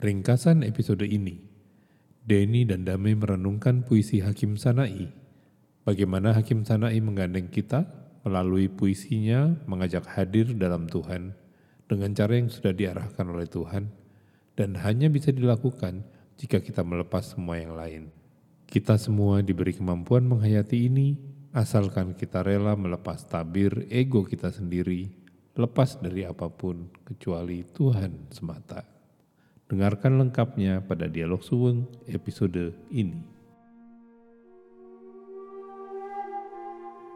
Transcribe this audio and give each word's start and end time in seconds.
Ringkasan 0.00 0.64
episode 0.64 1.04
ini, 1.04 1.44
Denny 2.24 2.64
dan 2.64 2.88
Dame 2.88 3.12
merenungkan 3.12 3.84
puisi 3.84 4.24
Hakim 4.24 4.56
Sanai. 4.56 5.12
Bagaimana 5.84 6.32
Hakim 6.32 6.64
Sanai 6.64 6.96
menggandeng 7.04 7.52
kita 7.52 7.84
melalui 8.24 8.72
puisinya 8.72 9.60
mengajak 9.68 10.08
hadir 10.08 10.56
dalam 10.56 10.88
Tuhan 10.88 11.36
dengan 11.84 12.16
cara 12.16 12.32
yang 12.32 12.48
sudah 12.48 12.72
diarahkan 12.72 13.28
oleh 13.28 13.44
Tuhan 13.44 13.92
dan 14.56 14.80
hanya 14.80 15.12
bisa 15.12 15.36
dilakukan 15.36 16.00
jika 16.40 16.64
kita 16.64 16.80
melepas 16.80 17.36
semua 17.36 17.60
yang 17.60 17.76
lain. 17.76 18.08
Kita 18.72 18.96
semua 18.96 19.44
diberi 19.44 19.76
kemampuan 19.76 20.24
menghayati 20.24 20.88
ini 20.88 21.20
asalkan 21.52 22.16
kita 22.16 22.40
rela 22.40 22.72
melepas 22.72 23.28
tabir 23.28 23.84
ego 23.92 24.24
kita 24.24 24.48
sendiri, 24.48 25.12
lepas 25.60 26.00
dari 26.00 26.24
apa 26.24 26.48
pun 26.48 26.88
kecuali 27.04 27.68
Tuhan 27.68 28.32
semata. 28.32 28.99
Dengarkan 29.70 30.18
lengkapnya 30.18 30.82
pada 30.82 31.06
Dialog 31.06 31.46
Suweng 31.46 31.86
episode 32.10 32.74
ini. 32.90 33.22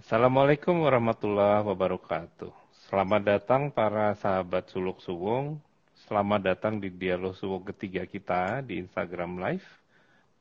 Assalamualaikum 0.06 0.86
warahmatullahi 0.86 1.66
wabarakatuh. 1.66 2.54
Selamat 2.94 3.26
datang 3.26 3.74
para 3.74 4.14
sahabat 4.22 4.70
Suluk 4.70 5.02
Suwung. 5.02 5.58
Selamat 6.06 6.46
datang 6.46 6.78
di 6.78 6.94
dialog 6.94 7.34
Suwung 7.34 7.66
ketiga 7.66 8.06
kita 8.06 8.62
di 8.62 8.78
Instagram 8.78 9.42
Live 9.42 9.81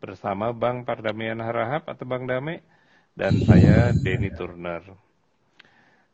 bersama 0.01 0.57
Bang 0.57 0.89
Pardamian 0.89 1.39
Harahap 1.45 1.87
atau 1.93 2.09
Bang 2.09 2.25
Dame 2.25 2.65
dan 3.13 3.37
saya 3.45 3.93
Denny 3.93 4.33
Turner. 4.33 4.81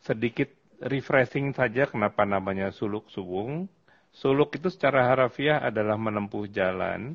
Sedikit 0.03 0.51
refreshing 0.83 1.55
saja 1.55 1.87
kenapa 1.87 2.27
namanya 2.27 2.75
suluk 2.75 3.07
suwung. 3.15 3.71
Suluk 4.11 4.59
itu 4.59 4.69
secara 4.75 5.07
harafiah 5.07 5.63
adalah 5.63 5.95
menempuh 5.95 6.51
jalan. 6.51 7.15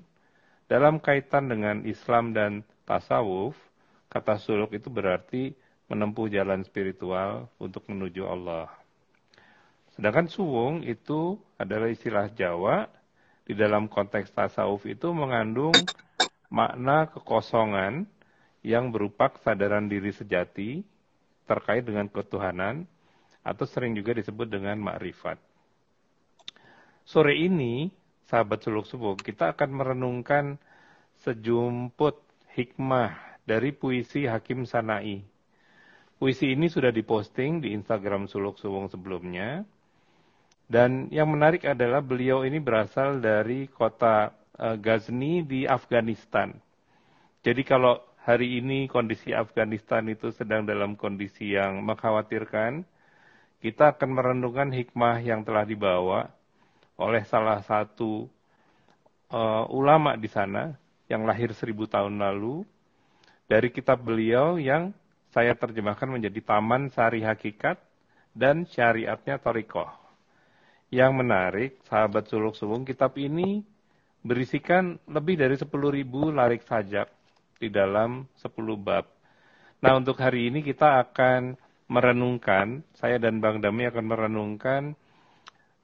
Dalam 0.72 1.04
kaitan 1.04 1.52
dengan 1.52 1.84
Islam 1.84 2.32
dan 2.32 2.64
tasawuf, 2.88 3.60
kata 4.08 4.40
suluk 4.40 4.72
itu 4.72 4.88
berarti 4.88 5.52
menempuh 5.92 6.32
jalan 6.32 6.64
spiritual 6.64 7.52
untuk 7.60 7.84
menuju 7.92 8.24
Allah. 8.24 8.72
Sedangkan 9.92 10.32
suwung 10.32 10.88
itu 10.88 11.36
adalah 11.60 11.92
istilah 11.92 12.32
Jawa, 12.32 12.88
di 13.44 13.58
dalam 13.58 13.92
konteks 13.92 14.32
tasawuf 14.32 14.88
itu 14.88 15.12
mengandung 15.12 15.76
makna 16.52 17.08
kekosongan 17.08 18.04
yang 18.62 18.92
berupa 18.92 19.32
kesadaran 19.32 19.88
diri 19.88 20.12
sejati 20.12 20.84
terkait 21.48 21.82
dengan 21.88 22.06
ketuhanan 22.12 22.86
atau 23.42 23.66
sering 23.66 23.98
juga 23.98 24.14
disebut 24.14 24.46
dengan 24.46 24.78
makrifat. 24.78 25.40
Sore 27.08 27.34
ini, 27.34 27.90
sahabat 28.30 28.62
suluk 28.62 28.86
subuh, 28.86 29.18
kita 29.18 29.58
akan 29.58 29.70
merenungkan 29.74 30.62
sejumput 31.26 32.22
hikmah 32.54 33.18
dari 33.48 33.74
puisi 33.74 34.30
Hakim 34.30 34.70
Sanai. 34.70 35.26
Puisi 36.22 36.54
ini 36.54 36.70
sudah 36.70 36.94
diposting 36.94 37.66
di 37.66 37.74
Instagram 37.74 38.30
Suluk 38.30 38.62
Suwung 38.62 38.94
sebelumnya. 38.94 39.66
Dan 40.70 41.10
yang 41.10 41.34
menarik 41.34 41.66
adalah 41.66 42.00
beliau 42.00 42.46
ini 42.46 42.62
berasal 42.62 43.18
dari 43.20 43.66
kota 43.68 44.30
uh, 44.62 44.78
Ghazni 44.78 45.42
di 45.42 45.66
Afghanistan. 45.66 46.54
Jadi 47.42 47.66
kalau 47.66 47.98
hari 48.22 48.62
ini 48.62 48.86
kondisi 48.86 49.34
Afghanistan 49.34 50.06
itu 50.06 50.30
sedang 50.30 50.62
dalam 50.62 50.94
kondisi 50.94 51.58
yang 51.58 51.82
mengkhawatirkan, 51.82 52.86
kita 53.62 53.98
akan 53.98 54.10
merenungkan 54.14 54.70
hikmah 54.70 55.22
yang 55.26 55.42
telah 55.42 55.66
dibawa 55.66 56.30
oleh 57.02 57.26
salah 57.26 57.66
satu 57.66 58.30
uh, 59.34 59.66
ulama 59.74 60.14
di 60.14 60.30
sana 60.30 60.78
yang 61.10 61.26
lahir 61.26 61.50
seribu 61.58 61.90
tahun 61.90 62.22
lalu 62.22 62.62
dari 63.50 63.74
kitab 63.74 64.06
beliau 64.06 64.62
yang 64.62 64.94
saya 65.34 65.58
terjemahkan 65.58 66.08
menjadi 66.08 66.40
Taman 66.44 66.92
Sari 66.94 67.24
Hakikat 67.24 67.80
dan 68.32 68.68
Syariatnya 68.68 69.40
Torikoh. 69.40 69.92
Yang 70.92 71.12
menarik, 71.16 71.72
sahabat 71.88 72.28
suluk 72.28 72.56
sulung, 72.60 72.84
kitab 72.84 73.16
ini 73.16 73.64
berisikan 74.22 75.02
lebih 75.10 75.38
dari 75.38 75.58
10.000 75.58 75.70
larik 76.34 76.62
sajak 76.66 77.10
di 77.58 77.70
dalam 77.70 78.26
10 78.38 78.78
bab. 78.78 79.06
Nah, 79.82 79.98
untuk 79.98 80.18
hari 80.22 80.50
ini 80.54 80.62
kita 80.62 81.02
akan 81.10 81.58
merenungkan, 81.90 82.86
saya 82.96 83.18
dan 83.18 83.42
Bang 83.42 83.60
Dami 83.60 83.90
akan 83.90 84.06
merenungkan 84.06 84.82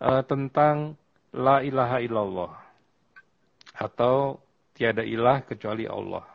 uh, 0.02 0.22
tentang 0.24 0.96
la 1.34 1.66
ilaha 1.66 1.98
illallah 2.00 2.54
atau 3.78 4.42
tiada 4.74 5.02
ilah 5.02 5.42
kecuali 5.46 5.90
Allah. 5.90 6.26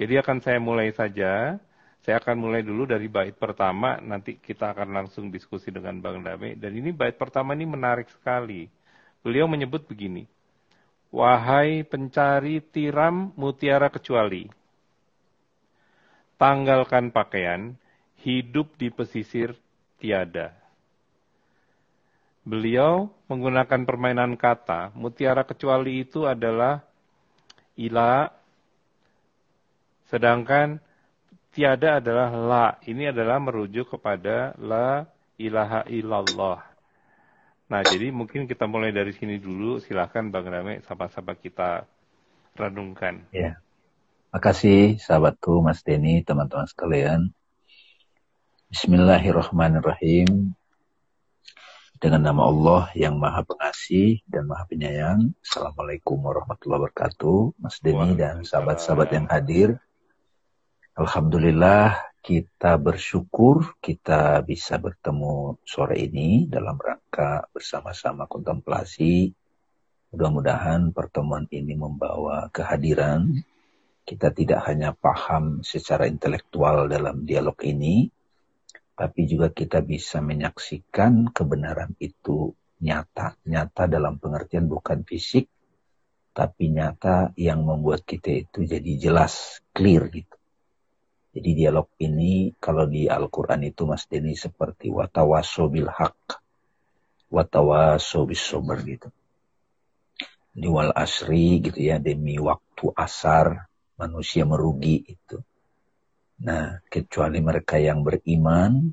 Jadi 0.00 0.16
akan 0.16 0.38
saya 0.40 0.56
mulai 0.56 0.92
saja. 0.96 1.60
Saya 2.00 2.16
akan 2.16 2.40
mulai 2.40 2.64
dulu 2.64 2.88
dari 2.88 3.12
bait 3.12 3.36
pertama, 3.36 4.00
nanti 4.00 4.40
kita 4.40 4.72
akan 4.72 4.88
langsung 4.88 5.28
diskusi 5.28 5.68
dengan 5.68 6.00
Bang 6.00 6.24
Dame. 6.24 6.56
Dan 6.56 6.72
ini 6.72 6.96
bait 6.96 7.12
pertama 7.20 7.52
ini 7.52 7.68
menarik 7.68 8.08
sekali. 8.08 8.64
Beliau 9.20 9.44
menyebut 9.44 9.84
begini, 9.84 10.24
Wahai 11.10 11.82
pencari 11.82 12.62
tiram 12.62 13.34
mutiara 13.34 13.90
kecuali, 13.90 14.46
tanggalkan 16.38 17.10
pakaian, 17.10 17.74
hidup 18.22 18.70
di 18.78 18.94
pesisir 18.94 19.58
tiada. 19.98 20.54
Beliau 22.46 23.10
menggunakan 23.26 23.82
permainan 23.82 24.38
kata, 24.38 24.94
mutiara 24.94 25.42
kecuali 25.42 26.06
itu 26.06 26.30
adalah 26.30 26.78
ila, 27.74 28.30
sedangkan 30.14 30.78
tiada 31.50 31.98
adalah 31.98 32.30
la. 32.30 32.66
Ini 32.86 33.10
adalah 33.10 33.42
merujuk 33.42 33.98
kepada 33.98 34.54
la 34.62 35.10
ilaha 35.36 35.82
illallah. 35.90 36.69
Nah, 37.70 37.86
jadi 37.86 38.10
mungkin 38.10 38.50
kita 38.50 38.66
mulai 38.66 38.90
dari 38.90 39.14
sini 39.14 39.38
dulu. 39.38 39.78
Silahkan 39.78 40.26
Bang 40.26 40.50
Rame, 40.50 40.82
sapa-sapa 40.82 41.38
kita 41.38 41.86
renungkan. 42.58 43.30
Ya. 43.30 43.62
Makasih 44.34 44.98
sahabatku, 44.98 45.62
Mas 45.62 45.86
Denny, 45.86 46.26
teman-teman 46.26 46.66
sekalian. 46.66 47.30
Bismillahirrahmanirrahim. 48.74 50.50
Dengan 52.02 52.22
nama 52.26 52.50
Allah 52.50 52.90
yang 52.98 53.22
Maha 53.22 53.46
Pengasih 53.46 54.18
dan 54.26 54.50
Maha 54.50 54.66
Penyayang. 54.66 55.30
Assalamualaikum 55.38 56.18
warahmatullahi 56.26 56.90
wabarakatuh. 56.90 57.54
Mas 57.54 57.78
Denny 57.78 58.18
dan 58.18 58.42
sahabat-sahabat 58.42 59.14
yang 59.14 59.26
hadir. 59.30 59.78
Alhamdulillah 61.00 62.12
kita 62.20 62.76
bersyukur 62.76 63.80
kita 63.80 64.44
bisa 64.44 64.76
bertemu 64.76 65.56
sore 65.64 65.96
ini 65.96 66.44
dalam 66.44 66.76
rangka 66.76 67.48
bersama-sama 67.56 68.28
kontemplasi. 68.28 69.32
Mudah-mudahan 70.12 70.92
pertemuan 70.92 71.48
ini 71.48 71.72
membawa 71.72 72.52
kehadiran. 72.52 73.32
Kita 74.04 74.28
tidak 74.28 74.60
hanya 74.68 74.92
paham 74.92 75.64
secara 75.64 76.04
intelektual 76.04 76.84
dalam 76.84 77.24
dialog 77.24 77.56
ini, 77.64 78.04
tapi 78.92 79.24
juga 79.24 79.48
kita 79.56 79.80
bisa 79.80 80.20
menyaksikan 80.20 81.32
kebenaran 81.32 81.96
itu 81.96 82.52
nyata. 82.84 83.40
Nyata 83.48 83.88
dalam 83.88 84.20
pengertian 84.20 84.68
bukan 84.68 85.00
fisik, 85.08 85.48
tapi 86.36 86.68
nyata 86.68 87.32
yang 87.40 87.64
membuat 87.64 88.04
kita 88.04 88.44
itu 88.44 88.68
jadi 88.68 88.92
jelas, 89.00 89.64
clear 89.72 90.04
gitu. 90.12 90.39
Jadi 91.30 91.50
dialog 91.54 91.86
ini 92.02 92.50
kalau 92.58 92.90
di 92.90 93.06
Al-Quran 93.06 93.62
itu 93.62 93.86
Mas 93.86 94.10
Denny 94.10 94.34
seperti 94.34 94.90
watawaso 94.90 95.70
bil 95.70 95.86
haq, 95.86 96.42
watawaso 97.30 98.26
bis 98.26 98.42
sober 98.42 98.82
gitu. 98.82 99.08
Di 100.50 100.66
wal 100.66 100.90
asri 100.90 101.62
gitu 101.62 101.78
ya, 101.78 102.02
demi 102.02 102.34
waktu 102.42 102.90
asar 102.98 103.70
manusia 103.94 104.42
merugi 104.42 105.06
itu. 105.06 105.38
Nah, 106.42 106.82
kecuali 106.90 107.38
mereka 107.38 107.78
yang 107.78 108.02
beriman 108.02 108.90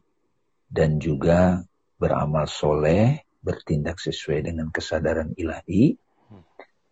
dan 0.69 1.01
juga 1.01 1.65
beramal 1.97 2.45
soleh, 2.45 3.25
bertindak 3.41 3.97
sesuai 3.97 4.51
dengan 4.51 4.69
kesadaran 4.69 5.33
ilahi, 5.33 5.97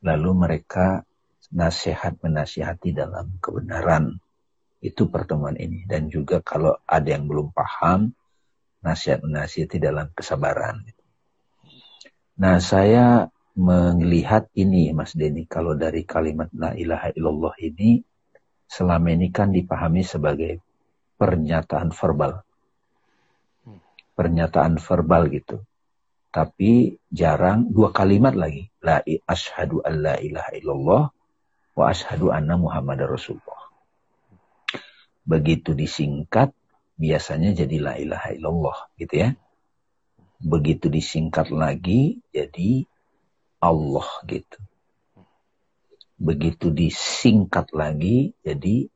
lalu 0.01 0.31
mereka 0.33 1.05
nasihat 1.53 2.17
menasihati 2.23 2.95
dalam 2.95 3.37
kebenaran. 3.37 4.17
Itu 4.85 5.09
pertemuan 5.09 5.57
ini. 5.57 5.81
Dan 5.89 6.13
juga 6.13 6.45
kalau 6.45 6.77
ada 6.85 7.09
yang 7.09 7.25
belum 7.25 7.49
paham, 7.49 8.13
nasihat 8.85 9.25
menasihati 9.25 9.81
dalam 9.81 10.13
kesabaran. 10.13 10.85
Nah, 12.37 12.61
saya 12.61 13.25
melihat 13.57 14.45
ini 14.53 14.93
Mas 14.93 15.17
Denny, 15.17 15.49
kalau 15.49 15.73
dari 15.73 16.05
kalimat 16.05 16.53
la 16.53 16.77
ilaha 16.77 17.09
illallah 17.17 17.55
ini, 17.65 18.03
selama 18.69 19.09
ini 19.09 19.33
kan 19.33 19.49
dipahami 19.49 20.05
sebagai 20.05 20.61
pernyataan 21.17 21.89
verbal. 21.89 22.45
Pernyataan 24.13 24.77
verbal 24.77 25.33
gitu. 25.33 25.57
Tapi 26.29 26.99
jarang 27.07 27.71
dua 27.71 27.95
kalimat 27.95 28.35
lagi. 28.35 28.67
La 28.83 28.99
ashadu 29.23 29.79
an 29.81 30.03
la 30.03 30.15
ilaha 30.19 30.51
illallah 30.51 31.03
wa 31.79 31.83
ashadu 31.87 32.35
anna 32.35 32.59
muhammad 32.59 32.99
rasulullah. 33.07 33.54
Begitu 35.25 35.73
disingkat, 35.73 36.53
biasanya 36.95 37.51
jadi 37.57 37.77
la 37.81 37.93
ilaha 37.97 38.29
illallah 38.31 38.77
gitu 39.01 39.15
ya. 39.25 39.29
Begitu 40.39 40.87
disingkat 40.87 41.49
lagi, 41.49 42.21
jadi 42.29 42.85
Allah 43.59 44.05
gitu 44.29 44.61
begitu 46.15 46.71
disingkat 46.71 47.75
lagi 47.75 48.31
jadi 48.39 48.87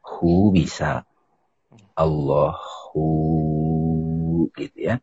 hu 0.00 0.52
bisa 0.56 1.04
Allahu 1.94 3.06
gitu 4.56 4.78
ya. 4.80 4.98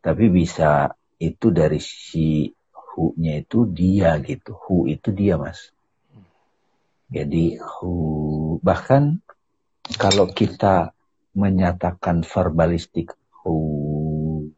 Tapi 0.00 0.24
bisa 0.30 0.94
itu 1.18 1.50
dari 1.50 1.82
si 1.82 2.54
hu-nya 2.72 3.42
itu 3.42 3.66
dia 3.68 4.16
gitu. 4.22 4.54
Hu 4.56 4.86
itu 4.88 5.10
dia 5.12 5.36
mas. 5.36 5.75
Jadi 7.06 7.58
hu 7.58 8.58
bahkan 8.62 9.22
kalau 9.94 10.26
kita 10.30 10.90
menyatakan 11.36 12.26
verbalistik 12.26 13.14
hu 13.42 14.50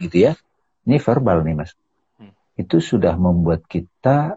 gitu 0.00 0.16
ya. 0.16 0.32
Ini 0.88 0.96
verbal 0.96 1.44
nih 1.44 1.56
mas 1.58 1.76
itu 2.58 2.82
sudah 2.82 3.14
membuat 3.14 3.62
kita 3.70 4.34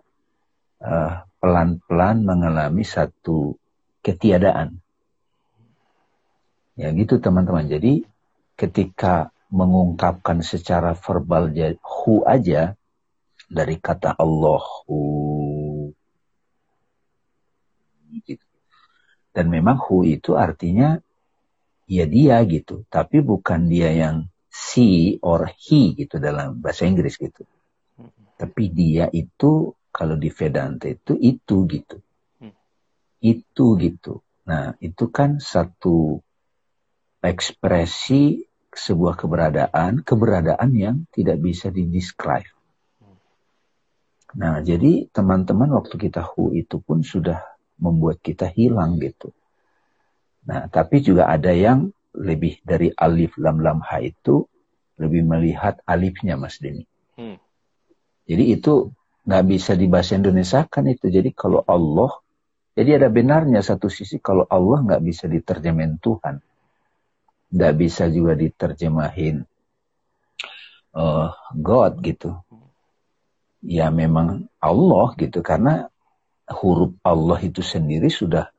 uh, 0.77 1.13
pelan-pelan 1.42 2.21
mengalami 2.21 2.86
satu 2.86 3.57
ketiadaan. 4.06 4.77
Ya 6.77 6.94
gitu 6.94 7.18
teman-teman. 7.18 7.65
Jadi 7.65 8.06
ketika 8.53 9.33
mengungkapkan 9.50 10.45
secara 10.45 10.94
verbal 10.94 11.50
hu 11.81 12.21
aja 12.24 12.77
dari 13.50 13.81
kata 13.81 14.15
Allah 14.15 14.63
hu 14.86 15.00
gitu. 18.19 18.44
Dan 19.31 19.48
memang 19.48 19.80
hu 19.80 20.04
itu 20.04 20.36
artinya 20.36 21.00
ya 21.88 22.04
dia 22.04 22.44
gitu, 22.44 22.84
tapi 22.92 23.24
bukan 23.24 23.72
dia 23.72 23.96
yang 23.96 24.28
si 24.52 25.16
or 25.24 25.48
he 25.48 25.96
gitu 25.96 26.19
dalam 26.19 26.60
bahasa 26.60 26.84
Inggris 26.84 27.16
gitu. 27.16 27.48
Tapi 28.36 28.63
dia 28.74 29.08
itu 29.16 29.72
kalau 29.92 30.19
di 30.19 30.28
Vedanta 30.28 30.92
itu 30.92 31.16
itu 31.16 31.56
gitu. 31.72 31.98
Itu 33.22 33.66
gitu. 33.80 34.19
Nah, 34.50 34.75
itu 34.81 35.08
kan 35.13 35.38
satu 35.40 36.19
ekspresi 37.22 38.44
sebuah 38.72 39.19
keberadaan, 39.19 40.02
keberadaan 40.02 40.72
yang 40.74 40.98
tidak 41.12 41.38
bisa 41.44 41.69
didescribe. 41.69 42.50
Nah, 44.31 44.63
jadi 44.63 45.12
teman-teman 45.12 45.75
waktu 45.75 46.00
kita 46.00 46.24
hu 46.24 46.56
itu 46.56 46.80
pun 46.80 47.04
sudah 47.04 47.50
membuat 47.81 48.22
kita 48.22 48.45
hilang 48.48 49.01
gitu. 49.01 49.33
Nah, 50.45 50.69
tapi 50.69 51.01
juga 51.01 51.28
ada 51.30 51.50
yang 51.51 51.89
lebih 52.13 52.62
dari 52.62 52.94
alif 52.94 53.36
lam 53.42 53.60
lam 53.60 53.80
ha 53.81 53.98
itu 54.04 54.45
lebih 55.01 55.25
melihat 55.25 55.81
alifnya 55.89 56.38
Mas 56.38 56.62
Denny. 56.62 56.86
Hmm. 57.18 57.42
Jadi 58.30 58.44
itu 58.54 58.94
nggak 59.25 59.44
bisa 59.50 59.74
dibahasa 59.74 60.18
Indonesia 60.18 60.66
kan 60.69 60.86
itu. 60.88 61.10
Jadi 61.10 61.33
kalau 61.33 61.66
Allah, 61.66 62.22
jadi 62.78 63.01
ada 63.01 63.10
benarnya 63.10 63.66
satu 63.66 63.89
sisi 63.89 64.22
kalau 64.22 64.45
Allah 64.45 64.86
nggak 64.86 65.01
bisa 65.01 65.25
diterjemahin 65.25 65.98
Tuhan. 65.98 66.42
Nggak 67.51 67.74
bisa 67.75 68.07
juga 68.07 68.34
diterjemahin 68.38 69.44
uh, 70.95 71.30
God 71.51 71.94
gitu. 72.06 72.39
Ya 73.62 73.92
memang 73.94 74.48
Allah 74.57 75.13
gitu. 75.19 75.44
Karena 75.44 75.91
huruf 76.53 76.95
Allah 77.03 77.39
itu 77.41 77.63
sendiri 77.63 78.12
sudah 78.12 78.51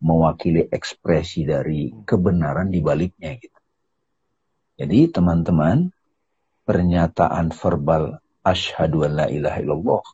mewakili 0.00 0.64
ekspresi 0.68 1.44
dari 1.44 1.92
kebenaran 2.04 2.72
di 2.72 2.80
baliknya 2.80 3.36
gitu. 3.36 3.60
Jadi 4.80 5.12
teman-teman, 5.12 5.92
pernyataan 6.64 7.50
verbal 7.50 8.22
asyhadu 8.46 9.02
an 9.02 9.12
la 9.18 9.26
ilaha 9.26 9.58
illallah 9.58 10.04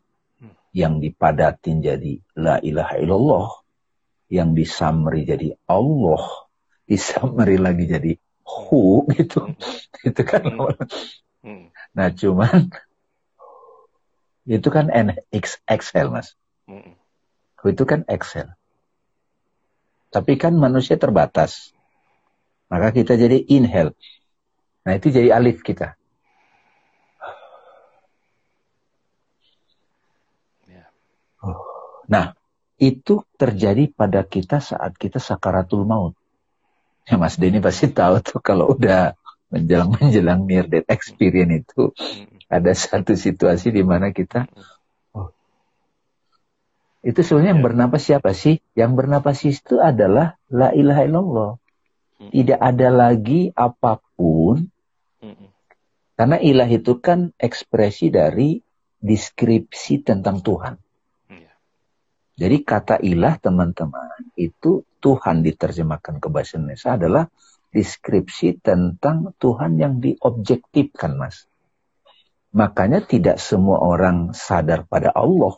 hmm. 0.41 0.55
yang 0.73 1.05
dipadatin 1.05 1.85
jadi 1.85 2.17
la 2.33 2.57
ilaha 2.65 2.97
illallah 2.97 3.49
yang 4.33 4.57
disamri 4.57 5.29
jadi 5.29 5.53
Allah 5.69 6.25
disamri 6.91 7.61
lagi 7.61 7.85
jadi 7.85 8.13
hu 8.41 9.05
gitu 9.13 9.53
hmm. 9.53 9.61
itu 10.09 10.23
kan 10.25 10.43
hmm. 11.45 11.69
nah 11.93 12.09
cuman 12.09 12.73
itu 14.49 14.69
kan 14.73 14.89
NX 14.89 15.61
Excel 15.69 16.09
mas 16.09 16.33
hmm. 16.65 16.96
Itu 17.71 17.85
kan 17.89 18.07
Excel. 18.07 18.53
Tapi 20.11 20.39
kan 20.39 20.55
manusia 20.57 20.97
terbatas. 20.97 21.75
Maka 22.67 22.91
kita 22.91 23.15
jadi 23.15 23.43
inhale. 23.47 23.95
Nah 24.87 24.93
itu 24.95 25.11
jadi 25.11 25.35
alif 25.35 25.63
kita. 25.63 25.99
Nah, 32.07 32.39
itu 32.79 33.27
terjadi 33.35 33.91
pada 33.91 34.23
kita 34.23 34.63
saat 34.63 34.95
kita 34.95 35.19
sakaratul 35.19 35.83
maut. 35.83 36.15
Ya 37.07 37.19
Mas 37.19 37.39
Denny 37.39 37.63
pasti 37.63 37.91
tahu 37.91 38.19
tuh 38.23 38.39
kalau 38.43 38.75
udah 38.75 39.15
menjelang-menjelang 39.51 40.43
near 40.43 40.67
death 40.67 40.91
experience 40.91 41.63
itu 41.63 41.95
ada 42.51 42.75
satu 42.75 43.15
situasi 43.15 43.71
di 43.71 43.83
mana 43.87 44.11
kita 44.11 44.47
oh, 44.51 44.76
itu 47.07 47.23
sebenarnya 47.23 47.55
yang 47.55 47.63
bernapas 47.63 48.03
siapa 48.03 48.35
sih? 48.35 48.59
Yang 48.75 48.93
bernapas 48.99 49.39
itu 49.47 49.79
adalah 49.79 50.35
la 50.51 50.75
ilaha 50.75 51.03
illallah. 51.07 51.53
Tidak 52.35 52.59
ada 52.59 52.89
lagi 52.91 53.55
apa 53.55 54.03
pun. 54.19 54.67
Karena 56.19 56.43
ilah 56.43 56.67
itu 56.67 56.99
kan 56.99 57.31
ekspresi 57.39 58.11
dari 58.11 58.59
deskripsi 58.99 60.03
tentang 60.03 60.43
Tuhan. 60.43 60.75
Jadi 62.37 62.57
kata 62.67 62.99
ilah 63.01 63.39
teman-teman 63.39 64.35
itu 64.35 64.83
Tuhan 64.99 65.47
diterjemahkan 65.47 66.19
ke 66.19 66.27
bahasa 66.27 66.59
Indonesia 66.59 66.99
adalah 66.99 67.25
deskripsi 67.71 68.59
tentang 68.61 69.31
Tuhan 69.39 69.79
yang 69.79 70.03
diobjektifkan, 70.03 71.17
Mas. 71.17 71.47
Makanya 72.51 73.05
tidak 73.05 73.39
semua 73.39 73.79
orang 73.79 74.35
sadar 74.35 74.89
pada 74.91 75.15
Allah. 75.15 75.55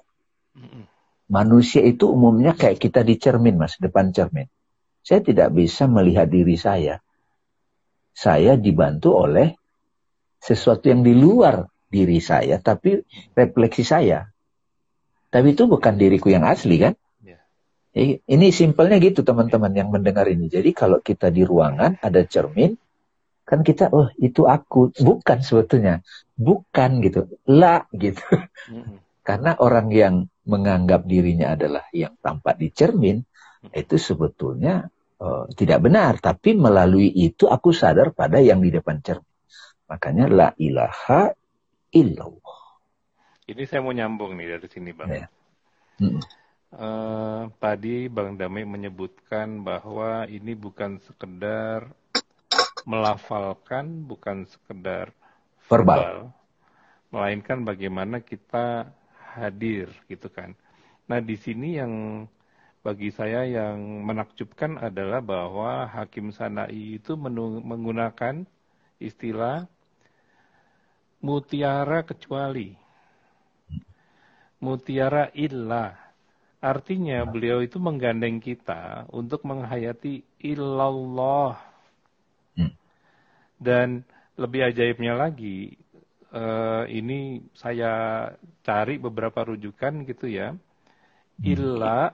Manusia 1.29 1.85
itu 1.85 2.09
umumnya 2.09 2.57
kayak 2.57 2.81
kita 2.81 3.05
di 3.05 3.21
cermin, 3.21 3.61
Mas, 3.61 3.77
depan 3.77 4.17
cermin. 4.17 4.49
Saya 5.05 5.21
tidak 5.21 5.53
bisa 5.53 5.85
melihat 5.85 6.29
diri 6.29 6.57
saya. 6.57 7.05
Saya 8.17 8.57
dibantu 8.57 9.15
oleh 9.15 9.53
sesuatu 10.41 10.89
yang 10.89 11.05
di 11.05 11.13
luar 11.13 11.69
diri 11.89 12.19
saya, 12.21 12.57
tapi 12.61 13.05
refleksi 13.37 13.85
saya. 13.85 14.25
Tapi 15.29 15.53
itu 15.53 15.69
bukan 15.69 16.01
diriku 16.01 16.33
yang 16.33 16.49
asli 16.49 16.81
kan? 16.81 16.97
Ini 17.99 18.47
simpelnya 18.55 18.97
gitu 19.03 19.27
teman-teman 19.27 19.75
yang 19.75 19.91
mendengar 19.91 20.29
ini. 20.31 20.47
Jadi 20.47 20.71
kalau 20.71 21.03
kita 21.03 21.35
di 21.35 21.43
ruangan 21.43 21.99
ada 21.99 22.23
cermin, 22.23 22.79
kan 23.43 23.65
kita 23.65 23.91
oh 23.91 24.13
itu 24.21 24.45
aku, 24.45 24.93
bukan 25.03 25.41
sebetulnya, 25.41 26.05
bukan 26.37 27.01
gitu, 27.03 27.27
lah 27.49 27.89
gitu. 27.97 28.23
Karena 29.25 29.57
orang 29.59 29.89
yang 29.91 30.15
menganggap 30.49 31.05
dirinya 31.05 31.53
adalah 31.53 31.85
yang 31.93 32.17
tampak 32.19 32.57
di 32.57 32.73
cermin, 32.73 33.21
itu 33.71 33.97
sebetulnya 34.01 34.89
uh, 35.21 35.45
tidak 35.53 35.85
benar. 35.85 36.17
Tapi 36.19 36.57
melalui 36.57 37.13
itu 37.13 37.45
aku 37.47 37.71
sadar 37.71 38.17
pada 38.17 38.41
yang 38.41 38.65
di 38.65 38.73
depan 38.73 39.05
cermin. 39.05 39.29
Makanya 39.89 40.27
la 40.29 40.49
ilaha 40.57 41.33
illallah. 41.93 42.61
Ini 43.49 43.63
saya 43.65 43.81
mau 43.81 43.93
nyambung 43.93 44.37
nih 44.37 44.57
dari 44.57 44.69
sini 44.69 44.91
bang. 44.93 45.09
Ya. 45.09 45.27
Hmm. 46.01 46.21
Uh, 46.69 47.49
tadi 47.57 48.13
Bang 48.13 48.37
Damai 48.37 48.69
menyebutkan 48.69 49.65
bahwa 49.65 50.29
ini 50.29 50.53
bukan 50.53 51.01
sekedar 51.01 51.89
melafalkan, 52.85 54.05
bukan 54.05 54.45
sekedar 54.45 55.17
verbal, 55.65 55.97
verbal 55.97 56.17
melainkan 57.09 57.65
bagaimana 57.65 58.21
kita 58.21 58.93
hadir 59.37 59.91
gitu 60.09 60.31
kan. 60.33 60.57
Nah 61.11 61.21
di 61.21 61.37
sini 61.37 61.77
yang 61.77 62.25
bagi 62.81 63.13
saya 63.13 63.45
yang 63.45 64.07
menakjubkan 64.07 64.79
adalah 64.81 65.21
bahwa 65.21 65.85
Hakim 65.91 66.33
Sanai 66.33 67.03
itu 67.03 67.19
menggunakan 67.19 68.47
istilah 69.03 69.67
mutiara 71.21 72.07
kecuali, 72.07 72.73
mutiara 74.63 75.29
illah 75.35 76.09
Artinya 76.59 77.23
beliau 77.23 77.63
itu 77.63 77.79
menggandeng 77.79 78.43
kita 78.43 79.07
untuk 79.15 79.47
menghayati 79.47 80.27
illallah. 80.43 81.55
Hmm. 82.59 82.75
Dan 83.55 84.03
lebih 84.35 84.67
ajaibnya 84.67 85.15
lagi, 85.15 85.79
uh, 86.33 86.85
ini 86.89 87.41
saya 87.57 88.27
cari 88.65 89.01
beberapa 89.01 89.45
rujukan 89.49 90.05
gitu 90.05 90.29
ya. 90.29 90.53
Hmm. 90.53 91.45
Illa 91.45 92.13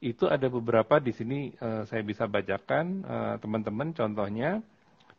itu 0.00 0.24
ada 0.24 0.48
beberapa 0.48 0.96
di 0.96 1.12
sini 1.12 1.52
uh, 1.60 1.84
saya 1.84 2.00
bisa 2.00 2.24
bacakan 2.24 3.04
eh, 3.04 3.34
teman-teman 3.36 3.92
uh, 3.92 3.96
contohnya 4.00 4.64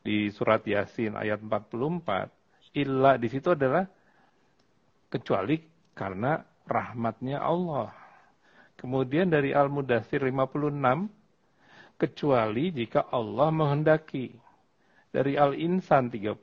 di 0.02 0.34
surat 0.34 0.66
Yasin 0.66 1.14
ayat 1.14 1.38
44. 1.38 2.82
Illa 2.82 3.20
di 3.22 3.28
situ 3.30 3.54
adalah 3.54 3.86
kecuali 5.12 5.62
karena 5.94 6.42
rahmatnya 6.66 7.44
Allah. 7.44 7.94
Kemudian 8.80 9.30
dari 9.30 9.54
Al-Mudathir 9.54 10.26
56, 10.26 12.02
kecuali 12.02 12.74
jika 12.74 13.06
Allah 13.14 13.54
menghendaki. 13.54 14.34
Dari 15.12 15.36
Al-Insan 15.38 16.10
30, 16.10 16.40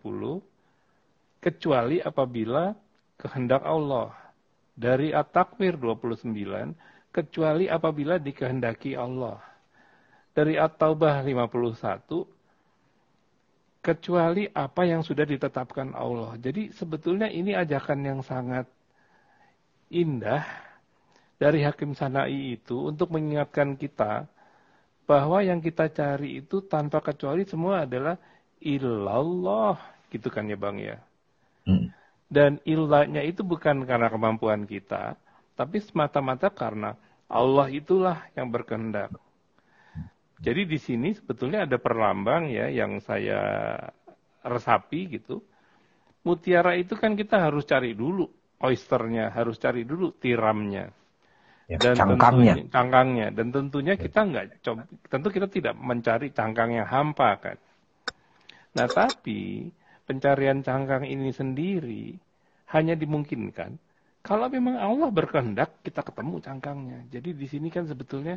kecuali 1.39 2.03
apabila 2.03 2.75
kehendak 3.19 3.67
Allah. 3.67 4.15
Dari 4.79 5.11
At-Takwir 5.11 5.75
29, 5.75 6.31
kecuali 7.11 7.67
apabila 7.67 8.23
dikehendaki 8.23 8.95
Allah. 8.95 9.43
Dari 10.31 10.55
At-Taubah 10.55 11.27
51, 11.27 13.83
kecuali 13.83 14.47
apa 14.55 14.83
yang 14.87 15.03
sudah 15.03 15.27
ditetapkan 15.27 15.99
Allah. 15.99 16.39
Jadi 16.39 16.71
sebetulnya 16.71 17.27
ini 17.27 17.59
ajakan 17.59 18.07
yang 18.07 18.23
sangat 18.23 18.71
indah 19.91 20.47
dari 21.41 21.65
Hakim 21.65 21.97
Sanai 21.97 22.59
itu 22.59 22.91
untuk 22.91 23.15
mengingatkan 23.15 23.75
kita 23.75 24.29
bahwa 25.09 25.41
yang 25.41 25.65
kita 25.65 25.89
cari 25.89 26.45
itu 26.45 26.61
tanpa 26.69 27.01
kecuali 27.01 27.49
semua 27.49 27.89
adalah 27.89 28.21
illallah 28.61 29.81
gitu 30.13 30.29
kan 30.29 30.45
ya 30.45 30.59
Bang 30.61 30.77
ya. 30.77 31.01
Hmm. 31.69 31.93
Dan 32.29 32.61
illahnya 32.65 33.21
itu 33.25 33.45
bukan 33.45 33.85
karena 33.85 34.09
kemampuan 34.09 34.65
kita, 34.65 35.17
tapi 35.57 35.81
semata-mata 35.81 36.49
karena 36.49 36.97
Allah 37.29 37.69
itulah 37.69 38.25
yang 38.33 38.49
berkehendak. 38.49 39.13
Jadi 40.39 40.63
di 40.65 40.79
sini 40.79 41.13
sebetulnya 41.13 41.67
ada 41.67 41.77
perlambang 41.77 42.49
ya 42.49 42.71
yang 42.73 43.03
saya 43.05 43.41
resapi 44.41 45.19
gitu. 45.19 45.45
Mutiara 46.25 46.77
itu 46.77 46.97
kan 46.97 47.17
kita 47.17 47.49
harus 47.49 47.65
cari 47.69 47.93
dulu 47.93 48.29
oysternya, 48.61 49.35
harus 49.35 49.59
cari 49.59 49.83
dulu 49.83 50.15
tiramnya 50.15 50.89
ya, 51.69 51.77
dan 51.77 51.95
cangkangnya. 51.95 52.55
Tentunya, 52.57 52.73
cangkangnya 52.73 53.29
dan 53.37 53.47
tentunya 53.53 53.95
ya. 53.95 54.01
kita 54.01 54.21
nggak 54.25 54.45
tentu 55.13 55.29
kita 55.29 55.47
tidak 55.53 55.75
mencari 55.77 56.33
cangkang 56.33 56.71
yang 56.75 56.89
hampa 56.89 57.31
kan. 57.39 57.59
Nah 58.75 58.87
tapi 58.89 59.69
pencarian 60.09 60.65
cangkang 60.65 61.05
ini 61.05 61.29
sendiri 61.37 62.17
hanya 62.73 62.97
dimungkinkan 62.97 63.77
kalau 64.29 64.51
memang 64.51 64.77
Allah 64.77 65.09
berkehendak 65.09 65.81
kita 65.81 66.05
ketemu 66.05 66.43
cangkangnya. 66.43 67.01
Jadi 67.09 67.33
di 67.33 67.47
sini 67.49 67.73
kan 67.73 67.89
sebetulnya 67.89 68.37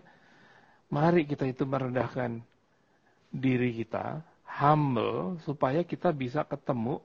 mari 0.88 1.28
kita 1.28 1.44
itu 1.44 1.68
merendahkan 1.68 2.40
diri 3.28 3.76
kita, 3.76 4.24
humble 4.60 5.36
supaya 5.44 5.84
kita 5.84 6.16
bisa 6.16 6.48
ketemu 6.48 7.04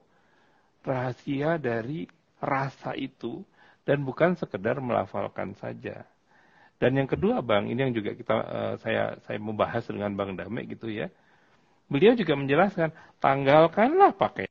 rahasia 0.87 1.59
dari 1.59 2.07
rasa 2.39 2.95
itu 2.95 3.43
dan 3.83 4.07
bukan 4.07 4.39
sekedar 4.39 4.79
melafalkan 4.79 5.51
saja. 5.59 6.07
Dan 6.79 6.95
yang 6.95 7.09
kedua 7.09 7.41
Bang, 7.41 7.67
ini 7.67 7.89
yang 7.89 7.93
juga 7.95 8.15
kita 8.15 8.35
uh, 8.37 8.75
saya 8.79 9.17
saya 9.25 9.35
membahas 9.35 9.83
dengan 9.89 10.13
Bang 10.15 10.37
Dame 10.39 10.63
gitu 10.63 10.87
ya. 10.87 11.11
Beliau 11.91 12.15
juga 12.15 12.39
menjelaskan, 12.39 12.91
tanggalkanlah 13.19 14.15
pakai 14.15 14.47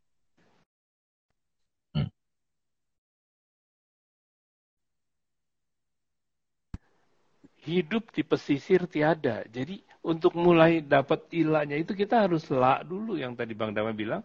hidup 7.67 8.15
di 8.15 8.23
pesisir 8.23 8.87
tiada. 8.87 9.43
Jadi 9.51 9.83
untuk 10.07 10.39
mulai 10.39 10.81
dapat 10.81 11.27
ilahnya 11.35 11.77
itu 11.83 11.93
kita 11.93 12.25
harus 12.25 12.47
la 12.49 12.81
dulu 12.87 13.19
yang 13.19 13.35
tadi 13.35 13.53
Bang 13.59 13.75
Dama 13.75 13.91
bilang. 13.91 14.23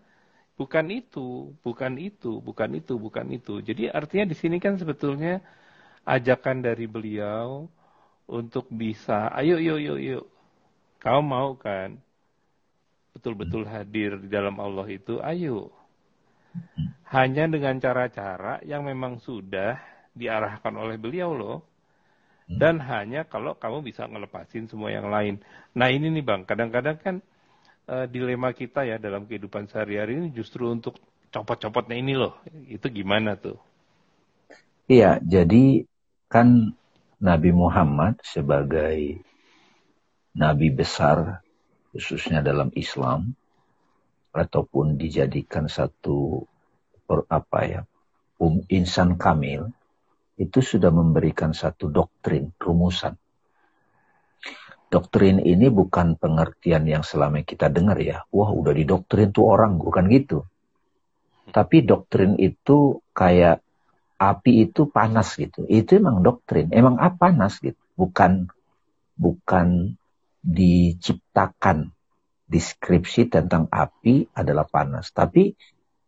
Bukan 0.59 0.93
itu, 0.93 1.49
bukan 1.65 1.97
itu, 1.97 2.37
bukan 2.37 2.69
itu, 2.77 2.93
bukan 3.01 3.27
itu. 3.33 3.65
Jadi 3.65 3.89
artinya 3.89 4.29
di 4.29 4.35
sini 4.37 4.61
kan 4.61 4.77
sebetulnya 4.77 5.41
ajakan 6.05 6.61
dari 6.61 6.85
beliau 6.85 7.65
untuk 8.29 8.69
bisa, 8.69 9.33
ayo, 9.33 9.57
yuk, 9.57 9.79
yuk, 9.81 9.99
yuk. 9.99 10.25
Kau 11.01 11.25
mau 11.25 11.57
kan? 11.57 11.97
Betul-betul 13.17 13.65
hadir 13.65 14.21
di 14.21 14.29
dalam 14.29 14.61
Allah 14.61 14.85
itu, 14.85 15.17
ayo. 15.25 15.73
Hanya 17.09 17.49
dengan 17.49 17.75
cara-cara 17.81 18.61
yang 18.63 18.85
memang 18.85 19.19
sudah 19.19 19.81
diarahkan 20.15 20.73
oleh 20.77 20.95
beliau 20.95 21.33
loh. 21.35 21.70
Dan 22.57 22.83
hanya 22.83 23.23
kalau 23.23 23.55
kamu 23.55 23.85
bisa 23.85 24.07
ngelepasin 24.09 24.67
semua 24.67 24.91
yang 24.91 25.07
lain. 25.07 25.39
Nah 25.77 25.87
ini 25.87 26.11
nih 26.11 26.25
Bang, 26.25 26.43
kadang-kadang 26.43 26.97
kan 26.99 27.15
uh, 27.87 28.05
dilema 28.09 28.51
kita 28.51 28.83
ya 28.83 28.99
dalam 28.99 29.29
kehidupan 29.29 29.71
sehari-hari 29.71 30.19
ini 30.19 30.27
justru 30.35 30.67
untuk 30.67 30.99
copot-copotnya 31.31 31.95
ini 31.95 32.13
loh. 32.17 32.37
Itu 32.67 32.91
gimana 32.91 33.39
tuh? 33.39 33.55
Iya, 34.91 35.23
jadi 35.23 35.87
kan 36.27 36.75
Nabi 37.21 37.55
Muhammad 37.55 38.19
sebagai 38.25 39.21
nabi 40.31 40.71
besar 40.71 41.43
khususnya 41.91 42.39
dalam 42.39 42.71
Islam 42.75 43.35
ataupun 44.31 44.95
dijadikan 44.95 45.67
satu 45.67 46.47
per, 47.03 47.27
apa 47.27 47.59
ya 47.67 47.81
um, 48.39 48.63
insan 48.71 49.19
kamil 49.19 49.75
itu 50.39 50.59
sudah 50.63 50.93
memberikan 50.93 51.51
satu 51.51 51.91
doktrin 51.91 52.51
rumusan 52.59 53.17
doktrin 54.91 55.39
ini 55.39 55.71
bukan 55.71 56.19
pengertian 56.19 56.87
yang 56.87 57.03
selama 57.03 57.43
kita 57.43 57.71
dengar 57.71 57.99
ya 57.99 58.23
wah 58.31 58.51
udah 58.51 58.75
didoktrin 58.75 59.31
tuh 59.31 59.47
orang 59.51 59.79
bukan 59.79 60.07
gitu 60.11 60.43
tapi 61.51 61.83
doktrin 61.83 62.39
itu 62.39 63.03
kayak 63.11 63.59
api 64.21 64.69
itu 64.69 64.85
panas 64.85 65.33
gitu. 65.33 65.65
Itu 65.65 65.97
emang 65.97 66.21
doktrin, 66.21 66.69
emang 66.69 67.01
apa 67.01 67.33
panas 67.33 67.57
gitu. 67.57 67.81
Bukan 67.97 68.45
bukan 69.17 69.97
diciptakan 70.45 71.89
deskripsi 72.45 73.33
tentang 73.33 73.65
api 73.73 74.29
adalah 74.37 74.69
panas. 74.69 75.09
Tapi 75.09 75.49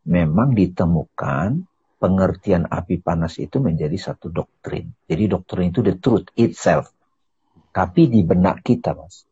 memang 0.06 0.54
ditemukan 0.54 1.66
pengertian 2.04 2.68
api 2.68 3.00
panas 3.00 3.40
itu 3.40 3.64
menjadi 3.64 3.96
satu 3.96 4.28
doktrin. 4.28 4.92
Jadi 5.08 5.24
doktrin 5.24 5.72
itu 5.72 5.80
the 5.80 5.96
truth 5.96 6.28
itself. 6.36 6.92
Tapi 7.72 8.12
di 8.12 8.20
benak 8.20 8.60
kita, 8.60 8.92
Mas. 8.92 9.24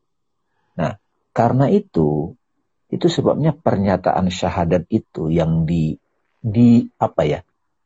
Nah, 0.80 0.96
karena 1.36 1.68
itu, 1.68 2.32
itu 2.88 3.06
sebabnya 3.12 3.52
pernyataan 3.52 4.32
syahadat 4.32 4.88
itu 4.88 5.28
yang 5.28 5.68
di, 5.68 6.00
di 6.40 6.88
apa 6.96 7.28
ya, 7.28 7.40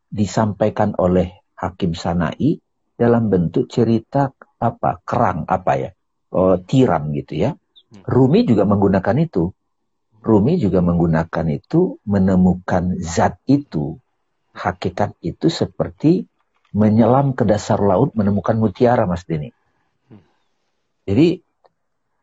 disampaikan 0.07 0.95
oleh 1.03 1.43
Hakim 1.59 1.99
Sanai 1.99 2.63
dalam 2.95 3.27
bentuk 3.27 3.67
cerita 3.67 4.31
apa 4.63 5.03
kerang 5.03 5.51
apa 5.51 5.73
ya, 5.83 5.91
oh, 6.31 6.63
tiram 6.63 7.11
gitu 7.11 7.35
ya. 7.35 7.51
Rumi 8.07 8.47
juga 8.47 8.63
menggunakan 8.63 9.19
itu. 9.19 9.51
Rumi 10.23 10.63
juga 10.63 10.79
menggunakan 10.79 11.47
itu 11.51 11.99
menemukan 12.07 13.03
zat 13.03 13.43
itu, 13.51 13.99
hakikat 14.57 15.21
itu 15.21 15.53
seperti 15.53 16.25
menyelam 16.73 17.37
ke 17.37 17.45
dasar 17.45 17.77
laut 17.81 18.17
menemukan 18.17 18.57
mutiara, 18.57 19.05
Mas 19.05 19.29
Dini. 19.29 19.53
Jadi 21.07 21.39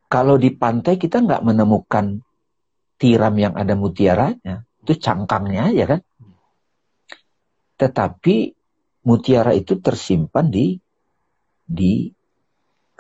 kalau 0.10 0.36
di 0.36 0.54
pantai 0.54 0.98
kita 0.98 1.22
nggak 1.24 1.46
menemukan 1.46 2.22
tiram 2.98 3.36
yang 3.38 3.54
ada 3.54 3.74
mutiaranya, 3.78 4.66
itu 4.84 4.94
cangkangnya 4.98 5.74
aja 5.74 5.84
kan. 5.96 6.02
Tetapi 7.80 8.36
mutiara 9.08 9.54
itu 9.56 9.80
tersimpan 9.80 10.50
di 10.50 10.78
di 11.64 12.12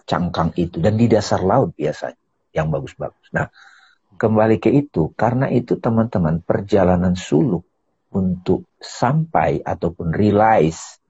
cangkang 0.03 0.55
itu 0.57 0.79
dan 0.79 0.95
di 0.95 1.05
dasar 1.11 1.43
laut 1.43 1.75
biasanya 1.75 2.19
yang 2.55 2.69
bagus-bagus. 2.69 3.29
Nah, 3.33 3.49
kembali 4.15 4.57
ke 4.61 4.69
itu, 4.69 5.11
karena 5.13 5.49
itu 5.49 5.77
teman-teman 5.77 6.41
perjalanan 6.41 7.17
suluk 7.17 7.65
untuk 8.13 8.69
sampai 8.77 9.59
ataupun 9.65 10.13
realize 10.13 11.01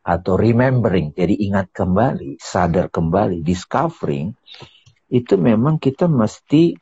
atau 0.00 0.36
remembering, 0.36 1.12
jadi 1.12 1.32
ingat 1.36 1.72
kembali, 1.72 2.40
sadar 2.40 2.88
kembali, 2.88 3.44
discovering, 3.44 4.32
itu 5.12 5.34
memang 5.36 5.76
kita 5.76 6.08
mesti 6.08 6.76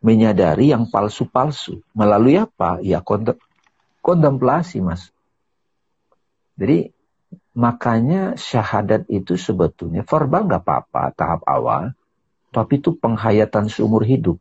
menyadari 0.00 0.72
yang 0.72 0.88
palsu-palsu. 0.88 1.80
Melalui 1.92 2.40
apa? 2.40 2.80
Ya 2.80 3.00
kontemplasi, 4.00 4.80
mas. 4.80 5.12
Jadi 6.56 6.92
makanya 7.56 8.36
syahadat 8.36 9.08
itu 9.08 9.36
sebetulnya 9.36 10.04
verbal 10.04 10.44
nggak 10.48 10.64
apa-apa 10.64 11.16
tahap 11.16 11.40
awal, 11.48 11.96
tapi 12.52 12.80
itu 12.80 12.92
penghayatan 12.96 13.72
seumur 13.72 14.04
hidup. 14.04 14.36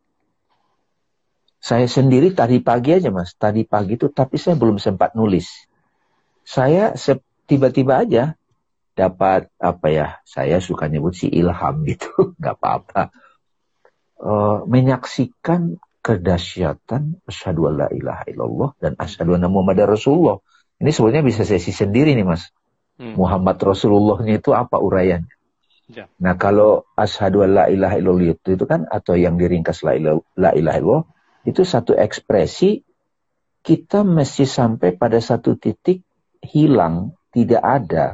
Saya 1.59 1.91
sendiri 1.91 2.31
tadi 2.31 2.63
pagi 2.63 2.95
aja 2.95 3.11
mas, 3.11 3.35
tadi 3.35 3.67
pagi 3.67 3.99
itu 3.99 4.07
tapi 4.07 4.39
saya 4.39 4.55
belum 4.55 4.79
sempat 4.79 5.11
nulis. 5.11 5.67
Saya 6.47 6.95
tiba-tiba 7.45 7.99
aja 7.99 8.39
dapat 8.95 9.51
apa 9.59 9.87
ya, 9.91 10.07
saya 10.23 10.63
suka 10.63 10.87
nyebut 10.87 11.15
si 11.19 11.27
ilham 11.27 11.83
gitu, 11.83 12.09
nggak 12.39 12.55
apa-apa. 12.59 13.11
Uh, 14.19 14.67
menyaksikan 14.67 15.79
kedahsyatan 16.03 17.23
asyhadu 17.23 17.71
alla 17.71 17.87
ilaha 17.91 18.23
illallah 18.27 18.69
dan 18.79 18.95
asyhadu 18.99 19.35
anna 19.35 19.51
muhammadar 19.51 19.87
rasulullah. 19.87 20.39
Ini 20.79 20.95
sebenarnya 20.95 21.23
bisa 21.27 21.43
sesi 21.43 21.75
sendiri 21.75 22.15
nih 22.15 22.23
mas. 22.23 22.51
Hmm. 22.99 23.15
Muhammad 23.15 23.55
Rasulullahnya 23.59 24.43
itu 24.43 24.51
apa 24.51 24.75
uraian? 24.75 25.23
Ya. 25.87 26.11
Nah 26.19 26.35
kalau 26.35 26.83
ashadu 26.99 27.47
la 27.47 27.71
ilaha 27.71 27.95
illallah 27.95 28.35
itu, 28.35 28.59
itu 28.59 28.65
kan 28.67 28.83
atau 28.91 29.15
yang 29.15 29.39
diringkas 29.39 29.87
la 29.87 29.95
la 30.35 30.51
ilaha 30.51 30.77
illallah 30.77 31.03
itu 31.47 31.63
satu 31.63 31.95
ekspresi 31.95 32.83
kita 33.63 34.07
mesti 34.07 34.47
sampai 34.47 34.95
pada 34.95 35.19
satu 35.19 35.59
titik 35.59 36.03
hilang, 36.39 37.15
tidak 37.35 37.61
ada. 37.63 38.05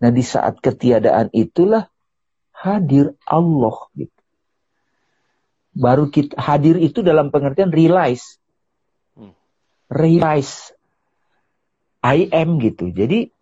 Nah 0.00 0.10
di 0.10 0.24
saat 0.24 0.58
ketiadaan 0.60 1.30
itulah 1.30 1.88
hadir 2.52 3.12
Allah 3.28 3.76
gitu. 3.94 4.20
Baru 5.74 6.08
kita 6.08 6.38
hadir 6.38 6.78
itu 6.78 7.02
dalam 7.02 7.34
pengertian 7.34 7.74
realize. 7.74 8.38
Hmm. 9.18 9.34
Realize. 9.90 10.72
I 12.04 12.28
am 12.30 12.60
gitu. 12.60 12.92
Jadi 12.92 13.32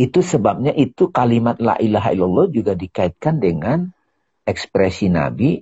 itu 0.00 0.20
sebabnya 0.24 0.72
itu 0.72 1.12
kalimat 1.12 1.60
la 1.60 1.76
ilaha 1.76 2.14
illallah 2.16 2.48
juga 2.48 2.72
dikaitkan 2.72 3.42
dengan 3.42 3.92
ekspresi 4.48 5.12
Nabi. 5.12 5.60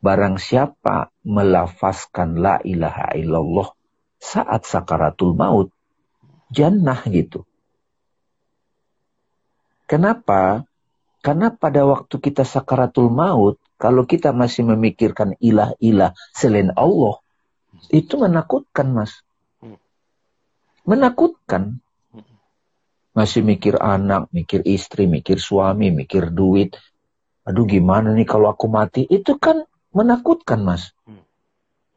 Barang 0.00 0.40
siapa 0.40 1.12
melafazkan 1.28 2.40
la 2.40 2.56
ilaha 2.64 3.12
illallah 3.12 3.68
saat 4.16 4.64
sakaratul 4.64 5.36
maut, 5.36 5.68
jannah 6.48 7.04
gitu. 7.08 7.44
Kenapa? 9.84 10.64
Karena 11.20 11.52
pada 11.52 11.84
waktu 11.84 12.16
kita 12.16 12.48
sakaratul 12.48 13.12
maut, 13.12 13.60
kalau 13.76 14.08
kita 14.08 14.32
masih 14.32 14.64
memikirkan 14.72 15.36
ilah-ilah 15.36 16.16
selain 16.32 16.72
Allah, 16.76 17.20
itu 17.92 18.16
menakutkan 18.16 18.92
mas. 18.92 19.20
Hmm. 19.60 19.76
Menakutkan. 20.88 21.80
Masih 23.10 23.42
mikir 23.42 23.76
anak, 23.76 24.30
mikir 24.30 24.62
istri, 24.64 25.10
mikir 25.10 25.42
suami, 25.42 25.90
mikir 25.90 26.30
duit. 26.30 26.78
Aduh 27.42 27.66
gimana 27.66 28.14
nih 28.14 28.24
kalau 28.24 28.48
aku 28.52 28.70
mati? 28.70 29.02
Itu 29.04 29.36
kan 29.36 29.66
menakutkan 29.90 30.62
mas. 30.62 30.94
Hmm. 31.06 31.24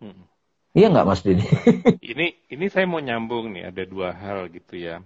Hmm. 0.01 0.25
Iya 0.73 0.89
nggak 0.89 1.07
mas 1.07 1.21
Dini? 1.21 1.45
ini 2.11 2.33
ini 2.49 2.65
saya 2.69 2.89
mau 2.89 2.97
nyambung 2.97 3.53
nih 3.53 3.69
ada 3.69 3.83
dua 3.85 4.09
hal 4.13 4.49
gitu 4.49 4.77
ya. 4.77 5.01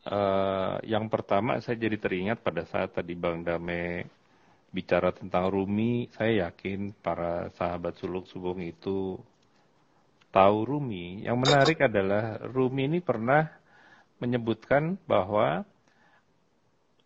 Uh, 0.00 0.80
yang 0.88 1.12
pertama 1.12 1.60
saya 1.60 1.76
jadi 1.76 2.00
teringat 2.00 2.40
pada 2.40 2.64
saat 2.64 2.96
tadi 2.96 3.12
Bang 3.12 3.44
Dame 3.44 4.08
bicara 4.72 5.12
tentang 5.12 5.50
Rumi, 5.50 6.08
saya 6.14 6.48
yakin 6.48 6.94
para 6.96 7.50
sahabat 7.58 7.98
suluk 8.00 8.24
subung 8.30 8.64
itu 8.64 9.18
tahu 10.32 10.56
Rumi. 10.64 11.26
Yang 11.26 11.38
menarik 11.42 11.78
adalah 11.84 12.38
Rumi 12.40 12.86
ini 12.86 12.98
pernah 13.02 13.50
menyebutkan 14.22 14.96
bahwa 15.04 15.66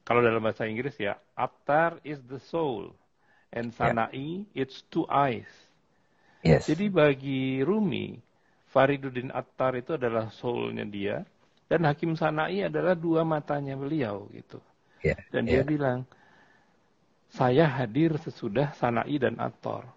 kalau 0.04 0.20
dalam 0.20 0.44
bahasa 0.44 0.68
Inggris 0.68 0.94
ya, 1.00 1.16
Attar 1.32 1.98
is 2.04 2.20
the 2.28 2.38
soul 2.52 2.92
and. 3.54 3.70
Sana'i 3.70 4.44
yeah. 4.50 4.66
it's 4.66 4.82
two 4.90 5.06
eyes. 5.06 5.48
Yes. 6.44 6.68
Jadi 6.68 6.92
bagi 6.92 7.64
Rumi, 7.64 8.20
Fariduddin 8.68 9.32
Attar 9.32 9.78
itu 9.80 9.96
adalah 9.96 10.28
soulnya 10.28 10.84
dia 10.84 11.24
dan 11.70 11.88
Hakim 11.88 12.12
Sana'i 12.18 12.60
adalah 12.66 12.92
dua 12.92 13.24
matanya 13.24 13.72
beliau 13.78 14.28
gitu. 14.34 14.60
Yeah. 15.00 15.16
Dan 15.32 15.48
yeah. 15.48 15.60
dia 15.60 15.62
bilang, 15.64 15.98
saya 17.32 17.64
hadir 17.66 18.14
sesudah 18.20 18.76
Sana'i 18.76 19.16
dan 19.16 19.40
Attar. 19.40 19.88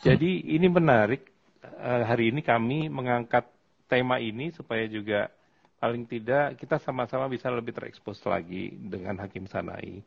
Jadi 0.00 0.42
hmm. 0.42 0.54
ini 0.54 0.66
menarik. 0.70 1.22
Eh, 1.64 2.04
hari 2.04 2.28
ini 2.28 2.44
kami 2.44 2.92
mengangkat 2.92 3.48
tema 3.88 4.20
ini 4.20 4.52
supaya 4.52 4.84
juga 4.84 5.32
paling 5.80 6.08
tidak 6.08 6.56
kita 6.60 6.80
sama-sama 6.80 7.28
bisa 7.28 7.52
lebih 7.52 7.76
terekspos 7.76 8.20
lagi 8.24 8.72
dengan 8.72 9.20
Hakim 9.20 9.44
Sanai. 9.44 10.00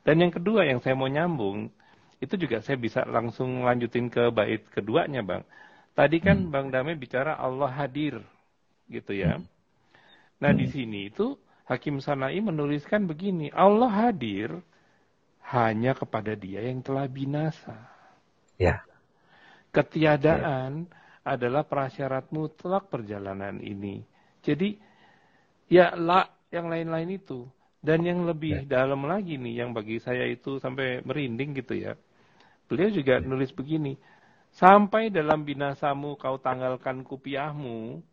Dan 0.00 0.24
yang 0.24 0.32
kedua 0.32 0.64
yang 0.64 0.80
saya 0.80 0.96
mau 0.96 1.10
nyambung, 1.10 1.68
itu 2.18 2.34
juga 2.34 2.58
saya 2.58 2.74
bisa 2.74 3.06
langsung 3.06 3.62
lanjutin 3.62 4.10
ke 4.10 4.30
bait 4.34 4.66
keduanya 4.74 5.22
Bang. 5.22 5.46
Tadi 5.94 6.18
kan 6.18 6.46
hmm. 6.46 6.50
Bang 6.50 6.66
Dame 6.70 6.98
bicara 6.98 7.38
Allah 7.38 7.70
hadir, 7.70 8.22
gitu 8.90 9.14
ya. 9.14 9.38
Hmm. 9.38 9.46
Nah 10.42 10.50
di 10.54 10.66
hmm. 10.66 10.74
sini 10.74 11.00
itu 11.10 11.38
Hakim 11.66 12.02
Sanai 12.02 12.38
menuliskan 12.42 13.06
begini, 13.06 13.52
Allah 13.54 13.90
hadir 13.90 14.50
hanya 15.52 15.94
kepada 15.94 16.34
dia 16.34 16.64
yang 16.64 16.82
telah 16.82 17.06
binasa. 17.06 17.76
Ya. 18.58 18.82
Ketiadaan 19.70 20.88
ya. 20.88 20.92
adalah 21.22 21.62
prasyarat 21.62 22.32
mutlak 22.34 22.88
perjalanan 22.88 23.60
ini. 23.60 24.02
Jadi 24.42 24.80
ya 25.68 25.92
la 25.94 26.24
yang 26.48 26.72
lain-lain 26.72 27.20
itu 27.20 27.44
dan 27.84 28.02
yang 28.02 28.24
lebih 28.24 28.64
ya. 28.64 28.82
dalam 28.82 29.04
lagi 29.04 29.36
nih 29.36 29.62
yang 29.62 29.70
bagi 29.76 30.00
saya 30.00 30.24
itu 30.26 30.56
sampai 30.58 31.04
merinding 31.04 31.52
gitu 31.60 31.76
ya 31.76 31.92
beliau 32.68 32.92
juga 32.92 33.18
nulis 33.18 33.50
begini 33.50 33.96
sampai 34.54 35.08
dalam 35.08 35.42
binasamu 35.42 36.20
kau 36.20 36.36
tanggalkan 36.36 37.02
kupiahmu 37.02 38.04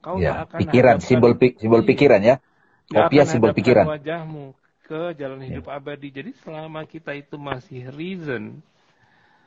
kau 0.00 0.16
ya. 0.16 0.44
akan 0.48 0.60
pikiran 0.64 0.96
simbol 0.98 1.36
pi 1.36 1.56
simbol 1.60 1.84
pikiran 1.84 2.20
ya 2.24 2.36
kopiah 2.88 3.28
simbol 3.28 3.52
pikiran 3.52 3.84
wajahmu 3.86 4.56
ke 4.88 5.14
jalan 5.14 5.44
hidup 5.44 5.68
ya. 5.68 5.76
abadi 5.76 6.08
jadi 6.10 6.32
selama 6.40 6.88
kita 6.88 7.14
itu 7.14 7.36
masih 7.36 7.92
reason 7.94 8.64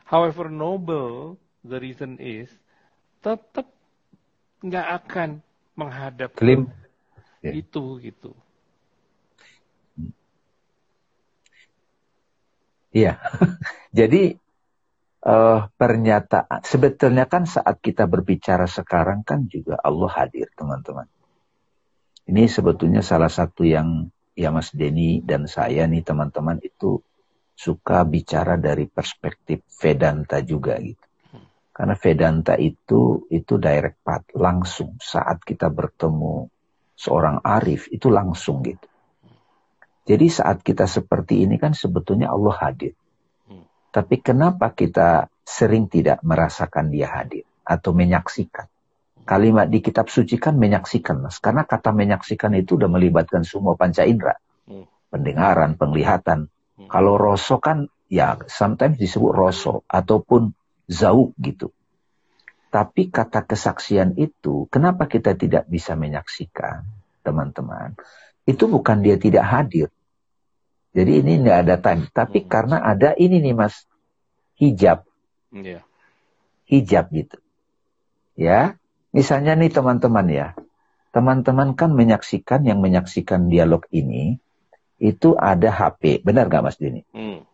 however 0.05 0.47
noble 0.47 1.35
the 1.65 1.77
reason 1.81 2.15
is 2.21 2.47
tetap 3.25 3.67
nggak 4.63 4.87
akan 5.03 5.29
menghadap 5.75 6.31
Klim 6.37 6.69
ya. 7.41 7.51
itu 7.51 7.99
gitu. 7.99 8.31
Iya. 12.93 13.17
Jadi 13.99 14.37
uh, 15.23 15.71
pernyataan. 15.73 16.61
Sebetulnya 16.63 17.25
kan 17.25 17.47
saat 17.47 17.79
kita 17.79 18.05
berbicara 18.05 18.67
sekarang 18.67 19.23
kan 19.23 19.47
juga 19.47 19.79
Allah 19.79 20.11
hadir, 20.11 20.51
teman-teman. 20.53 21.07
Ini 22.23 22.47
sebetulnya 22.47 23.03
salah 23.03 23.31
satu 23.31 23.67
yang 23.67 24.07
ya 24.35 24.51
Mas 24.51 24.71
Denny 24.71 25.19
dan 25.23 25.47
saya 25.47 25.83
nih 25.87 26.03
teman-teman 26.03 26.59
itu 26.63 27.03
suka 27.53 28.07
bicara 28.07 28.55
dari 28.55 28.87
perspektif 28.87 29.61
Vedanta 29.79 30.39
juga 30.39 30.79
gitu. 30.79 31.03
Karena 31.73 31.97
Vedanta 31.97 32.53
itu 32.53 33.25
itu 33.33 33.53
direct 33.57 34.05
path, 34.05 34.29
langsung 34.37 34.95
saat 35.01 35.41
kita 35.41 35.73
bertemu 35.73 36.47
seorang 36.93 37.41
arif 37.41 37.89
itu 37.89 38.13
langsung 38.13 38.61
gitu. 38.61 38.87
Jadi 40.03 40.27
saat 40.29 40.61
kita 40.61 40.85
seperti 40.85 41.47
ini 41.47 41.57
kan 41.57 41.73
sebetulnya 41.73 42.29
Allah 42.29 42.55
hadir. 42.59 42.93
Tapi 43.93 44.25
kenapa 44.25 44.73
kita 44.73 45.29
sering 45.45 45.85
tidak 45.85 46.25
merasakan 46.25 46.89
dia 46.89 47.13
hadir 47.13 47.45
atau 47.61 47.93
menyaksikan? 47.93 48.65
Kalimat 49.23 49.69
di 49.69 49.79
kitab 49.79 50.09
suci 50.09 50.35
kan 50.41 50.57
menyaksikan, 50.57 51.21
Mas. 51.21 51.37
Karena 51.37 51.63
kata 51.63 51.93
menyaksikan 51.93 52.57
itu 52.57 52.75
udah 52.75 52.89
melibatkan 52.89 53.45
semua 53.45 53.77
panca 53.77 54.01
indera. 54.03 54.35
Hmm. 54.65 54.89
Pendengaran, 55.13 55.77
penglihatan. 55.77 56.49
Hmm. 56.49 56.89
Kalau 56.89 57.15
rosso 57.21 57.61
kan 57.61 57.87
ya 58.09 58.35
sometimes 58.49 58.97
disebut 58.97 59.31
rosso 59.31 59.85
ataupun 59.87 60.51
zauk 60.89 61.37
gitu. 61.39 61.69
Tapi 62.73 63.13
kata 63.13 63.45
kesaksian 63.45 64.17
itu, 64.17 64.65
kenapa 64.73 65.05
kita 65.05 65.37
tidak 65.37 65.69
bisa 65.69 65.93
menyaksikan, 65.93 66.81
teman-teman? 67.21 67.93
Itu 68.49 68.65
bukan 68.65 69.05
dia 69.05 69.21
tidak 69.21 69.45
hadir. 69.45 69.93
Jadi 70.93 71.11
ini 71.25 71.41
tidak 71.41 71.57
ada 71.65 71.75
time. 71.81 72.01
Tapi 72.13 72.45
hmm. 72.45 72.49
karena 72.49 72.77
ada 72.81 73.17
ini 73.17 73.41
nih 73.41 73.55
mas, 73.57 73.85
hijab. 74.61 75.05
Yeah. 75.49 75.81
Hijab 76.69 77.09
gitu. 77.09 77.37
Ya, 78.33 78.77
Misalnya 79.13 79.53
nih 79.53 79.69
teman-teman 79.69 80.25
ya, 80.25 80.47
teman-teman 81.13 81.77
kan 81.77 81.93
menyaksikan 81.93 82.65
yang 82.65 82.81
menyaksikan 82.81 83.45
dialog 83.45 83.85
ini, 83.93 84.41
itu 84.97 85.37
ada 85.37 85.69
HP. 85.69 86.25
Benar 86.25 86.49
gak 86.49 86.65
Mas 86.65 86.81
Denny? 86.81 87.05
Hmm. 87.13 87.45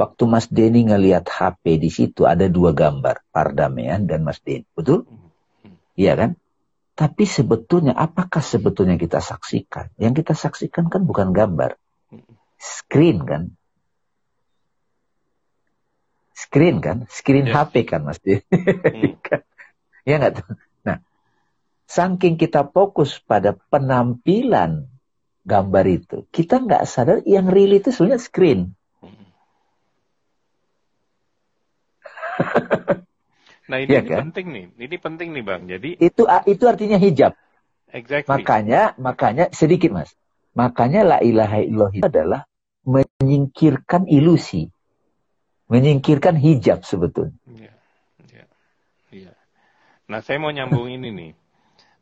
Waktu 0.00 0.24
Mas 0.24 0.48
Denny 0.48 0.88
ngelihat 0.88 1.28
HP 1.28 1.76
di 1.76 1.92
situ 1.92 2.24
ada 2.24 2.48
dua 2.48 2.72
gambar, 2.72 3.20
Pardamean 3.28 4.08
dan 4.08 4.24
Mas 4.24 4.40
Denny. 4.40 4.64
Betul? 4.72 5.04
Hmm. 5.04 5.76
Iya 5.92 6.16
kan? 6.16 6.30
Tapi 6.96 7.28
sebetulnya 7.28 7.92
apakah 7.92 8.40
sebetulnya 8.40 8.96
kita 8.96 9.20
saksikan? 9.20 9.92
Yang 10.00 10.24
kita 10.24 10.32
saksikan 10.32 10.88
kan 10.88 11.04
bukan 11.04 11.36
gambar. 11.36 11.76
Screen 12.56 13.24
kan? 13.24 13.56
Screen 16.36 16.84
kan? 16.84 17.08
Screen 17.08 17.48
yeah. 17.48 17.64
HP 17.64 17.88
kan 17.88 18.04
Mas. 18.04 18.20
Hmm. 18.20 19.16
Ya 20.06 20.22
nggak 20.22 20.38
tuh? 20.38 20.46
Nah, 20.86 21.02
saking 21.90 22.38
kita 22.38 22.62
fokus 22.70 23.18
pada 23.18 23.58
penampilan 23.58 24.86
gambar 25.42 25.84
itu, 25.90 26.30
kita 26.30 26.62
nggak 26.62 26.86
sadar 26.86 27.26
yang 27.26 27.50
real 27.50 27.74
itu 27.74 27.90
sebenarnya 27.90 28.22
screen. 28.22 28.60
Nah 33.66 33.82
ini, 33.82 33.98
ya 33.98 33.98
ini 33.98 34.10
kan? 34.14 34.30
penting 34.30 34.46
nih, 34.54 34.64
ini 34.78 34.96
penting 35.02 35.28
nih 35.34 35.42
bang. 35.42 35.66
Jadi 35.66 35.90
itu 35.98 36.22
itu 36.46 36.64
artinya 36.70 37.02
hijab. 37.02 37.34
Exactly. 37.90 38.30
Makanya 38.30 38.94
makanya 38.94 39.50
sedikit 39.50 39.90
mas. 39.90 40.14
Makanya 40.56 41.04
la 41.04 41.18
ilaha 41.20 41.60
illallah 41.60 41.92
itu 41.92 42.08
adalah 42.08 42.42
menyingkirkan 42.88 44.08
ilusi, 44.08 44.72
menyingkirkan 45.68 46.40
hijab 46.40 46.80
sebetulnya. 46.80 47.36
Ya. 49.12 49.36
Nah, 50.08 50.24
saya 50.24 50.40
mau 50.40 50.48
nyambung 50.48 50.88
ini 50.88 51.08
nih. 51.12 51.32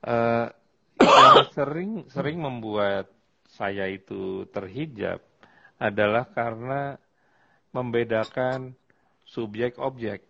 Uh, 0.05 0.47
yang 1.03 1.51
sering 1.51 1.91
sering 2.07 2.39
membuat 2.39 3.11
saya 3.51 3.91
itu 3.91 4.47
terhijab 4.55 5.19
adalah 5.83 6.29
karena 6.31 7.01
membedakan 7.75 8.79
subjek 9.27 9.83
objek. 9.83 10.23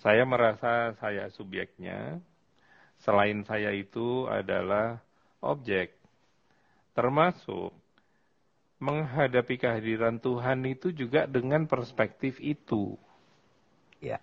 Saya 0.00 0.24
merasa 0.24 0.96
saya 0.96 1.28
subjeknya, 1.28 2.18
selain 3.04 3.44
saya 3.44 3.70
itu 3.76 4.26
adalah 4.26 4.98
objek. 5.44 5.99
Termasuk 6.92 7.70
menghadapi 8.80 9.60
kehadiran 9.60 10.16
Tuhan 10.18 10.64
itu 10.64 10.90
juga 10.90 11.28
dengan 11.28 11.68
perspektif 11.68 12.40
itu. 12.40 12.96
Ya. 14.00 14.18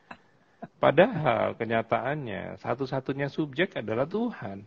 Padahal 0.82 1.54
kenyataannya 1.54 2.58
satu-satunya 2.58 3.30
subjek 3.30 3.78
adalah 3.78 4.10
Tuhan. 4.10 4.66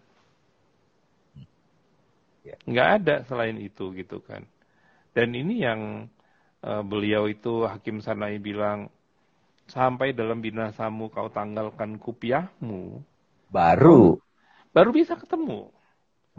Ya. 2.46 2.56
Nggak 2.64 2.88
ada 3.02 3.16
selain 3.26 3.58
itu 3.58 3.90
gitu 3.98 4.22
kan. 4.22 4.46
Dan 5.10 5.34
ini 5.34 5.66
yang 5.66 6.06
uh, 6.62 6.82
beliau 6.86 7.26
itu 7.26 7.66
Hakim 7.66 7.98
Sanai 7.98 8.38
bilang 8.38 8.88
sampai 9.66 10.14
dalam 10.14 10.38
binasamu 10.38 11.10
kau 11.10 11.26
tanggalkan 11.30 11.98
kupiahmu. 11.98 13.02
Baru. 13.50 14.22
Baru 14.70 14.90
bisa 14.94 15.18
ketemu. 15.18 15.74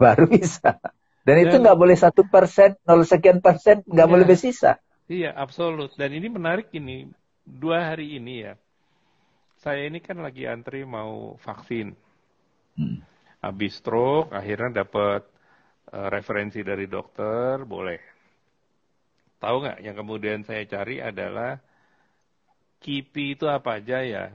Baru 0.00 0.24
bisa. 0.24 0.80
Dan, 1.22 1.46
itu 1.46 1.56
nggak 1.62 1.78
boleh 1.78 1.94
satu 1.94 2.26
persen, 2.26 2.74
nol 2.82 3.06
sekian 3.06 3.38
persen, 3.38 3.86
nggak 3.86 4.06
iya, 4.06 4.12
boleh 4.12 4.26
bersisa. 4.26 4.82
Iya, 5.06 5.30
absolut. 5.34 5.94
Dan 5.94 6.14
ini 6.14 6.26
menarik 6.26 6.70
ini. 6.74 7.06
Dua 7.42 7.90
hari 7.90 8.18
ini 8.18 8.46
ya 8.46 8.54
saya 9.62 9.86
ini 9.86 10.02
kan 10.02 10.18
lagi 10.18 10.42
antri 10.50 10.82
mau 10.82 11.38
vaksin. 11.38 11.94
Hmm. 12.74 12.98
Habis 13.38 13.78
stroke, 13.78 14.34
akhirnya 14.34 14.82
dapat 14.82 15.22
uh, 15.94 16.08
referensi 16.10 16.66
dari 16.66 16.90
dokter, 16.90 17.62
boleh. 17.62 18.02
Tahu 19.38 19.56
nggak? 19.62 19.78
Yang 19.86 19.96
kemudian 20.02 20.40
saya 20.42 20.66
cari 20.66 20.98
adalah 20.98 21.62
KIPI 22.82 23.38
itu 23.38 23.46
apa 23.46 23.78
aja 23.78 24.02
ya? 24.02 24.34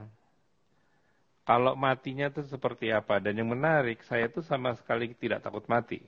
Kalau 1.44 1.76
matinya 1.76 2.28
itu 2.28 2.44
seperti 2.44 2.92
apa? 2.92 3.20
Dan 3.20 3.40
yang 3.40 3.48
menarik, 3.52 4.04
saya 4.04 4.28
itu 4.28 4.44
sama 4.44 4.76
sekali 4.76 5.12
tidak 5.16 5.44
takut 5.44 5.64
mati. 5.68 6.00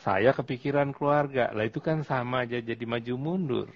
Saya 0.00 0.32
kepikiran 0.32 0.96
keluarga, 0.96 1.52
lah 1.52 1.68
itu 1.68 1.78
kan 1.78 2.00
sama 2.02 2.48
aja 2.48 2.58
jadi 2.58 2.84
maju 2.88 3.14
mundur. 3.20 3.68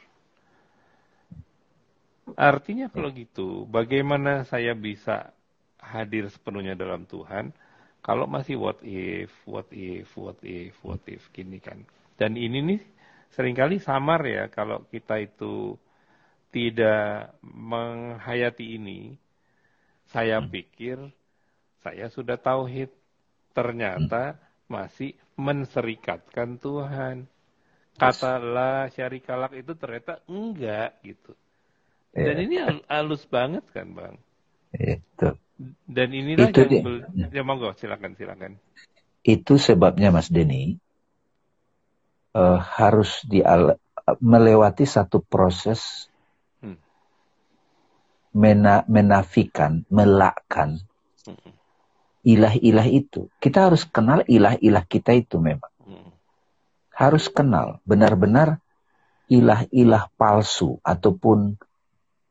Artinya 2.35 2.91
kalau 2.91 3.13
gitu, 3.13 3.69
bagaimana 3.69 4.43
saya 4.49 4.75
bisa 4.75 5.31
hadir 5.79 6.27
sepenuhnya 6.33 6.75
dalam 6.75 7.07
Tuhan 7.07 7.55
kalau 8.07 8.31
masih 8.31 8.55
what 8.55 8.79
if, 8.87 9.35
what 9.51 9.67
if, 9.75 10.07
what 10.15 10.39
if, 10.47 10.75
what 10.87 11.03
if, 11.11 11.27
gini 11.35 11.59
kan. 11.59 11.83
Dan 12.15 12.39
ini 12.39 12.63
nih 12.63 12.81
sering 13.35 13.59
kali 13.59 13.83
samar 13.83 14.23
ya 14.23 14.47
kalau 14.47 14.87
kita 14.87 15.19
itu 15.19 15.75
tidak 16.55 17.35
menghayati 17.43 18.79
ini. 18.79 19.19
Saya 20.07 20.39
hmm. 20.39 20.49
pikir 20.55 21.03
saya 21.83 22.07
sudah 22.07 22.39
tauhid. 22.39 22.95
Ternyata 23.51 24.39
hmm. 24.39 24.46
Masih 24.67 25.15
menserikatkan 25.39 26.59
Tuhan. 26.59 27.27
Kata 27.97 28.37
la 28.37 28.93
syarikalak 28.93 29.57
itu 29.57 29.73
ternyata 29.73 30.21
enggak 30.29 31.01
gitu. 31.01 31.33
Dan 32.13 32.37
ini 32.49 32.61
halus 32.89 33.25
banget 33.29 33.65
kan 33.73 33.93
bang. 33.93 34.17
Itu. 34.77 35.37
Dan 35.89 36.09
inilah 36.13 36.53
itu 36.53 36.61
yang 36.69 36.85
bel... 36.85 36.97
ya 37.33 37.43
monggo 37.45 37.73
silakan 37.77 38.13
silakan. 38.17 38.61
Itu 39.25 39.57
sebabnya 39.57 40.13
Mas 40.13 40.29
Denny 40.29 40.77
uh, 42.37 42.61
harus 42.61 43.25
di 43.25 43.41
melewati 44.21 44.85
satu 44.85 45.25
proses 45.25 46.13
hmm. 46.61 46.79
mena 48.37 48.85
menafikan, 48.85 49.89
melakkan 49.89 50.85
hmm. 51.25 51.56
Ilah-ilah 52.27 52.87
itu. 52.91 53.31
Kita 53.39 53.71
harus 53.71 53.87
kenal 53.87 54.27
ilah-ilah 54.27 54.83
kita 54.83 55.15
itu 55.15 55.39
memang. 55.39 55.71
Hmm. 55.79 56.11
Harus 56.91 57.31
kenal 57.31 57.79
benar-benar 57.87 58.59
ilah-ilah 59.31 60.11
palsu 60.19 60.83
ataupun 60.83 61.55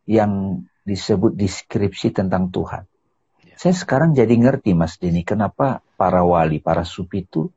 yang 0.04 0.64
disebut 0.84 1.34
deskripsi 1.34 2.12
tentang 2.12 2.52
Tuhan. 2.52 2.84
Ya. 3.48 3.56
Saya 3.56 3.74
sekarang 3.74 4.14
jadi 4.14 4.36
ngerti 4.36 4.76
Mas 4.76 5.00
Dini, 5.00 5.24
kenapa 5.24 5.80
para 5.96 6.22
wali, 6.28 6.60
para 6.60 6.84
sufi 6.84 7.24
itu 7.24 7.50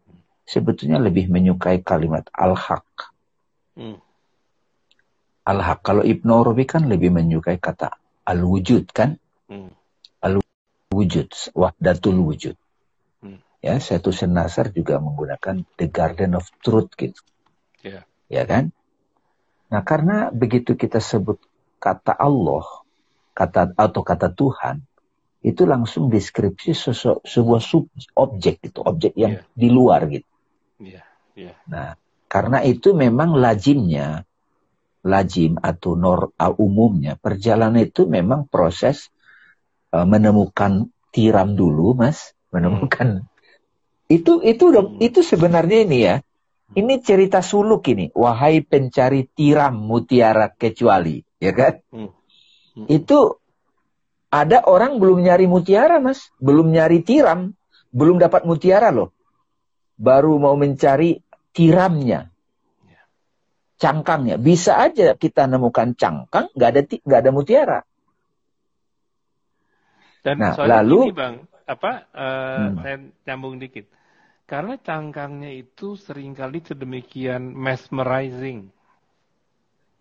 sebetulnya 0.48 0.96
lebih 1.02 1.28
menyukai 1.28 1.82
kalimat 1.82 2.24
al-haq. 2.32 3.12
Hmm. 3.74 3.98
Al-haq. 5.44 5.84
Kalau 5.84 6.06
Ibnu 6.06 6.30
Arabi 6.32 6.64
kan 6.64 6.86
lebih 6.86 7.12
menyukai 7.12 7.58
kata 7.60 7.92
al-wujud 8.24 8.94
kan? 8.94 9.18
Hmm. 9.50 9.74
Al-wujud, 10.88 11.28
wahdatul 11.52 12.16
wujud. 12.24 12.56
Hmm. 13.20 13.44
Ya, 13.60 13.76
satu 13.76 14.08
senasar 14.08 14.72
juga 14.72 14.96
menggunakan 14.96 15.68
the 15.76 15.84
garden 15.92 16.32
of 16.32 16.48
truth 16.64 16.96
gitu. 16.96 17.20
Yeah. 17.84 18.08
Ya 18.32 18.48
kan? 18.48 18.72
Nah, 19.68 19.84
karena 19.84 20.32
begitu 20.32 20.80
kita 20.80 20.96
sebut 20.96 21.36
kata 21.76 22.16
Allah, 22.16 22.64
kata 23.36 23.76
atau 23.76 24.00
kata 24.00 24.32
Tuhan, 24.32 24.80
itu 25.44 25.68
langsung 25.68 26.08
deskripsi 26.08 26.72
sesu, 26.72 27.20
sebuah 27.20 27.60
sub, 27.60 27.92
objek 28.16 28.64
gitu, 28.64 28.80
objek 28.80 29.12
yang 29.12 29.44
yeah. 29.44 29.52
di 29.52 29.68
luar 29.68 30.08
gitu. 30.08 30.28
Yeah. 30.80 31.04
Yeah. 31.36 31.56
Nah, 31.68 32.00
karena 32.32 32.64
itu 32.64 32.96
memang 32.96 33.36
lazimnya, 33.36 34.24
lazim 35.04 35.60
atau 35.60 36.00
nor 36.00 36.32
uh, 36.32 36.54
umumnya 36.56 37.20
perjalanan 37.20 37.84
itu 37.84 38.08
memang 38.08 38.48
proses 38.48 39.12
uh, 39.94 40.06
menemukan 40.06 40.90
tiram 41.10 41.54
dulu, 41.56 41.96
mas, 41.96 42.32
menemukan 42.54 43.24
hmm. 43.24 44.12
itu 44.12 44.40
itu 44.44 44.64
dong, 44.72 44.96
hmm. 44.96 45.06
itu 45.06 45.20
sebenarnya 45.24 45.78
ini 45.84 46.00
ya. 46.02 46.16
Ini 46.68 47.00
cerita 47.00 47.40
suluk 47.40 47.80
ini, 47.88 48.12
wahai 48.12 48.60
pencari 48.60 49.24
tiram 49.24 49.72
mutiara 49.72 50.52
kecuali, 50.52 51.24
ya 51.40 51.56
kan? 51.56 51.80
Hmm. 51.88 52.12
Hmm. 52.76 52.86
Itu 52.92 53.40
ada 54.28 54.60
orang 54.68 55.00
belum 55.00 55.24
nyari 55.24 55.48
mutiara, 55.48 55.98
Mas. 55.98 56.28
Belum 56.36 56.68
nyari 56.68 57.00
tiram. 57.00 57.56
Belum 57.88 58.20
dapat 58.20 58.44
mutiara 58.44 58.92
loh. 58.92 59.16
Baru 59.96 60.36
mau 60.36 60.54
mencari 60.60 61.18
tiramnya. 61.56 62.28
Cangkangnya. 63.80 64.36
Bisa 64.36 64.76
aja 64.76 65.16
kita 65.16 65.48
nemukan 65.48 65.96
cangkang, 65.96 66.52
nggak 66.52 66.68
ada 66.68 66.80
nggak 66.84 67.20
ada 67.24 67.30
mutiara. 67.32 67.80
Dan 70.22 70.42
nah, 70.42 70.54
lalu, 70.58 71.10
ini 71.10 71.14
Bang, 71.14 71.34
apa, 71.68 72.08
uh, 72.10 72.58
hmm. 72.72 72.76
saya 72.82 72.96
nyambung 73.28 73.60
dikit. 73.60 73.86
Karena 74.48 74.80
cangkangnya 74.80 75.52
itu 75.52 76.00
sering 76.00 76.32
kali 76.32 76.64
sedemikian 76.64 77.52
mesmerizing. 77.52 78.72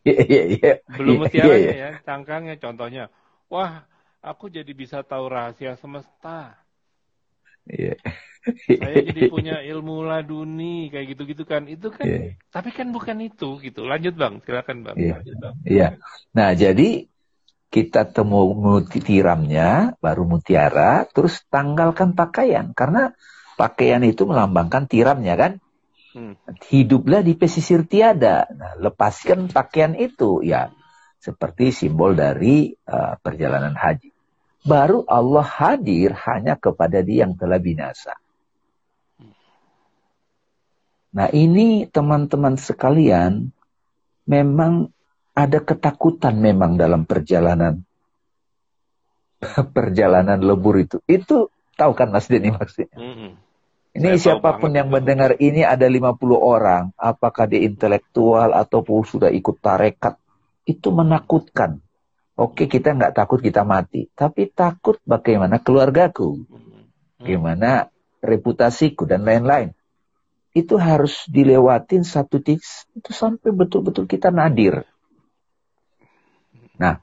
Yeah, 0.07 0.23
yeah, 0.23 0.45
yeah. 0.55 0.77
Belum 0.87 1.19
mutiaranya 1.19 1.51
yeah, 1.51 1.75
yeah. 1.75 1.91
ya, 1.99 2.05
cangkangnya 2.07 2.55
contohnya. 2.55 3.11
Wah, 3.51 3.83
aku 4.23 4.47
jadi 4.47 4.71
bisa 4.71 5.03
tahu 5.03 5.27
rahasia 5.27 5.75
semesta. 5.75 6.55
Iya. 7.67 7.99
Yeah. 7.99 8.79
Saya 8.79 9.03
jadi 9.03 9.21
punya 9.35 9.59
ilmu 9.59 10.07
laduni 10.07 10.87
kayak 10.87 11.11
gitu-gitu 11.11 11.43
kan. 11.43 11.67
Itu 11.67 11.91
kan 11.91 12.07
yeah. 12.07 12.39
tapi 12.47 12.71
kan 12.71 12.95
bukan 12.95 13.19
itu 13.19 13.59
gitu. 13.59 13.83
Lanjut 13.83 14.15
Bang, 14.15 14.39
silakan 14.47 14.87
Bang. 14.87 14.95
Iya. 14.95 15.19
Yeah. 15.27 15.51
Yeah. 15.67 15.91
Nah, 16.31 16.55
jadi 16.55 17.11
kita 17.67 18.07
temu 18.07 18.55
tiramnya 18.87 19.99
baru 19.99 20.23
mutiara, 20.23 21.03
terus 21.11 21.43
tanggalkan 21.51 22.15
pakaian 22.15 22.71
karena 22.71 23.11
pakaian 23.59 24.01
itu 24.07 24.23
melambangkan 24.23 24.87
tiramnya 24.87 25.35
kan. 25.35 25.51
Hmm. 26.15 26.33
Hiduplah 26.47 27.21
di 27.21 27.37
pesisir 27.37 27.85
tiada. 27.85 28.47
Nah, 28.49 28.73
lepaskan 28.79 29.51
pakaian 29.51 29.93
itu 29.93 30.41
ya 30.41 30.71
seperti 31.19 31.75
simbol 31.75 32.15
dari 32.15 32.71
uh, 32.71 33.19
perjalanan 33.19 33.75
haji. 33.75 34.09
Baru 34.63 35.03
Allah 35.07 35.45
hadir 35.45 36.15
hanya 36.27 36.55
kepada 36.55 37.03
dia 37.03 37.27
yang 37.27 37.35
telah 37.35 37.59
binasa. 37.59 38.15
Nah 41.17 41.31
ini 41.31 41.87
teman-teman 41.87 42.59
sekalian, 42.59 43.49
memang 44.27 44.91
ada 45.37 45.61
ketakutan 45.61 46.41
memang 46.41 46.81
dalam 46.81 47.05
perjalanan 47.05 47.85
perjalanan 49.77 50.41
lebur 50.41 50.81
itu. 50.81 50.97
Itu 51.05 51.53
tahu 51.77 51.93
kan 51.93 52.09
Mas 52.09 52.25
Denny 52.25 52.49
maksudnya? 52.49 52.97
Mm 52.97 53.13
-hmm. 53.13 53.31
Ini 53.97 54.13
Saya 54.13 54.37
siapa 54.37 54.61
pun 54.61 54.77
yang 54.77 54.93
itu. 54.93 54.95
mendengar 55.01 55.41
ini 55.41 55.65
ada 55.65 55.89
50 55.89 56.21
orang, 56.37 56.93
apakah 57.01 57.49
dia 57.49 57.65
intelektual 57.65 58.53
ataupun 58.53 59.01
sudah 59.01 59.33
ikut 59.33 59.57
tarekat 59.57 60.21
itu 60.69 60.93
menakutkan. 60.93 61.81
Oke 62.37 62.69
kita 62.69 62.93
nggak 62.93 63.17
takut 63.17 63.41
kita 63.41 63.65
mati, 63.65 64.05
tapi 64.13 64.53
takut 64.53 65.01
bagaimana 65.01 65.57
keluargaku, 65.57 66.45
gimana 67.17 67.89
reputasiku 68.21 69.09
dan 69.09 69.25
lain-lain. 69.25 69.73
Itu 70.53 70.77
harus 70.77 71.25
dilewatin 71.25 72.05
satu 72.05 72.37
tiks 72.37 72.85
itu 72.93 73.09
sampai 73.09 73.49
betul-betul 73.49 74.05
kita 74.05 74.29
nadir. 74.29 74.85
Nah, 76.77 77.01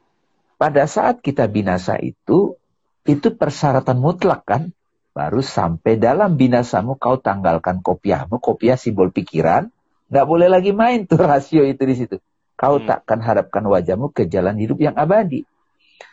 pada 0.56 0.86
saat 0.86 1.20
kita 1.20 1.50
binasa 1.50 1.98
itu, 1.98 2.58
itu 3.04 3.28
persyaratan 3.34 4.00
mutlak 4.00 4.46
kan? 4.46 4.70
Baru 5.14 5.44
sampai 5.44 5.94
dalam 5.94 6.34
binasamu 6.34 6.98
kau 6.98 7.18
tanggalkan 7.22 7.84
kopiahmu, 7.84 8.42
kopiah 8.42 8.74
simbol 8.74 9.14
pikiran. 9.14 9.70
Nggak 10.10 10.26
boleh 10.26 10.48
lagi 10.50 10.74
main 10.74 11.06
tuh 11.06 11.22
rasio 11.30 11.62
itu 11.62 11.82
di 11.86 11.94
situ 11.94 12.16
kau 12.54 12.78
hmm. 12.78 12.86
takkan 12.86 13.20
harapkan 13.20 13.66
wajahmu 13.66 14.14
ke 14.14 14.30
jalan 14.30 14.56
hidup 14.58 14.78
yang 14.80 14.94
abadi. 14.94 15.44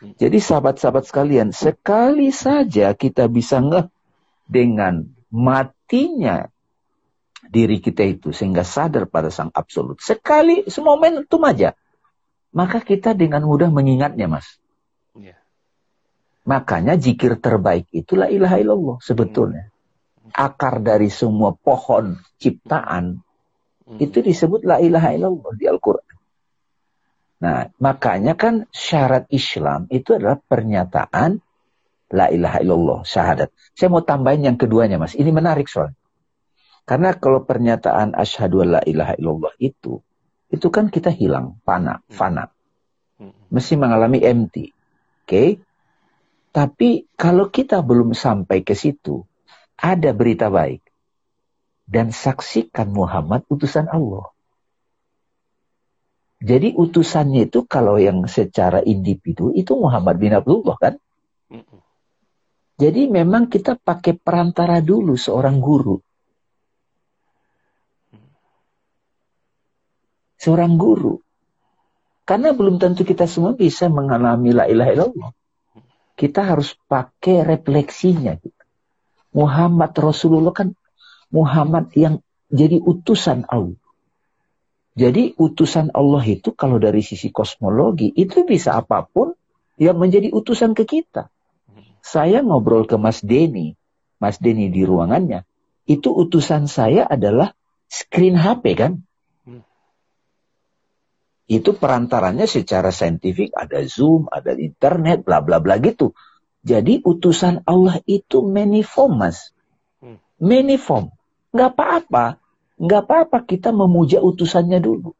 Hmm. 0.02 0.14
Jadi 0.18 0.38
sahabat-sahabat 0.42 1.04
sekalian, 1.06 1.48
sekali 1.54 2.34
saja 2.34 2.92
kita 2.94 3.30
bisa 3.30 3.62
ngeh 3.62 3.86
dengan 4.50 5.06
matinya 5.30 6.50
diri 7.48 7.78
kita 7.78 8.04
itu 8.04 8.34
sehingga 8.34 8.66
sadar 8.66 9.06
pada 9.06 9.30
sang 9.30 9.54
absolut. 9.54 10.02
Sekali 10.02 10.66
semomentum 10.66 11.42
aja. 11.46 11.78
Maka 12.52 12.84
kita 12.84 13.16
dengan 13.16 13.48
mudah 13.48 13.72
mengingatnya, 13.72 14.28
Mas. 14.28 14.60
Yeah. 15.16 15.40
Makanya 16.44 17.00
jikir 17.00 17.40
terbaik 17.40 17.88
itulah 17.94 18.28
ilaha 18.28 18.60
illallah 18.60 18.96
sebetulnya. 19.00 19.72
Hmm. 20.20 20.32
Akar 20.36 20.84
dari 20.84 21.08
semua 21.08 21.56
pohon 21.56 22.20
ciptaan 22.36 23.24
hmm. 23.88 23.98
itu 24.02 24.20
disebut 24.20 24.68
la 24.68 24.82
ilaha 24.82 25.16
illallah 25.16 25.52
di 25.56 25.64
Al-Quran. 25.64 26.12
Nah, 27.42 27.66
makanya 27.82 28.38
kan 28.38 28.70
syarat 28.70 29.26
Islam 29.34 29.90
itu 29.90 30.14
adalah 30.14 30.38
pernyataan 30.38 31.42
la 32.12 32.28
ilaha 32.30 32.62
illallah, 32.62 33.00
syahadat. 33.02 33.50
Saya 33.74 33.88
mau 33.90 34.04
tambahin 34.04 34.46
yang 34.46 34.58
keduanya, 34.60 35.00
Mas. 35.00 35.18
Ini 35.18 35.32
menarik 35.32 35.66
soalnya. 35.66 35.98
Karena 36.86 37.14
kalau 37.16 37.42
pernyataan 37.42 38.14
asyhadu 38.14 38.62
la 38.62 38.82
ilaha 38.84 39.14
illallah 39.18 39.54
itu, 39.58 40.02
itu 40.52 40.68
kan 40.68 40.92
kita 40.92 41.08
hilang, 41.08 41.56
fana, 41.64 42.04
fana. 42.12 42.52
Mesti 43.48 43.74
mengalami 43.80 44.20
empty. 44.20 44.68
Oke? 44.68 45.24
Okay? 45.24 45.50
Tapi 46.52 47.08
kalau 47.16 47.48
kita 47.48 47.80
belum 47.80 48.12
sampai 48.12 48.60
ke 48.60 48.76
situ, 48.76 49.24
ada 49.80 50.12
berita 50.12 50.52
baik. 50.52 50.84
Dan 51.88 52.12
saksikan 52.12 52.92
Muhammad 52.92 53.48
utusan 53.48 53.88
Allah. 53.88 54.28
Jadi 56.42 56.76
utusannya 56.76 57.48
itu 57.48 57.64
kalau 57.64 57.96
yang 57.96 58.26
secara 58.28 58.84
individu 58.84 59.54
itu 59.56 59.72
Muhammad 59.78 60.20
bin 60.20 60.36
Abdullah 60.36 60.76
kan? 60.76 60.94
Jadi 62.76 63.06
memang 63.06 63.46
kita 63.46 63.78
pakai 63.78 64.18
perantara 64.18 64.82
dulu 64.82 65.14
seorang 65.14 65.62
guru. 65.62 66.02
Seorang 70.42 70.74
guru. 70.74 71.22
Karena 72.26 72.50
belum 72.50 72.82
tentu 72.82 73.06
kita 73.06 73.30
semua 73.30 73.54
bisa 73.54 73.86
mengalami 73.86 74.50
la 74.50 74.66
ilaha 74.66 74.90
illallah. 74.90 75.30
Kita 76.18 76.42
harus 76.42 76.74
pakai 76.90 77.46
refleksinya. 77.46 78.42
Muhammad 79.38 79.94
Rasulullah 79.94 80.50
kan 80.50 80.74
Muhammad 81.30 81.94
yang 81.94 82.18
jadi 82.50 82.82
utusan 82.82 83.46
Allah. 83.46 83.78
Jadi 84.92 85.32
utusan 85.40 85.94
Allah 85.96 86.20
itu 86.28 86.52
kalau 86.52 86.76
dari 86.76 87.00
sisi 87.00 87.32
kosmologi 87.32 88.12
itu 88.12 88.44
bisa 88.44 88.76
apa 88.76 89.08
pun 89.08 89.32
yang 89.80 89.96
menjadi 89.96 90.28
utusan 90.28 90.76
ke 90.76 90.84
kita. 90.84 91.32
Saya 92.04 92.44
ngobrol 92.44 92.84
ke 92.84 93.00
Mas 93.00 93.24
Denny, 93.24 93.78
Mas 94.20 94.36
Denny 94.36 94.68
di 94.68 94.84
ruangannya, 94.84 95.48
itu 95.88 96.12
utusan 96.12 96.68
saya 96.68 97.08
adalah 97.08 97.56
screen 97.88 98.36
HP 98.36 98.64
kan? 98.76 98.92
Itu 101.52 101.76
perantaranya 101.76 102.48
secara 102.48 102.88
saintifik 102.88 103.52
ada 103.52 103.84
Zoom, 103.84 104.32
ada 104.32 104.56
internet, 104.56 105.20
bla 105.20 105.44
bla 105.44 105.60
bla 105.60 105.76
gitu. 105.76 106.16
Jadi 106.64 107.04
utusan 107.04 107.68
Allah 107.68 108.00
itu 108.08 108.40
maniform 108.40 109.20
mas. 109.20 109.52
Hmm. 110.00 110.16
Maniform. 110.40 111.12
Gak 111.52 111.76
apa-apa 111.76 112.40
nggak 112.82 113.02
apa-apa 113.06 113.38
kita 113.46 113.70
memuja 113.70 114.18
utusannya 114.18 114.82
dulu. 114.82 115.14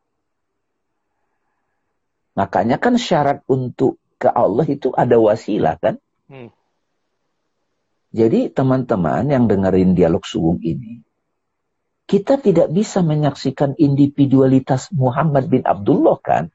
Makanya 2.35 2.83
kan 2.83 2.99
syarat 2.99 3.47
untuk 3.47 4.03
ke 4.19 4.27
Allah 4.27 4.67
itu 4.67 4.91
ada 4.91 5.15
wasilah 5.21 5.79
kan? 5.79 6.01
Hmm. 6.27 6.51
Jadi 8.13 8.51
teman-teman 8.51 9.31
yang 9.31 9.47
dengerin 9.47 9.95
dialog 9.95 10.27
suwung 10.27 10.59
ini, 10.61 11.01
kita 12.13 12.37
tidak 12.37 12.69
bisa 12.69 13.01
menyaksikan 13.01 13.73
individualitas 13.81 14.93
Muhammad 14.93 15.49
bin 15.49 15.65
Abdullah 15.65 16.21
kan? 16.21 16.53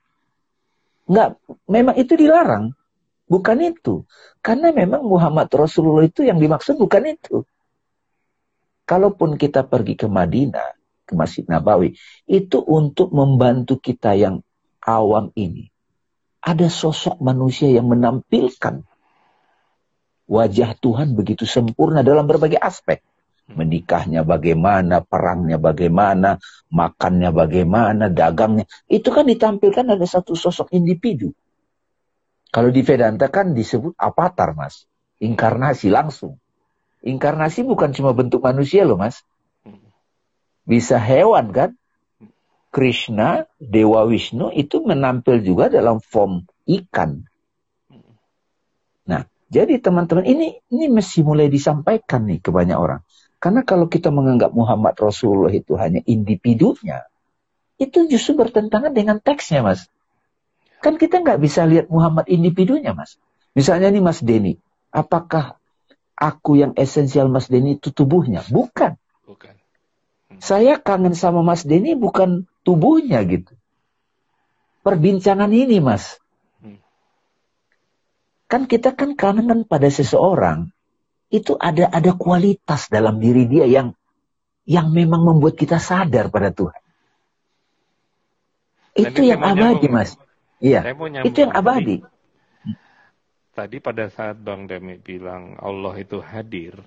Nggak, 1.09 1.41
memang 1.65 1.97
itu 1.97 2.13
dilarang. 2.13 2.77
Bukan 3.25 3.57
itu. 3.65 4.05
Karena 4.45 4.69
memang 4.69 5.01
Muhammad 5.01 5.49
Rasulullah 5.49 6.05
itu 6.05 6.21
yang 6.21 6.37
dimaksud 6.37 6.77
bukan 6.77 7.09
itu. 7.09 7.41
Kalaupun 8.85 9.41
kita 9.41 9.65
pergi 9.65 9.97
ke 9.97 10.05
Madinah, 10.05 10.77
ke 11.09 11.17
Masjid 11.17 11.43
Nabawi 11.49 11.97
itu 12.29 12.61
untuk 12.61 13.09
membantu 13.09 13.81
kita 13.81 14.13
yang 14.13 14.45
awam 14.85 15.33
ini 15.33 15.73
ada 16.47 16.71
sosok 16.71 17.19
manusia 17.19 17.67
yang 17.67 17.91
menampilkan 17.91 18.87
wajah 20.31 20.71
Tuhan 20.79 21.11
begitu 21.15 21.43
sempurna 21.43 22.07
dalam 22.07 22.23
berbagai 22.23 22.59
aspek. 22.59 23.03
Hmm. 23.47 23.63
Menikahnya 23.63 24.27
bagaimana, 24.27 24.99
perangnya 24.99 25.55
bagaimana, 25.55 26.37
makannya 26.67 27.31
bagaimana, 27.31 28.11
dagangnya. 28.11 28.67
Itu 28.91 29.15
kan 29.15 29.27
ditampilkan 29.27 29.87
ada 29.87 30.03
satu 30.03 30.35
sosok 30.35 30.75
individu. 30.75 31.31
Kalau 32.51 32.71
di 32.71 32.83
Vedanta 32.83 33.31
kan 33.31 33.55
disebut 33.55 33.95
avatar, 33.95 34.51
Mas. 34.55 34.87
Inkarnasi 35.23 35.87
langsung. 35.87 36.39
Inkarnasi 37.01 37.63
bukan 37.63 37.95
cuma 37.95 38.11
bentuk 38.11 38.43
manusia 38.43 38.83
loh, 38.83 38.99
Mas. 38.99 39.23
Hmm. 39.63 39.79
Bisa 40.67 40.99
hewan 40.99 41.55
kan? 41.55 41.71
Krishna, 42.67 43.47
Dewa 43.57 44.03
Wisnu 44.05 44.51
itu 44.53 44.83
menampil 44.83 45.41
juga 45.41 45.71
dalam 45.71 46.03
form 46.03 46.45
ikan. 46.67 47.23
Nah, 49.07 49.23
jadi 49.47 49.79
teman-teman 49.79 50.27
ini 50.27 50.59
ini 50.67 50.85
mesti 50.91 51.23
mulai 51.23 51.47
disampaikan 51.47 52.27
nih 52.27 52.43
ke 52.43 52.51
banyak 52.51 52.75
orang. 52.75 53.01
Karena 53.37 53.61
kalau 53.61 53.85
kita 53.85 54.09
menganggap 54.09 54.49
Muhammad 54.49 54.97
Rasulullah 54.97 55.53
itu 55.53 55.77
hanya 55.77 56.01
individunya, 56.09 57.05
itu 57.77 58.09
justru 58.09 58.33
bertentangan 58.33 58.89
dengan 58.89 59.21
teksnya, 59.21 59.61
Mas. 59.61 59.85
Kan 60.81 60.97
kita 60.97 61.21
nggak 61.21 61.37
bisa 61.37 61.65
lihat 61.69 61.93
Muhammad 61.93 62.25
individunya, 62.29 62.97
Mas. 62.97 63.21
Misalnya 63.53 63.93
nih 63.93 64.01
Mas 64.01 64.21
Denny, 64.25 64.57
apakah 64.89 65.61
aku 66.17 66.57
yang 66.57 66.73
esensial 66.73 67.29
Mas 67.29 67.49
Denny 67.49 67.77
itu 67.77 67.93
tubuhnya? 67.93 68.41
Bukan. 68.49 68.97
Bukan. 69.25 69.53
Hmm. 70.33 70.41
Saya 70.41 70.81
kangen 70.81 71.13
sama 71.13 71.45
Mas 71.45 71.61
Denny 71.61 71.93
bukan 71.93 72.49
tubuhnya 72.65 73.21
gitu. 73.25 73.53
Perbincangan 74.81 75.53
ini, 75.53 75.77
Mas. 75.77 76.17
Kan 78.47 78.63
kita 78.65 78.95
kan 78.95 79.19
kangen 79.19 79.67
pada 79.67 79.91
seseorang 79.91 80.71
itu 81.27 81.59
ada 81.59 81.91
ada 81.91 82.11
kualitas 82.15 82.87
dalam 82.87 83.19
diri 83.19 83.43
dia 83.47 83.67
yang 83.67 83.91
yang 84.67 84.91
memang 84.91 85.23
membuat 85.23 85.55
kita 85.55 85.79
sadar 85.79 86.27
pada 86.27 86.51
Tuhan. 86.51 86.81
Itu 88.97 89.21
yang 89.23 89.39
abadi, 89.43 89.87
Mas. 89.87 90.19
Iya. 90.59 90.83
Itu 91.23 91.37
yang 91.47 91.53
abadi. 91.55 92.03
Tadi 93.55 93.77
pada 93.81 94.11
saat 94.11 94.37
Bang 94.37 94.69
Demi 94.69 94.99
bilang 95.01 95.57
Allah 95.57 95.95
itu 95.97 96.21
hadir 96.21 96.77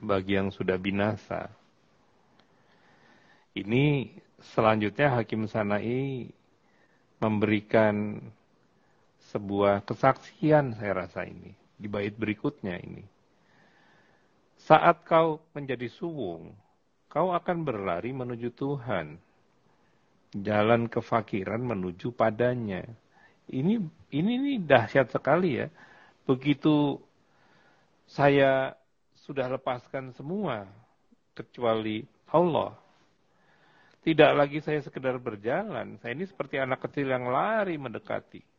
bagi 0.00 0.38
yang 0.38 0.48
sudah 0.54 0.78
binasa. 0.80 1.50
Ini 3.54 4.10
selanjutnya 4.54 5.18
Hakim 5.18 5.46
Sanai 5.50 6.30
memberikan 7.20 8.20
sebuah 9.32 9.82
kesaksian 9.86 10.76
saya 10.76 11.06
rasa 11.06 11.26
ini 11.26 11.63
di 11.74 11.90
bait 11.90 12.14
berikutnya 12.14 12.78
ini. 12.78 13.04
Saat 14.64 15.04
kau 15.04 15.44
menjadi 15.52 15.90
suwung, 15.92 16.56
kau 17.12 17.34
akan 17.34 17.66
berlari 17.66 18.14
menuju 18.16 18.48
Tuhan. 18.56 19.20
Jalan 20.34 20.90
kefakiran 20.90 21.62
menuju 21.62 22.10
padanya. 22.10 22.82
Ini 23.46 23.78
ini 24.10 24.30
ini 24.40 24.52
dahsyat 24.58 25.12
sekali 25.12 25.60
ya. 25.60 25.68
Begitu 26.24 26.98
saya 28.08 28.74
sudah 29.24 29.46
lepaskan 29.52 30.16
semua 30.16 30.66
kecuali 31.36 32.02
Allah. 32.32 32.76
Tidak 34.04 34.32
lagi 34.36 34.60
saya 34.60 34.84
sekedar 34.84 35.16
berjalan, 35.16 35.96
saya 36.04 36.12
ini 36.12 36.28
seperti 36.28 36.60
anak 36.60 36.84
kecil 36.84 37.08
yang 37.08 37.24
lari 37.24 37.80
mendekati. 37.80 38.53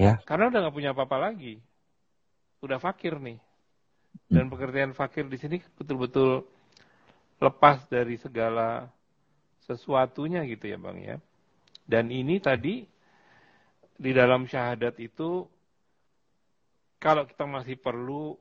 Ya. 0.00 0.20
Karena 0.24 0.48
udah 0.48 0.58
nggak 0.64 0.76
punya 0.76 0.90
apa-apa 0.96 1.16
lagi. 1.20 1.60
Udah 2.64 2.80
fakir 2.80 3.18
nih. 3.20 3.38
Dan 4.28 4.48
pengertian 4.48 4.92
fakir 4.96 5.28
di 5.28 5.36
sini 5.36 5.60
betul-betul 5.76 6.44
lepas 7.40 7.84
dari 7.88 8.16
segala 8.16 8.88
sesuatunya 9.64 10.44
gitu 10.48 10.68
ya 10.68 10.78
Bang 10.80 11.00
ya. 11.00 11.16
Dan 11.84 12.08
ini 12.08 12.40
tadi 12.40 12.84
di 13.92 14.10
dalam 14.12 14.48
syahadat 14.48 14.96
itu 15.00 15.44
kalau 16.96 17.28
kita 17.28 17.44
masih 17.44 17.76
perlu 17.76 18.36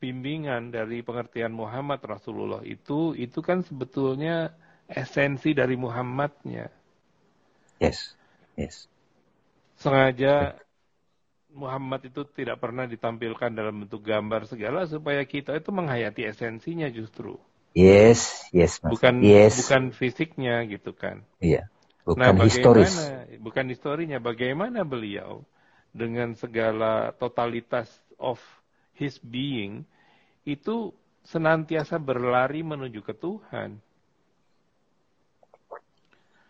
bimbingan 0.00 0.72
dari 0.72 1.04
pengertian 1.04 1.52
Muhammad 1.52 2.00
Rasulullah 2.00 2.64
itu 2.64 3.12
itu 3.12 3.44
kan 3.44 3.60
sebetulnya 3.60 4.54
esensi 4.88 5.52
dari 5.52 5.76
Muhammadnya. 5.76 6.72
Yes. 7.76 8.16
Yes 8.56 8.88
sengaja 9.80 10.60
Muhammad 11.50 12.06
itu 12.06 12.22
tidak 12.30 12.62
pernah 12.62 12.86
ditampilkan 12.86 13.50
dalam 13.50 13.82
bentuk 13.84 14.06
gambar 14.06 14.46
segala 14.46 14.86
supaya 14.86 15.26
kita 15.26 15.58
itu 15.58 15.74
menghayati 15.74 16.28
esensinya 16.30 16.86
justru. 16.92 17.34
Yes, 17.74 18.46
yes, 18.54 18.78
mas. 18.82 18.98
Bukan 18.98 19.22
yes. 19.22 19.66
bukan 19.66 19.90
fisiknya 19.90 20.62
gitu 20.70 20.94
kan. 20.94 21.26
Iya. 21.42 21.66
Bukan 22.06 22.34
nah, 22.38 22.46
historis. 22.46 22.94
Bukan 23.38 23.66
historinya. 23.70 24.18
Bagaimana 24.18 24.82
beliau 24.82 25.42
dengan 25.90 26.34
segala 26.38 27.14
totalitas 27.14 27.90
of 28.18 28.38
his 28.94 29.18
being 29.22 29.86
itu 30.46 30.94
senantiasa 31.26 31.98
berlari 31.98 32.62
menuju 32.66 33.00
ke 33.06 33.14
Tuhan. 33.14 33.78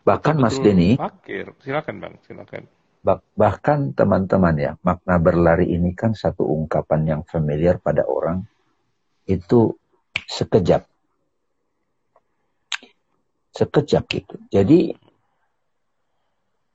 Bahkan 0.04 0.34
Betul 0.40 0.44
Mas 0.44 0.56
Denny. 0.60 0.96
Fakir. 0.96 1.52
Silakan 1.60 1.96
Bang, 2.00 2.14
silakan. 2.24 2.64
Bahkan 3.02 3.96
teman-teman 3.96 4.54
ya, 4.60 4.72
makna 4.84 5.16
berlari 5.16 5.72
ini 5.72 5.96
kan 5.96 6.12
satu 6.12 6.44
ungkapan 6.44 7.08
yang 7.08 7.22
familiar 7.24 7.80
pada 7.80 8.04
orang. 8.04 8.44
Itu 9.24 9.80
sekejap. 10.28 10.84
Sekejap 13.56 14.04
gitu. 14.08 14.36
Jadi 14.52 14.92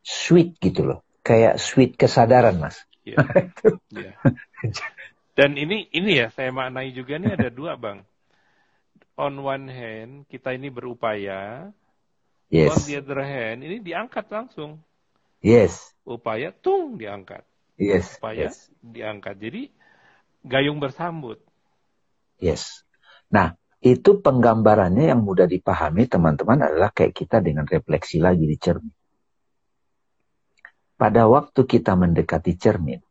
sweet 0.02 0.58
gitu 0.58 0.82
loh. 0.86 1.00
Kayak 1.26 1.58
sweet 1.62 1.98
kesadaran 1.98 2.58
mas. 2.62 2.86
Ya. 3.06 3.22
ya. 3.94 4.14
Dan 5.38 5.60
ini 5.60 5.90
ini 5.92 6.16
ya 6.16 6.32
saya 6.32 6.50
maknai 6.50 6.96
juga 6.96 7.20
nih 7.20 7.38
ada 7.38 7.50
dua 7.52 7.76
bang. 7.76 8.02
On 9.20 9.34
one 9.42 9.68
hand 9.68 10.14
kita 10.32 10.54
ini 10.58 10.74
berupaya. 10.74 11.70
Yes. 12.50 12.72
On 12.72 12.82
the 12.88 12.96
other 13.02 13.22
hand 13.22 13.66
ini 13.66 13.82
diangkat 13.82 14.26
langsung. 14.30 14.82
Yes. 15.44 15.96
Upaya 16.06 16.54
tung 16.54 17.00
diangkat. 17.00 17.44
Yes. 17.76 18.20
Upaya 18.20 18.52
yes. 18.52 18.72
diangkat. 18.80 19.36
Jadi 19.42 19.62
gayung 20.46 20.78
bersambut. 20.80 21.42
Yes. 22.38 22.86
Nah, 23.32 23.58
itu 23.86 24.18
penggambarannya 24.22 25.14
yang 25.14 25.22
mudah 25.22 25.46
dipahami 25.46 26.10
teman-teman 26.10 26.58
adalah 26.58 26.90
kayak 26.90 27.14
kita 27.14 27.38
dengan 27.44 27.70
refleksi 27.70 28.18
lagi 28.18 28.46
di 28.50 28.58
cermin. 28.58 28.94
Pada 30.96 31.28
waktu 31.28 31.68
kita 31.68 31.94
mendekati 32.00 32.56
cermin, 32.56 33.04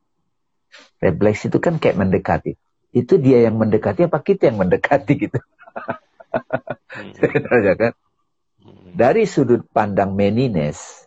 refleksi 0.99 1.53
itu 1.53 1.61
kan 1.61 1.77
kayak 1.77 2.01
mendekati. 2.01 2.57
Itu 2.95 3.21
dia 3.21 3.45
yang 3.45 3.61
mendekati 3.61 4.09
apa 4.09 4.25
kita 4.25 4.49
yang 4.49 4.59
mendekati 4.65 5.13
gitu. 5.15 5.39
Hmm. 6.95 7.13
kan? 7.83 7.93
Dari 8.95 9.27
sudut 9.27 9.67
pandang 9.69 10.15
Menines, 10.15 11.04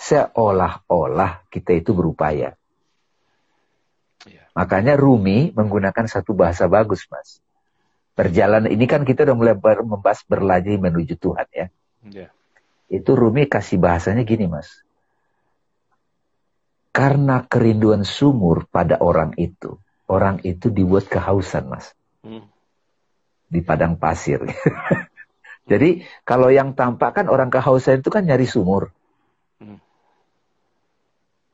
seolah-olah 0.00 1.44
kita 1.52 1.76
itu 1.76 1.92
berupaya. 1.92 2.56
Ya. 4.24 4.44
Makanya 4.56 4.96
Rumi 4.96 5.52
menggunakan 5.52 6.08
satu 6.08 6.32
bahasa 6.32 6.64
bagus, 6.72 7.04
Mas. 7.12 7.44
Perjalanan 8.16 8.72
ini 8.72 8.88
kan 8.88 9.04
kita 9.04 9.28
udah 9.28 9.36
mulai 9.36 9.54
ber, 9.56 9.84
membahas 9.84 10.24
berlari 10.24 10.80
menuju 10.80 11.20
Tuhan 11.20 11.46
ya. 11.52 11.66
ya. 12.08 12.28
Itu 12.88 13.12
Rumi 13.12 13.44
kasih 13.44 13.76
bahasanya 13.76 14.24
gini, 14.24 14.48
Mas. 14.48 14.80
Karena 16.90 17.46
kerinduan 17.46 18.02
sumur 18.02 18.66
pada 18.66 18.98
orang 18.98 19.36
itu, 19.38 19.78
orang 20.10 20.42
itu 20.42 20.72
dibuat 20.72 21.06
kehausan, 21.06 21.70
Mas. 21.70 21.92
Hmm. 22.24 22.48
Di 23.46 23.60
padang 23.60 24.00
pasir. 24.00 24.42
Jadi 25.70 26.02
kalau 26.26 26.50
yang 26.50 26.74
tampak 26.74 27.22
kan 27.22 27.26
orang 27.30 27.46
kehausan 27.52 28.02
itu 28.02 28.10
kan 28.10 28.26
nyari 28.26 28.48
sumur. 28.48 28.90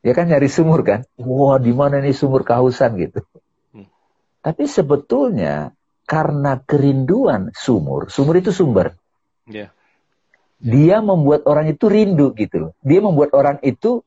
Hmm. 0.07 0.15
Ya 0.15 0.15
kan 0.15 0.31
nyari 0.31 0.47
sumur 0.47 0.87
kan. 0.87 1.03
Wah 1.19 1.59
di 1.59 1.75
mana 1.75 1.99
nih 1.99 2.15
sumur 2.15 2.47
kehausan 2.47 2.95
gitu. 2.95 3.27
Hmm. 3.75 3.91
Tapi 4.39 4.71
sebetulnya 4.71 5.75
karena 6.07 6.63
kerinduan 6.63 7.51
sumur, 7.51 8.07
sumur 8.07 8.39
itu 8.39 8.55
sumber. 8.55 8.95
Yeah. 9.51 9.75
Dia 10.63 11.03
membuat 11.03 11.43
orang 11.51 11.75
itu 11.75 11.91
rindu 11.91 12.31
gitu 12.39 12.71
loh. 12.71 12.73
Dia 12.87 13.03
membuat 13.03 13.35
orang 13.35 13.59
itu 13.67 14.07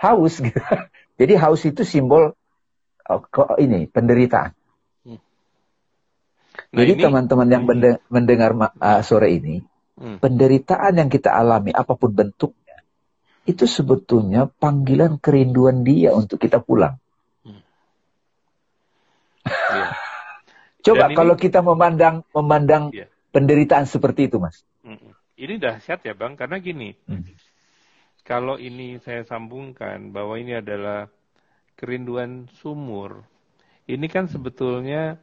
haus 0.00 0.40
gitu. 0.40 0.56
Jadi 1.20 1.32
haus 1.36 1.60
itu 1.68 1.84
simbol 1.84 2.32
oh, 3.04 3.56
ini 3.60 3.84
penderitaan. 3.84 4.56
Hmm. 5.04 5.20
Nah, 6.72 6.80
Jadi 6.80 6.92
teman-teman 7.04 7.48
yang 7.52 7.68
mendengar 8.08 8.56
uh, 8.56 9.04
sore 9.04 9.36
ini, 9.36 9.60
Hmm. 9.94 10.18
Penderitaan 10.18 10.98
yang 10.98 11.06
kita 11.06 11.30
alami, 11.30 11.70
apa 11.70 11.94
pun 11.94 12.10
bentuknya, 12.10 12.63
itu 13.44 13.68
sebetulnya 13.68 14.48
panggilan 14.48 15.20
kerinduan 15.20 15.84
dia 15.84 16.12
untuk 16.16 16.40
kita 16.40 16.60
pulang. 16.60 16.96
Hmm. 17.44 17.60
yeah. 19.48 19.92
Coba 20.84 21.08
ini, 21.08 21.16
kalau 21.16 21.34
kita 21.36 21.60
memandang 21.64 22.24
memandang 22.32 22.92
yeah. 22.92 23.08
penderitaan 23.32 23.88
seperti 23.88 24.28
itu, 24.28 24.40
Mas. 24.40 24.64
Ini 25.34 25.58
dahsyat 25.58 26.06
ya, 26.06 26.14
Bang, 26.14 26.38
karena 26.38 26.62
gini. 26.62 26.94
Hmm. 27.10 27.26
Kalau 28.22 28.56
ini 28.56 29.02
saya 29.02 29.26
sambungkan 29.26 30.14
bahwa 30.14 30.38
ini 30.38 30.56
adalah 30.56 31.10
kerinduan 31.74 32.46
sumur. 32.62 33.26
Ini 33.84 34.06
kan 34.08 34.30
sebetulnya 34.30 35.18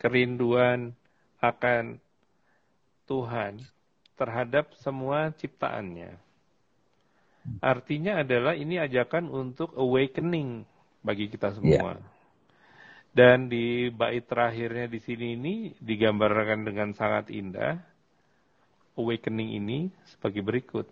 kerinduan 0.00 0.96
akan 1.38 2.00
Tuhan 3.06 3.62
terhadap 4.16 4.72
semua 4.80 5.30
ciptaannya. 5.36 6.16
Artinya 7.60 8.20
adalah 8.20 8.52
ini 8.52 8.76
ajakan 8.76 9.32
untuk 9.32 9.72
awakening 9.72 10.68
bagi 11.00 11.32
kita 11.32 11.56
semua. 11.56 11.96
Yeah. 11.96 12.00
Dan 13.10 13.50
di 13.50 13.90
bait 13.90 14.22
terakhirnya 14.22 14.86
di 14.86 15.02
sini 15.02 15.34
ini 15.34 15.54
digambarkan 15.82 16.62
dengan 16.62 16.94
sangat 16.94 17.32
indah. 17.32 17.80
Awakening 18.94 19.56
ini 19.56 19.78
sebagai 20.06 20.44
berikut. 20.44 20.86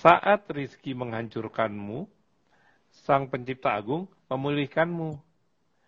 Saat 0.00 0.48
rizki 0.48 0.96
menghancurkanmu, 0.96 2.08
Sang 3.04 3.28
Pencipta 3.28 3.76
Agung 3.76 4.08
memulihkanmu. 4.32 5.20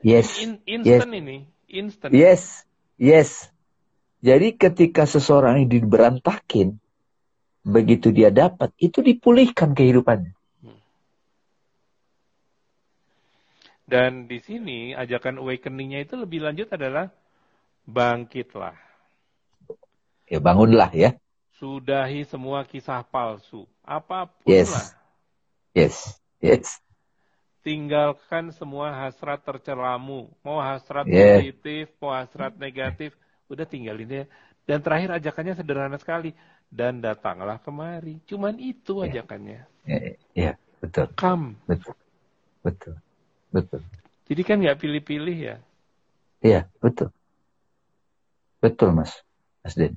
Yes. 0.04 0.38
In, 0.42 0.60
instant 0.68 1.10
yes. 1.10 1.20
ini, 1.22 1.36
instant. 1.70 2.10
Yes, 2.12 2.42
yes. 3.00 3.30
Jadi 4.18 4.58
ketika 4.58 5.06
seseorang 5.06 5.62
ini 5.62 5.78
diberantakin, 5.78 6.78
begitu 7.68 8.08
dia 8.08 8.32
dapat, 8.32 8.72
itu 8.80 9.04
dipulihkan 9.04 9.76
kehidupannya. 9.76 10.32
Dan 13.88 14.28
di 14.28 14.36
sini 14.40 14.92
ajakan 14.92 15.40
awakeningnya 15.40 16.04
itu 16.04 16.16
lebih 16.16 16.44
lanjut 16.44 16.68
adalah 16.76 17.08
bangkitlah. 17.88 18.76
Ya 20.28 20.44
bangunlah 20.44 20.92
ya. 20.92 21.16
Sudahi 21.56 22.28
semua 22.28 22.68
kisah 22.68 23.00
palsu. 23.00 23.64
Apa 23.80 24.28
pun 24.28 24.52
yes. 24.52 24.68
lah. 24.68 24.86
Yes. 25.72 25.96
Yes. 26.44 26.68
Tinggalkan 27.64 28.52
semua 28.52 28.92
hasrat 28.92 29.40
tercelamu. 29.40 30.28
Mau 30.44 30.60
hasrat 30.60 31.08
yeah. 31.08 31.40
positif, 31.40 31.88
mau 31.96 32.12
hasrat 32.12 32.60
negatif 32.60 33.16
Udah 33.48 33.64
tinggalin 33.64 34.08
ya. 34.08 34.24
Dan 34.68 34.84
terakhir 34.84 35.16
ajakannya 35.16 35.56
sederhana 35.56 35.96
sekali. 35.96 36.36
Dan 36.68 37.00
datanglah 37.00 37.56
kemari. 37.64 38.20
Cuman 38.28 38.60
itu 38.60 39.00
ya. 39.02 39.20
ajakannya. 39.20 39.60
Ya, 39.88 39.98
ya, 40.36 40.52
betul. 40.84 41.08
Kam. 41.16 41.56
Betul. 41.64 41.96
Betul. 42.60 42.94
Betul. 43.48 43.80
Jadi 44.28 44.42
kan 44.44 44.60
nggak 44.60 44.78
pilih-pilih 44.78 45.36
ya. 45.36 45.56
Iya, 46.44 46.68
betul. 46.78 47.08
Betul, 48.60 48.92
Mas. 48.92 49.24
Mas 49.64 49.74
Den. 49.74 49.96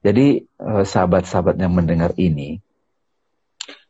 Jadi 0.00 0.46
eh, 0.46 0.84
sahabat-sahabat 0.86 1.58
yang 1.58 1.74
mendengar 1.74 2.16
ini, 2.16 2.62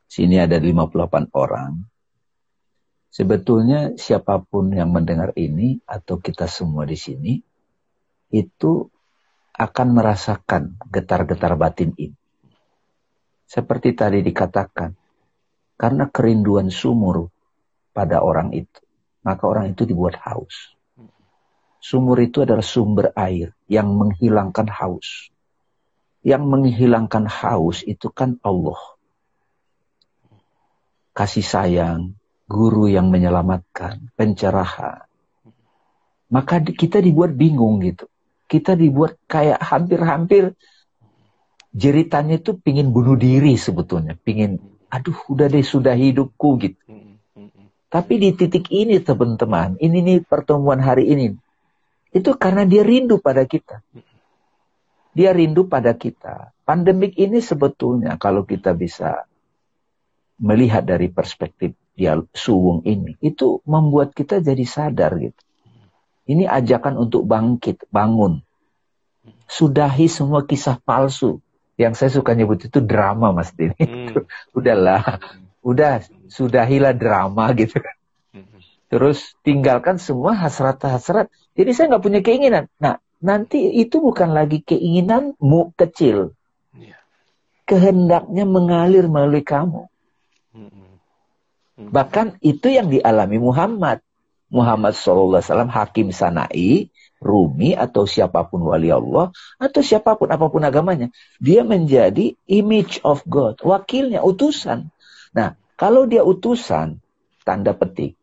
sini 0.08 0.40
ada 0.40 0.56
58 0.58 1.30
orang. 1.36 1.84
Sebetulnya 3.12 3.96
siapa 3.96 4.44
pun 4.44 4.72
yang 4.72 4.92
mendengar 4.92 5.32
ini 5.40 5.80
atau 5.88 6.20
kita 6.20 6.44
semua 6.50 6.84
di 6.84 6.98
sini, 7.00 7.40
itu 8.32 8.92
akan 9.56 9.88
merasakan 9.96 10.76
getar-getar 10.92 11.56
batin 11.56 11.96
ini. 11.96 12.12
Seperti 13.48 13.96
tadi 13.96 14.20
dikatakan, 14.20 14.92
karena 15.80 16.12
kerinduan 16.12 16.68
sumur 16.68 17.32
pada 17.96 18.20
orang 18.20 18.52
itu, 18.52 18.80
maka 19.24 19.48
orang 19.48 19.72
itu 19.72 19.88
dibuat 19.88 20.20
haus. 20.28 20.76
Sumur 21.80 22.20
itu 22.20 22.44
adalah 22.44 22.64
sumber 22.66 23.16
air 23.16 23.56
yang 23.70 23.96
menghilangkan 23.96 24.68
haus. 24.68 25.32
Yang 26.26 26.42
menghilangkan 26.42 27.24
haus 27.30 27.86
itu 27.86 28.10
kan 28.12 28.36
Allah. 28.42 28.80
Kasih 31.16 31.46
sayang, 31.46 32.18
guru 32.44 32.90
yang 32.90 33.08
menyelamatkan, 33.08 34.12
pencerahan. 34.18 35.06
Maka 36.26 36.60
kita 36.60 36.98
dibuat 36.98 37.38
bingung 37.38 37.78
gitu 37.80 38.10
kita 38.46 38.78
dibuat 38.78 39.18
kayak 39.26 39.58
hampir-hampir 39.58 40.54
jeritannya 41.76 42.40
itu 42.40 42.56
pingin 42.56 42.94
bunuh 42.94 43.18
diri 43.18 43.58
sebetulnya. 43.60 44.16
Pingin, 44.16 44.56
aduh 44.88 45.18
udah 45.28 45.46
deh 45.50 45.66
sudah 45.66 45.92
hidupku 45.92 46.48
gitu. 46.62 46.80
Tapi 47.86 48.18
di 48.18 48.34
titik 48.34 48.66
ini 48.74 48.98
teman-teman, 48.98 49.78
ini 49.78 50.02
nih 50.02 50.18
pertemuan 50.26 50.82
hari 50.82 51.06
ini. 51.06 51.38
Itu 52.10 52.34
karena 52.34 52.66
dia 52.66 52.82
rindu 52.82 53.22
pada 53.22 53.46
kita. 53.46 53.84
Dia 55.14 55.30
rindu 55.30 55.70
pada 55.70 55.94
kita. 55.94 56.50
Pandemik 56.66 57.14
ini 57.14 57.38
sebetulnya 57.38 58.18
kalau 58.18 58.42
kita 58.42 58.74
bisa 58.74 59.24
melihat 60.36 60.82
dari 60.82 61.08
perspektif 61.08 61.72
dia 61.96 62.18
suwung 62.34 62.84
ini, 62.84 63.16
itu 63.24 63.64
membuat 63.64 64.12
kita 64.12 64.42
jadi 64.42 64.64
sadar 64.66 65.16
gitu. 65.16 65.45
Ini 66.26 66.50
ajakan 66.50 66.98
untuk 66.98 67.22
bangkit, 67.22 67.86
bangun. 67.94 68.42
Sudahi 69.46 70.10
semua 70.10 70.42
kisah 70.42 70.82
palsu. 70.82 71.38
Yang 71.78 71.94
saya 72.02 72.10
suka 72.18 72.34
nyebut 72.34 72.66
itu 72.66 72.82
drama 72.82 73.30
Mas 73.30 73.54
Dini. 73.54 73.78
Hmm. 73.78 74.26
Udahlah, 74.58 75.22
udah 75.62 76.02
sudahilah 76.26 76.96
drama 76.96 77.54
gitu 77.54 77.78
kan. 77.78 77.96
Hmm. 78.34 78.58
Terus 78.90 79.38
tinggalkan 79.46 80.02
semua 80.02 80.34
hasrat-hasrat. 80.34 81.30
Jadi 81.54 81.70
saya 81.70 81.94
nggak 81.94 82.04
punya 82.04 82.20
keinginan. 82.26 82.66
Nah, 82.82 82.98
nanti 83.22 83.70
itu 83.76 84.02
bukan 84.02 84.34
lagi 84.34 84.66
keinginanmu 84.66 85.78
kecil. 85.78 86.34
Iya. 86.74 86.98
Kehendaknya 87.70 88.44
mengalir 88.48 89.06
melalui 89.06 89.46
kamu. 89.46 89.86
Hmm. 90.56 91.92
Bahkan 91.92 92.40
itu 92.40 92.72
yang 92.72 92.88
dialami 92.88 93.36
Muhammad. 93.36 94.00
Muhammad 94.46 94.94
SAW 94.94 95.42
hakim 95.70 96.14
sanai, 96.14 96.90
Rumi 97.16 97.72
atau 97.72 98.04
siapa 98.04 98.44
pun 98.44 98.60
wali 98.68 98.92
Allah 98.92 99.32
atau 99.56 99.80
siapa 99.80 100.20
pun 100.20 100.28
apa 100.28 100.52
pun 100.52 100.60
agamanya, 100.62 101.08
dia 101.40 101.64
menjadi 101.64 102.36
image 102.44 103.00
of 103.02 103.24
God, 103.24 103.56
wakilnya, 103.64 104.20
utusan. 104.20 104.92
Nah, 105.32 105.56
kalau 105.80 106.04
dia 106.04 106.20
utusan, 106.22 107.00
tanda 107.42 107.72
petik, 107.72 108.20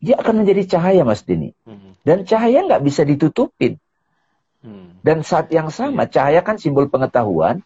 dia 0.00 0.16
akan 0.16 0.42
menjadi 0.42 0.78
cahaya 0.78 1.02
Mas 1.04 1.26
Dini. 1.26 1.52
Hmm. 1.68 1.92
Dan 2.00 2.24
cahaya 2.24 2.64
nggak 2.64 2.82
bisa 2.86 3.04
ditutupin. 3.04 3.76
Hmm. 4.64 4.96
Dan 5.04 5.20
saat 5.26 5.52
yang 5.52 5.68
sama, 5.68 6.08
iya. 6.08 6.12
cahaya 6.12 6.40
kan 6.40 6.56
simbol 6.56 6.88
pengetahuan. 6.88 7.60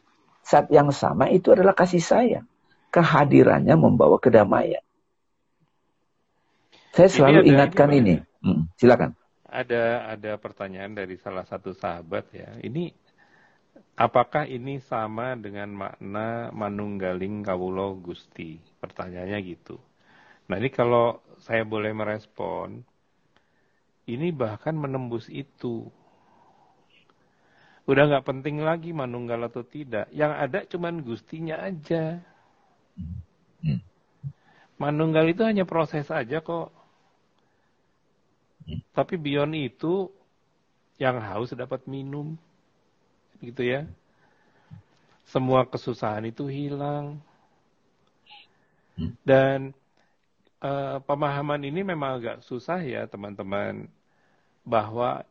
Saat 0.44 0.68
yang 0.68 0.92
sama 0.92 1.32
itu 1.32 1.56
adalah 1.56 1.72
kasih 1.72 2.04
sayang. 2.04 2.46
Kehadirannya 2.92 3.74
membawa 3.80 4.20
kedamaian. 4.20 4.84
Saya 6.94 7.10
selalu 7.10 7.42
ini 7.42 7.50
ingatkan 7.50 7.90
ini. 7.90 8.14
Hmm, 8.38 8.70
silakan. 8.78 9.18
Ada 9.50 10.14
ada 10.14 10.32
pertanyaan 10.38 10.94
dari 10.94 11.18
salah 11.18 11.42
satu 11.42 11.74
sahabat 11.74 12.30
ya. 12.30 12.54
Ini 12.62 12.94
apakah 13.98 14.46
ini 14.46 14.78
sama 14.78 15.34
dengan 15.34 15.74
makna 15.74 16.54
manunggaling 16.54 17.42
kawulo 17.42 17.98
gusti? 17.98 18.62
Pertanyaannya 18.78 19.38
gitu. 19.42 19.78
Nah 20.46 20.56
ini 20.62 20.70
kalau 20.70 21.18
saya 21.42 21.66
boleh 21.66 21.90
merespon, 21.90 22.82
ini 24.06 24.30
bahkan 24.30 24.78
menembus 24.78 25.26
itu. 25.30 25.90
Udah 27.90 28.06
nggak 28.06 28.26
penting 28.26 28.62
lagi 28.62 28.94
manunggal 28.94 29.50
atau 29.50 29.66
tidak. 29.66 30.08
Yang 30.14 30.32
ada 30.34 30.58
cuman 30.70 30.94
gustinya 31.02 31.58
aja. 31.58 32.22
Manunggal 34.74 35.30
itu 35.30 35.46
hanya 35.46 35.62
proses 35.62 36.10
aja 36.10 36.42
kok. 36.42 36.73
Tapi 38.96 39.14
beyond 39.20 39.52
itu, 39.56 40.08
yang 40.96 41.20
haus 41.20 41.52
dapat 41.52 41.84
minum. 41.84 42.38
Gitu 43.42 43.60
ya. 43.60 43.84
Semua 45.28 45.68
kesusahan 45.68 46.24
itu 46.28 46.48
hilang. 46.48 47.20
Dan 49.26 49.74
uh, 50.62 51.02
pemahaman 51.02 51.60
ini 51.66 51.82
memang 51.82 52.22
agak 52.22 52.36
susah 52.46 52.80
ya 52.80 53.04
teman-teman. 53.04 53.88
Bahwa 54.64 55.26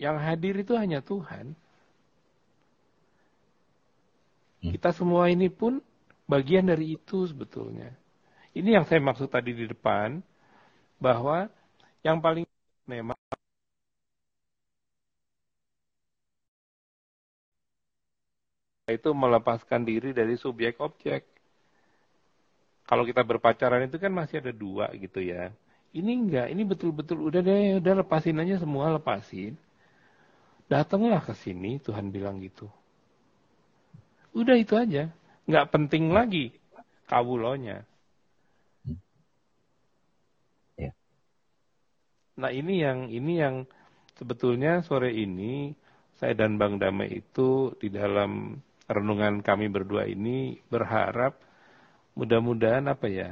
yang 0.00 0.16
hadir 0.16 0.56
itu 0.56 0.72
hanya 0.74 1.04
Tuhan. 1.04 1.52
Kita 4.64 4.96
semua 4.96 5.28
ini 5.28 5.52
pun 5.52 5.84
bagian 6.24 6.64
dari 6.64 6.96
itu 6.96 7.28
sebetulnya. 7.28 7.92
Ini 8.56 8.80
yang 8.80 8.84
saya 8.88 9.02
maksud 9.02 9.28
tadi 9.28 9.52
di 9.52 9.68
depan, 9.68 10.22
bahwa 10.96 11.50
yang 12.00 12.22
paling 12.22 12.48
memang 12.84 13.16
itu 18.84 19.10
melepaskan 19.16 19.80
diri 19.88 20.12
dari 20.12 20.36
subjek 20.36 20.76
objek. 20.84 21.24
Kalau 22.84 23.08
kita 23.08 23.24
berpacaran 23.24 23.88
itu 23.88 23.96
kan 23.96 24.12
masih 24.12 24.44
ada 24.44 24.52
dua 24.52 24.92
gitu 24.92 25.24
ya. 25.24 25.48
Ini 25.94 26.10
enggak, 26.10 26.46
ini 26.52 26.62
betul-betul 26.68 27.32
udah 27.32 27.40
deh, 27.40 27.80
udah 27.80 28.04
lepasin 28.04 28.36
aja 28.44 28.60
semua, 28.60 28.92
lepasin. 28.92 29.56
Datanglah 30.68 31.24
ke 31.24 31.32
sini, 31.32 31.80
Tuhan 31.80 32.12
bilang 32.12 32.42
gitu. 32.44 32.68
Udah 34.36 34.58
itu 34.58 34.74
aja, 34.76 35.08
nggak 35.48 35.68
penting 35.72 36.12
lagi 36.12 36.52
kawulonya. 37.08 37.86
Nah 42.40 42.50
ini 42.60 42.72
yang 42.84 42.98
ini 43.18 43.32
yang 43.44 43.56
sebetulnya 44.18 44.70
sore 44.88 45.10
ini 45.24 45.74
saya 46.18 46.32
dan 46.40 46.52
Bang 46.60 46.74
Damai 46.82 47.08
itu 47.22 47.74
di 47.82 47.88
dalam 47.98 48.30
renungan 48.94 49.34
kami 49.48 49.66
berdua 49.74 50.04
ini 50.14 50.30
berharap 50.72 51.32
mudah-mudahan 52.18 52.86
apa 52.94 53.06
ya? 53.20 53.28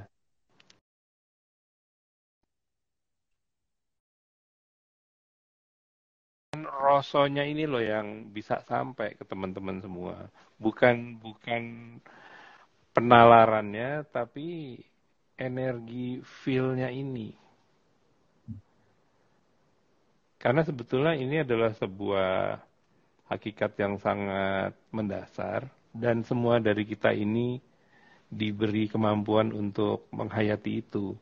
Rosonya 6.85 7.43
ini 7.53 7.65
loh 7.73 7.83
yang 7.93 8.09
bisa 8.37 8.57
sampai 8.71 9.09
ke 9.19 9.25
teman-teman 9.31 9.79
semua. 9.85 10.17
Bukan 10.65 10.97
bukan 11.25 11.63
penalarannya 12.97 13.91
tapi 14.17 14.49
energi 15.47 16.07
feel-nya 16.41 16.89
ini 17.03 17.29
karena 20.43 20.67
sebetulnya 20.67 21.15
ini 21.15 21.47
adalah 21.47 21.71
sebuah 21.79 22.59
hakikat 23.31 23.79
yang 23.79 23.95
sangat 24.03 24.75
mendasar 24.91 25.71
dan 25.95 26.27
semua 26.27 26.59
dari 26.59 26.83
kita 26.83 27.15
ini 27.15 27.63
diberi 28.27 28.91
kemampuan 28.91 29.55
untuk 29.55 30.11
menghayati 30.11 30.83
itu. 30.83 31.15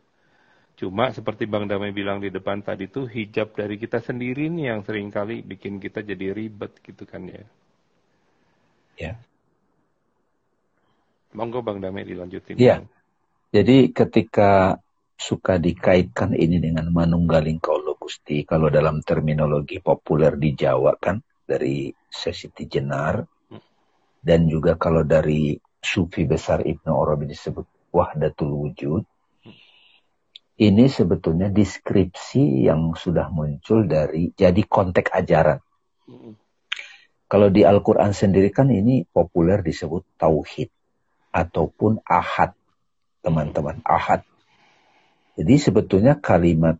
Cuma 0.80 1.12
seperti 1.12 1.44
Bang 1.44 1.68
Damai 1.68 1.92
bilang 1.92 2.24
di 2.24 2.32
depan 2.32 2.64
tadi 2.64 2.88
itu 2.88 3.04
hijab 3.04 3.52
dari 3.52 3.76
kita 3.76 4.00
sendiri 4.00 4.48
nih 4.48 4.72
yang 4.72 4.80
sering 4.88 5.12
kali 5.12 5.44
bikin 5.44 5.76
kita 5.76 6.00
jadi 6.00 6.32
ribet 6.32 6.80
gitu 6.80 7.04
kan 7.04 7.28
ya. 7.28 7.44
Ya. 8.96 9.12
Monggo 11.36 11.60
Bang 11.60 11.84
Damai 11.84 12.08
dilanjutin. 12.08 12.56
Iya. 12.56 12.88
Jadi 13.52 13.92
ketika 13.92 14.80
suka 15.20 15.60
dikaitkan 15.60 16.32
ini 16.32 16.56
dengan 16.56 16.88
manunggaling 16.88 17.60
gusti, 18.10 18.42
kalau 18.42 18.66
dalam 18.74 19.06
terminologi 19.06 19.78
populer 19.78 20.34
di 20.34 20.58
Jawa 20.58 20.98
kan 20.98 21.22
dari 21.46 21.94
Sesiti 22.10 22.66
Jenar, 22.66 23.22
dan 24.18 24.50
juga 24.50 24.74
kalau 24.74 25.06
dari 25.06 25.54
sufi 25.78 26.26
besar 26.26 26.66
Ibnu 26.66 26.90
Arabi 26.90 27.30
disebut 27.30 27.94
wahdatul 27.94 28.50
wujud. 28.50 29.06
Ini 30.58 30.90
sebetulnya 30.90 31.54
deskripsi 31.54 32.66
yang 32.66 32.98
sudah 32.98 33.30
muncul 33.30 33.86
dari 33.86 34.34
jadi 34.34 34.60
konteks 34.66 35.14
ajaran. 35.14 35.62
Kalau 37.30 37.46
di 37.46 37.62
Al-Quran 37.62 38.10
sendiri 38.10 38.50
kan 38.50 38.74
ini 38.74 39.06
populer 39.06 39.62
disebut 39.62 40.18
tauhid 40.18 40.66
ataupun 41.30 42.02
ahad, 42.02 42.58
teman-teman, 43.22 43.78
ahad. 43.86 44.26
Jadi 45.38 45.54
sebetulnya 45.62 46.18
kalimat 46.18 46.76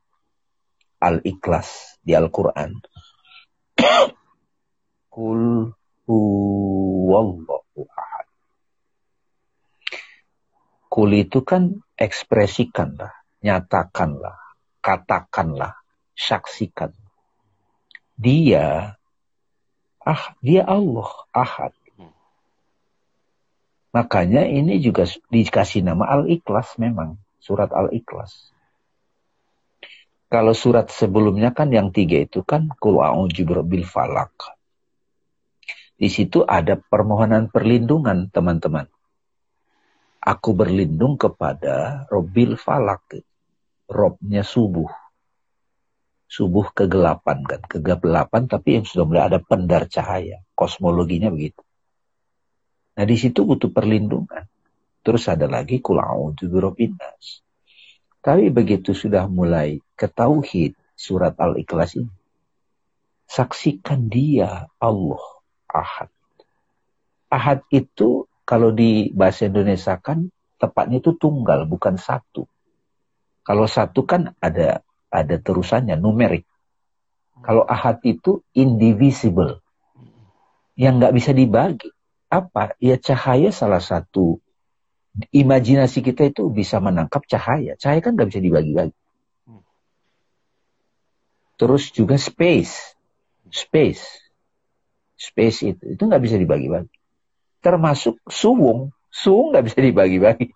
al-ikhlas 1.01 1.99
di 2.05 2.13
Al-Quran. 2.15 2.77
Kul 5.15 5.73
huwallahu 6.07 7.81
ahad 7.91 8.31
Kul 10.91 11.23
itu 11.23 11.47
kan 11.47 11.87
ekspresikanlah, 11.95 13.15
nyatakanlah, 13.47 14.35
katakanlah, 14.83 15.79
saksikan. 16.19 16.91
Dia, 18.19 18.99
ah, 20.03 20.25
dia 20.43 20.67
Allah, 20.67 21.09
Ahad. 21.31 21.73
Makanya 23.95 24.51
ini 24.51 24.83
juga 24.83 25.07
dikasih 25.31 25.87
nama 25.87 26.11
Al-Ikhlas 26.11 26.75
memang, 26.83 27.23
surat 27.39 27.71
Al-Ikhlas. 27.71 28.51
Kalau 30.31 30.55
surat 30.55 30.87
sebelumnya 30.95 31.51
kan 31.51 31.75
yang 31.75 31.91
tiga 31.91 32.23
itu 32.23 32.47
kan 32.47 32.71
Kul 32.79 33.03
falak. 33.83 34.35
Di 35.99 36.09
situ 36.09 36.47
ada 36.47 36.79
permohonan 36.79 37.51
perlindungan 37.51 38.31
teman-teman 38.31 38.87
Aku 40.21 40.53
berlindung 40.53 41.17
kepada 41.17 42.05
Robil 42.13 42.53
Falak. 42.61 43.25
Robnya 43.89 44.45
subuh. 44.45 44.93
Subuh 46.29 46.77
kegelapan 46.77 47.41
kan. 47.49 47.65
Kegelapan 47.65 48.45
tapi 48.45 48.77
yang 48.77 48.85
sudah 48.85 49.09
mulai 49.09 49.33
ada 49.33 49.41
pendar 49.41 49.89
cahaya. 49.89 50.45
Kosmologinya 50.53 51.33
begitu. 51.33 51.65
Nah 53.01 53.05
di 53.09 53.17
situ 53.17 53.49
butuh 53.49 53.73
perlindungan. 53.73 54.45
Terus 55.01 55.25
ada 55.25 55.49
lagi 55.49 55.81
kulau 55.81 56.37
nas. 56.37 57.41
Tapi 58.21 58.53
begitu 58.53 58.93
sudah 58.93 59.25
mulai 59.27 59.81
ketauhid 59.97 60.77
surat 60.93 61.33
Al-Ikhlas 61.41 61.97
ini. 61.97 62.13
Saksikan 63.25 64.13
dia 64.13 64.69
Allah 64.77 65.25
Ahad. 65.71 66.13
Ahad 67.31 67.65
itu 67.73 68.27
kalau 68.43 68.75
di 68.75 69.15
bahasa 69.15 69.47
Indonesia 69.47 69.95
kan 70.03 70.29
tepatnya 70.59 70.99
itu 70.99 71.15
tunggal, 71.15 71.65
bukan 71.65 71.95
satu. 71.95 72.45
Kalau 73.47 73.65
satu 73.71 74.05
kan 74.05 74.37
ada 74.43 74.83
ada 75.09 75.37
terusannya, 75.41 75.95
numerik. 75.95 76.45
Kalau 77.41 77.65
ahad 77.65 78.05
itu 78.05 78.45
indivisible. 78.53 79.65
Yang 80.77 80.93
nggak 81.01 81.15
bisa 81.17 81.31
dibagi. 81.33 81.91
Apa? 82.29 82.77
Ya 82.79 83.01
cahaya 83.01 83.49
salah 83.51 83.81
satu. 83.81 84.39
Imajinasi 85.35 86.07
kita 86.07 86.31
itu 86.31 86.47
bisa 86.55 86.79
menangkap 86.79 87.27
cahaya. 87.27 87.75
Cahaya 87.77 88.01
kan 88.01 88.15
nggak 88.15 88.31
bisa 88.31 88.41
dibagi-bagi. 88.41 88.95
Terus 91.59 91.93
juga 91.93 92.17
space. 92.17 92.97
Space. 93.51 94.05
Space 95.21 95.59
itu, 95.77 95.99
itu 95.99 96.03
nggak 96.03 96.23
bisa 96.23 96.41
dibagi-bagi 96.41 97.01
termasuk 97.61 98.19
suwung. 98.27 98.91
Suwung 99.13 99.55
nggak 99.55 99.65
bisa 99.71 99.79
dibagi-bagi. 99.81 100.49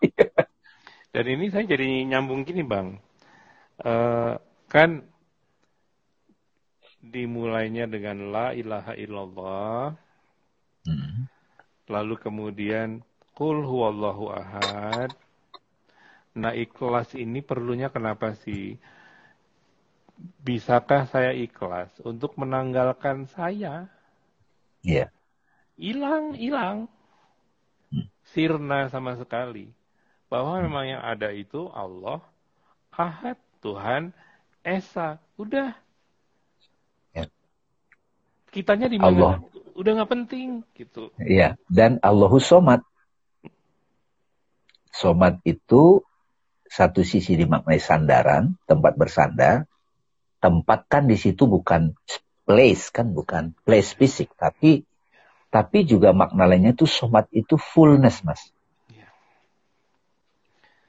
Dan 1.15 1.25
ini 1.31 1.47
saya 1.53 1.65
jadi 1.69 1.87
nyambung 2.11 2.43
gini 2.43 2.67
bang. 2.67 2.99
Uh, 3.79 4.41
kan 4.67 5.07
dimulainya 7.05 7.87
dengan 7.87 8.33
la 8.35 8.51
ilaha 8.57 8.93
illallah. 8.99 9.95
Hmm. 10.85 11.31
Lalu 11.87 12.15
kemudian 12.19 13.05
kul 13.35 13.67
huwallahu 13.67 14.31
ahad. 14.31 15.11
Nah 16.35 16.55
ikhlas 16.55 17.15
ini 17.15 17.43
perlunya 17.43 17.91
kenapa 17.91 18.35
sih? 18.35 18.79
Bisakah 20.47 21.11
saya 21.11 21.35
ikhlas 21.35 21.91
untuk 22.07 22.39
menanggalkan 22.39 23.27
saya? 23.31 23.91
Iya. 24.87 25.07
Yeah. 25.07 25.11
Hilang, 25.75 26.39
hilang 26.39 26.87
sirna 28.35 28.91
sama 28.91 29.15
sekali. 29.15 29.71
Bahwa 30.27 30.59
hmm. 30.59 30.63
memang 30.67 30.85
yang 30.99 31.03
ada 31.03 31.31
itu 31.31 31.71
Allah, 31.71 32.19
Ahad, 32.91 33.39
Tuhan, 33.63 34.11
Esa. 34.65 35.23
Udah. 35.39 35.77
Ya. 37.15 37.31
Kitanya 38.51 38.91
di 38.91 38.99
mana? 38.99 39.43
Udah 39.75 39.91
nggak 39.99 40.11
penting 40.11 40.63
gitu. 40.75 41.11
Iya. 41.19 41.59
Dan 41.71 42.03
Allahu 42.03 42.39
Somad. 42.43 42.83
Somad 44.95 45.43
itu 45.43 46.07
satu 46.71 47.03
sisi 47.03 47.35
dimaknai 47.35 47.83
sandaran, 47.83 48.55
tempat 48.71 48.95
bersandar. 48.95 49.67
Tempat 50.39 50.87
kan 50.87 51.11
di 51.11 51.19
situ 51.19 51.51
bukan 51.51 51.99
place 52.45 52.95
kan, 52.95 53.11
bukan 53.11 53.57
place 53.65 53.97
fisik, 53.97 54.37
tapi 54.37 54.85
tapi 55.49 55.87
juga 55.87 56.11
makna 56.11 56.51
lainnya 56.51 56.75
itu 56.75 56.85
somat 56.85 57.31
itu 57.31 57.55
fullness, 57.55 58.27
Mas. 58.27 58.43
Ya. 58.91 59.09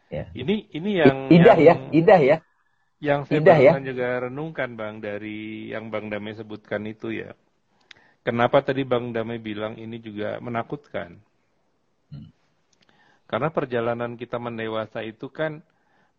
ya. 0.10 0.26
Ini 0.34 0.56
ini 0.74 0.92
yang 0.98 1.18
indah 1.30 1.58
yang, 1.62 1.66
ya, 1.66 1.76
indah 1.94 2.22
ya. 2.22 2.38
Yang 2.98 3.20
saya 3.30 3.38
indah 3.40 3.58
ya. 3.62 3.72
juga 3.80 4.08
renungkan 4.26 4.74
Bang 4.74 5.06
dari 5.06 5.70
yang 5.70 5.94
Bang 5.94 6.10
Damai 6.10 6.34
sebutkan 6.34 6.82
itu 6.90 7.14
ya. 7.14 7.38
Kenapa 8.26 8.66
tadi 8.66 8.82
Bang 8.82 9.14
Damai 9.14 9.38
bilang 9.38 9.78
ini 9.78 10.02
juga 10.02 10.42
menakutkan? 10.42 11.22
Karena 13.26 13.50
perjalanan 13.50 14.16
kita 14.16 14.38
mendewasa 14.38 15.02
itu 15.02 15.30
kan 15.34 15.66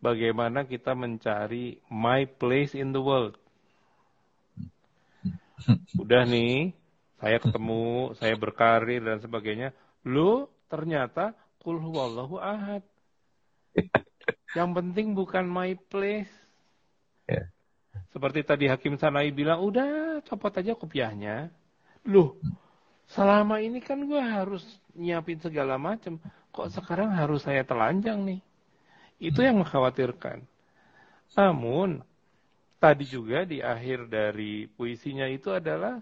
bagaimana 0.02 0.66
kita 0.66 0.92
mencari 0.92 1.78
my 1.90 2.26
place 2.26 2.74
in 2.74 2.90
the 2.90 3.02
world. 3.02 3.38
Udah 5.96 6.26
nih, 6.26 6.74
Saya 7.16 7.40
ketemu, 7.40 8.12
saya 8.20 8.36
berkarir 8.36 9.00
dan 9.00 9.24
sebagainya. 9.24 9.72
Lu 10.04 10.52
ternyata 10.68 11.32
kul 11.64 11.80
huwallahu 11.80 12.36
ahad. 12.36 12.84
Yang 14.52 14.70
penting 14.76 15.16
bukan 15.16 15.48
my 15.48 15.72
place. 15.88 16.32
Ya. 17.24 17.48
Seperti 18.12 18.44
tadi 18.44 18.64
Hakim 18.68 19.00
Sanai 19.00 19.32
bilang, 19.32 19.64
udah 19.64 20.20
copot 20.28 20.52
aja 20.52 20.76
kopiahnya. 20.76 21.52
Loh, 22.08 22.36
selama 23.08 23.60
ini 23.64 23.80
kan 23.80 24.00
gue 24.04 24.20
harus 24.20 24.62
nyiapin 24.92 25.40
segala 25.40 25.76
macam. 25.80 26.20
Kok 26.56 26.72
sekarang 26.72 27.12
harus 27.12 27.44
saya 27.44 27.60
telanjang 27.68 28.24
nih? 28.24 28.40
Itu 29.20 29.44
yang 29.44 29.60
mengkhawatirkan. 29.60 30.40
Namun, 31.36 32.00
tadi 32.80 33.04
juga 33.04 33.44
di 33.44 33.60
akhir 33.60 34.08
dari 34.08 34.64
puisinya 34.64 35.28
itu 35.28 35.52
adalah 35.52 36.00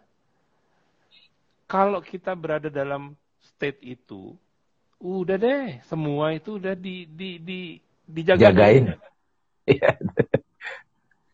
kalau 1.67 1.99
kita 1.99 2.39
berada 2.39 2.71
dalam 2.71 3.19
state 3.43 3.83
itu, 3.83 4.39
udah 5.03 5.35
deh, 5.35 5.83
semua 5.91 6.39
itu 6.39 6.63
udah 6.63 6.79
di 6.79 7.11
di 7.11 7.43
di 7.43 7.61
dijaga. 8.07 8.55
Jagain. 8.55 8.95
Iya. 9.67 9.91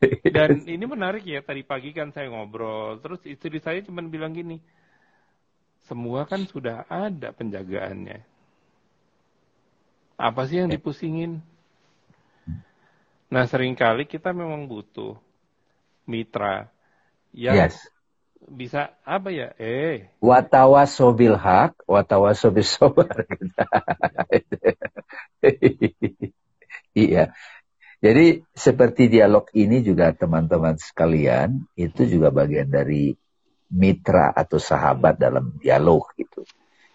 Dan 0.32 0.64
ini 0.64 0.84
menarik 0.88 1.28
ya, 1.28 1.44
tadi 1.44 1.60
pagi 1.60 1.92
kan 1.92 2.08
saya 2.08 2.32
ngobrol, 2.32 2.96
terus 3.04 3.20
istri 3.28 3.60
saya 3.60 3.84
cuma 3.84 4.00
bilang 4.00 4.32
gini, 4.32 4.56
semua 5.84 6.24
kan 6.24 6.40
sudah 6.48 6.88
ada 6.88 7.36
penjagaannya. 7.36 8.29
Apa 10.20 10.44
sih 10.44 10.60
yang 10.60 10.68
dipusingin? 10.68 11.40
Nah, 13.32 13.48
sering 13.48 13.72
kali 13.72 14.04
kita 14.04 14.36
memang 14.36 14.68
butuh 14.68 15.16
mitra 16.04 16.68
yang 17.32 17.56
Yes. 17.56 17.88
bisa 18.52 18.92
apa 19.06 19.32
ya? 19.32 19.56
Eh, 19.56 20.12
Watawasobil 20.20 21.40
hak, 21.40 21.88
watawasobil 21.88 22.66
sobar. 22.66 23.24
iya. 26.92 27.32
Jadi 28.00 28.44
seperti 28.56 29.12
dialog 29.12 29.48
ini 29.56 29.84
juga 29.84 30.12
teman-teman 30.12 30.76
sekalian, 30.76 31.64
itu 31.76 32.08
juga 32.08 32.32
bagian 32.32 32.68
dari 32.68 33.12
mitra 33.70 34.32
atau 34.34 34.56
sahabat 34.58 35.20
dalam 35.20 35.54
dialog 35.60 36.08
gitu. 36.16 36.42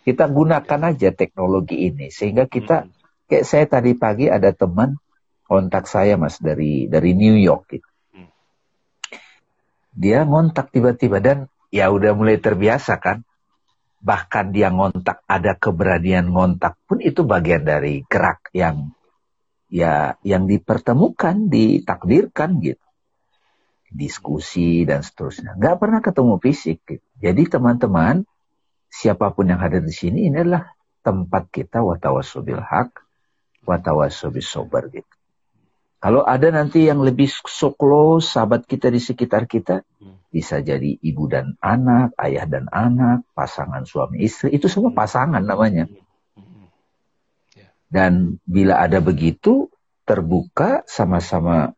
Kita 0.01 0.29
gunakan 0.29 0.93
aja 0.93 1.09
teknologi 1.13 1.89
ini 1.89 2.09
sehingga 2.13 2.45
kita 2.49 2.85
hmm, 2.85 2.94
kayak 3.25 3.45
saya 3.45 3.65
tadi 3.65 3.97
pagi 3.97 4.29
ada 4.29 4.53
teman 4.53 4.97
kontak 5.45 5.85
saya 5.85 6.17
Mas 6.17 6.41
dari 6.41 6.89
dari 6.89 7.13
New 7.13 7.37
York 7.37 7.69
gitu. 7.69 7.89
Hmm. 8.13 8.29
Dia 9.93 10.25
ngontak 10.25 10.73
tiba-tiba 10.73 11.21
dan 11.21 11.49
ya 11.69 11.89
udah 11.93 12.17
mulai 12.17 12.41
terbiasa 12.41 12.97
kan. 12.97 13.21
Bahkan 14.05 14.53
dia 14.53 14.69
ngontak 14.69 15.25
ada 15.25 15.57
keberanian 15.57 16.29
ngontak 16.29 16.77
pun 16.85 17.01
itu 17.01 17.25
bagian 17.25 17.65
dari 17.65 18.05
gerak 18.05 18.53
yang 18.53 18.93
ya 19.69 20.17
yang 20.21 20.45
dipertemukan, 20.45 21.49
ditakdirkan 21.49 22.61
gitu. 22.61 22.85
Diskusi 23.89 24.85
dan 24.85 25.01
seterusnya. 25.01 25.57
Nggak 25.57 25.75
pernah 25.81 25.99
ketemu 26.03 26.35
fisik. 26.37 26.83
Gitu. 26.85 27.05
Jadi 27.17 27.47
teman-teman, 27.47 28.27
siapa 28.91 29.31
pun 29.33 29.49
yang 29.49 29.61
hadir 29.61 29.81
di 29.81 29.95
sini 29.95 30.27
ini 30.29 30.37
adalah 30.37 30.75
tempat 31.01 31.47
kita 31.53 31.79
watawasobil 31.85 32.59
hak, 32.59 33.04
watawasobil 33.65 34.45
sobar 34.45 34.87
gitu. 34.93 35.09
Kalau 35.99 36.21
ada 36.21 36.53
nanti 36.53 36.85
yang 36.85 37.01
lebih 37.01 37.25
so 37.49 37.73
close, 37.73 38.37
sahabat 38.37 38.69
kita 38.69 38.93
di 38.93 39.01
sekitar 39.01 39.49
kita, 39.49 39.81
hmm, 39.81 40.29
bisa 40.29 40.61
jadi 40.61 41.01
ibu 41.01 41.25
dan 41.25 41.57
anak, 41.57 42.13
ayah 42.21 42.45
dan 42.45 42.69
anak, 42.69 43.25
pasangan 43.33 43.89
suami 43.89 44.21
istri, 44.21 44.53
itu 44.53 44.69
semua 44.69 44.93
pasangan 44.93 45.41
namanya. 45.41 45.89
hmm, 45.89 46.69
Dan 47.89 48.37
bila 48.45 48.85
ada 48.85 49.01
begitu, 49.01 49.73
terbuka 50.05 50.85
sama-sama 50.85 51.73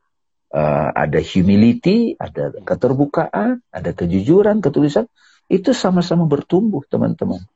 uh, 0.52 0.90
ada 0.92 1.24
humility, 1.24 2.20
ada 2.20 2.52
keterbukaan, 2.52 3.64
ada 3.72 3.92
kejujuran, 3.96 4.60
ketulisan, 4.60 5.08
itu 5.48 5.72
sama-sama 5.72 6.28
bertumbuh 6.28 6.84
teman-teman. 6.84 7.48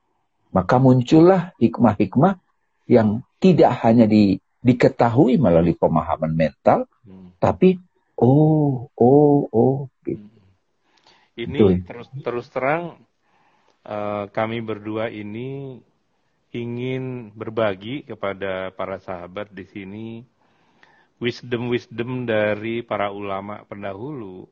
Maka 0.55 0.79
muncullah 0.79 1.51
hikmah-hikmah 1.59 2.39
yang 2.91 3.23
tidak 3.39 3.71
hanya 3.87 4.03
di, 4.03 4.35
diketahui 4.59 5.39
melalui 5.39 5.71
pemahaman 5.79 6.35
mental, 6.35 6.83
hmm, 7.07 7.39
tapi 7.39 7.79
oh, 8.19 8.91
oh, 8.99 9.47
oh, 9.47 9.87
gitu. 10.03 10.19
hmm. 10.19 10.39
Ini 11.39 11.59
Betul. 11.63 11.71
terus 11.87 12.07
terus 12.19 12.47
terang 12.51 12.99
eh, 13.87 14.27
kami 14.35 14.59
berdua 14.59 15.07
ini 15.07 15.79
ingin 16.51 17.31
berbagi 17.31 18.03
kepada 18.03 18.75
para 18.75 18.99
sahabat 18.99 19.47
di 19.55 19.63
sini 19.71 20.07
wisdom-wisdom 21.23 22.27
dari 22.27 22.83
para 22.83 23.07
ulama 23.15 23.63
pendahulu 23.63 24.51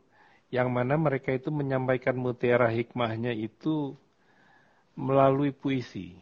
yang 0.50 0.72
mana 0.72 0.96
mereka 0.96 1.36
itu 1.36 1.52
menyampaikan 1.52 2.16
mutiara 2.16 2.72
hikmahnya 2.72 3.36
itu 3.36 3.94
melalui 4.98 5.54
puisi. 5.54 6.18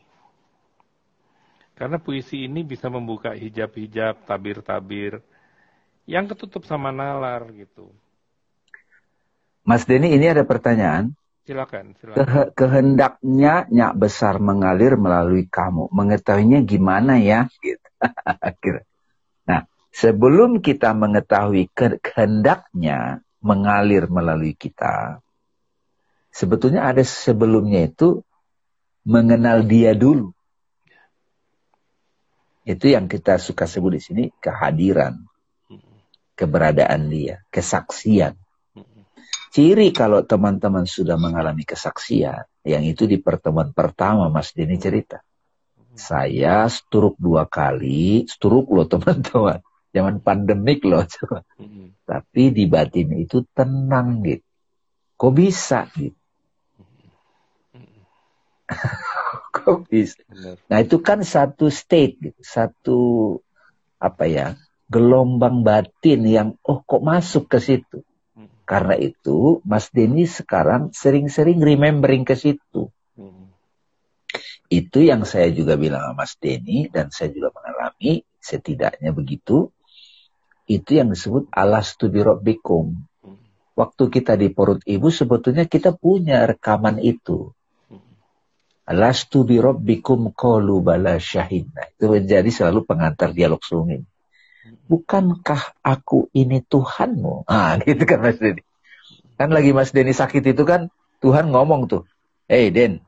Karena 1.77 2.01
puisi 2.01 2.49
ini 2.49 2.65
bisa 2.65 2.89
membuka 2.89 3.37
hijab-hijab, 3.37 4.25
tabir-tabir 4.25 5.21
yang 6.09 6.25
ketutup 6.25 6.65
sama 6.65 6.89
nalar 6.89 7.45
gitu. 7.53 7.93
Mas 9.61 9.85
Denny 9.85 10.15
ini 10.17 10.25
ada 10.25 10.41
pertanyaan. 10.41 11.13
Silakan, 11.45 11.93
silakan. 12.01 12.17
Kehe- 12.17 12.51
kehendaknya 12.57 13.53
nyak 13.69 13.93
besar 13.93 14.41
mengalir 14.41 14.97
melalui 14.97 15.45
kamu. 15.45 15.91
Mengetahuinya 15.93 16.65
gimana 16.65 17.21
ya? 17.21 17.45
Gitu. 17.61 17.77
Nah, 19.47 19.63
sebelum 19.95 20.59
kita 20.59 20.91
mengetahui 20.91 21.71
ke- 21.71 22.03
kehendaknya 22.03 23.23
mengalir 23.39 24.11
melalui 24.11 24.51
kita, 24.53 25.23
sebetulnya 26.35 26.83
ada 26.83 26.99
sebelumnya 27.01 27.87
itu 27.87 28.21
mengenal 29.07 29.63
dia 29.63 29.95
dulu. 29.95 30.36
Itu 32.67 32.91
yang 32.91 33.07
kita 33.07 33.39
suka 33.39 33.63
sebut 33.63 33.95
di 33.95 34.01
sini 34.03 34.23
kehadiran, 34.27 35.23
keberadaan 36.35 37.07
dia, 37.07 37.39
kesaksian. 37.47 38.35
Ciri 39.55 39.95
kalau 39.95 40.27
teman-teman 40.27 40.83
sudah 40.83 41.15
mengalami 41.15 41.63
kesaksian, 41.63 42.43
yang 42.67 42.83
itu 42.83 43.07
di 43.07 43.23
pertemuan 43.23 43.71
pertama 43.71 44.27
Mas 44.27 44.51
Denny 44.51 44.75
cerita. 44.75 45.23
Saya 45.95 46.67
sturuk 46.67 47.15
dua 47.17 47.47
kali, 47.47 48.27
sturuk 48.27 48.69
loh 48.69 48.85
teman-teman. 48.85 49.63
Zaman 49.95 50.19
pandemik 50.21 50.83
loh. 50.85 51.07
Mm-mm. 51.57 51.95
Tapi 52.03 52.53
di 52.53 52.67
batin 52.69 53.17
itu 53.17 53.41
tenang 53.55 54.21
gitu. 54.21 54.45
Kok 55.17 55.33
bisa 55.33 55.89
gitu? 55.95 56.19
Nah 60.69 60.77
itu 60.81 60.97
kan 61.01 61.23
satu 61.25 61.71
state. 61.71 62.35
Satu 62.41 62.99
apa 63.97 64.29
ya 64.29 64.53
gelombang 64.87 65.67
batin 65.67 66.23
yang 66.23 66.49
oh 66.63 66.79
kok 66.83 67.03
masuk 67.03 67.51
ke 67.51 67.59
situ. 67.59 67.99
Mm. 68.33 68.47
Karena 68.63 68.95
itu 68.95 69.59
Mas 69.67 69.91
Denny 69.91 70.23
sekarang 70.23 70.95
sering-sering 70.95 71.59
remembering 71.59 72.23
ke 72.23 72.39
situ. 72.39 72.87
Mm. 73.19 73.51
Itu 74.71 75.03
yang 75.03 75.27
saya 75.27 75.51
juga 75.51 75.75
bilang 75.75 76.03
sama 76.11 76.23
Mas 76.23 76.39
Denny 76.39 76.87
dan 76.87 77.11
saya 77.11 77.35
juga 77.35 77.51
mengalami 77.51 78.23
setidaknya 78.39 79.11
begitu. 79.11 79.71
Itu 80.67 80.99
yang 80.99 81.11
disebut 81.11 81.51
alastu 81.51 82.07
birabbikum. 82.07 82.95
Mm. 83.23 83.37
Waktu 83.75 84.03
kita 84.07 84.39
di 84.39 84.47
perut 84.55 84.79
ibu 84.87 85.11
sebetulnya 85.11 85.67
kita 85.67 85.91
punya 85.91 86.47
rekaman 86.47 87.03
itu. 87.03 87.51
Mm. 88.87 88.91
Alastu 88.95 89.43
birabbikum 89.43 90.31
qalu 90.31 90.79
bala 90.79 91.19
syahidna. 91.19 91.91
Itu 91.91 92.07
menjadi 92.07 92.47
selalu 92.47 92.87
pengantar 92.87 93.35
dialog 93.35 93.59
sungin. 93.59 94.07
Bukankah 94.87 95.75
aku 95.83 96.31
ini 96.31 96.63
Tuhanmu? 96.63 97.43
Ah, 97.51 97.75
gitu 97.83 98.07
kan 98.07 98.23
Mas 98.23 98.39
Denny. 98.39 98.63
Kan 99.35 99.51
lagi 99.51 99.75
Mas 99.75 99.91
Denny 99.91 100.15
sakit 100.15 100.43
itu 100.55 100.63
kan 100.63 100.87
Tuhan 101.19 101.51
ngomong 101.51 101.91
tuh. 101.91 102.07
Hei 102.47 102.71
Den, 102.71 103.03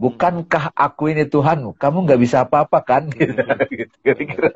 bukankah 0.00 0.72
aku 0.72 1.12
ini 1.12 1.28
Tuhanmu? 1.28 1.76
Kamu 1.76 2.08
nggak 2.08 2.20
bisa 2.20 2.48
apa-apa 2.48 2.80
kan? 2.80 3.12
Gitu. 3.12 3.36
gitu. 3.68 3.94
Kira-kira. 4.00 4.50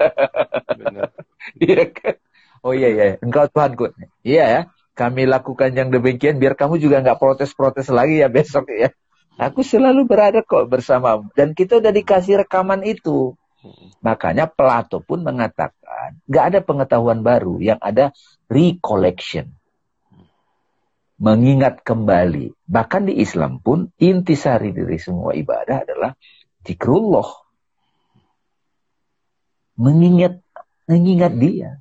Benar. 0.73 1.13
Iya 1.59 1.91
kan? 1.91 2.15
Oh 2.63 2.71
iya 2.71 2.89
iya, 2.95 3.19
engkau 3.19 3.51
Tuhanku. 3.51 3.91
Iya 4.23 4.45
ya, 4.47 4.61
kami 4.95 5.27
lakukan 5.27 5.75
yang 5.75 5.91
demikian 5.91 6.39
biar 6.39 6.55
kamu 6.55 6.79
juga 6.79 7.03
nggak 7.03 7.19
protes-protes 7.19 7.91
lagi 7.91 8.23
ya 8.23 8.31
besok 8.31 8.71
ya. 8.71 8.95
Aku 9.41 9.65
selalu 9.65 10.05
berada 10.05 10.45
kok 10.45 10.69
bersamamu. 10.69 11.33
Dan 11.33 11.57
kita 11.57 11.81
udah 11.81 11.93
dikasih 11.93 12.45
rekaman 12.45 12.85
itu. 12.85 13.33
Mm. 13.65 13.97
Makanya 14.05 14.45
Plato 14.51 15.01
pun 15.01 15.25
mengatakan, 15.25 16.19
nggak 16.29 16.45
ada 16.53 16.59
pengetahuan 16.61 17.25
baru, 17.25 17.63
yang 17.63 17.81
ada 17.81 18.13
recollection. 18.51 19.55
mengingat 21.23 21.87
kembali. 21.87 22.51
Bahkan 22.67 23.07
di 23.07 23.23
Islam 23.23 23.63
pun 23.63 23.95
intisari 24.03 24.75
dari 24.75 24.99
semua 24.99 25.31
ibadah 25.39 25.87
adalah 25.87 26.11
zikrullah. 26.67 27.31
Mengingat 29.79 30.43
mengingat 30.91 31.33
dia. 31.39 31.79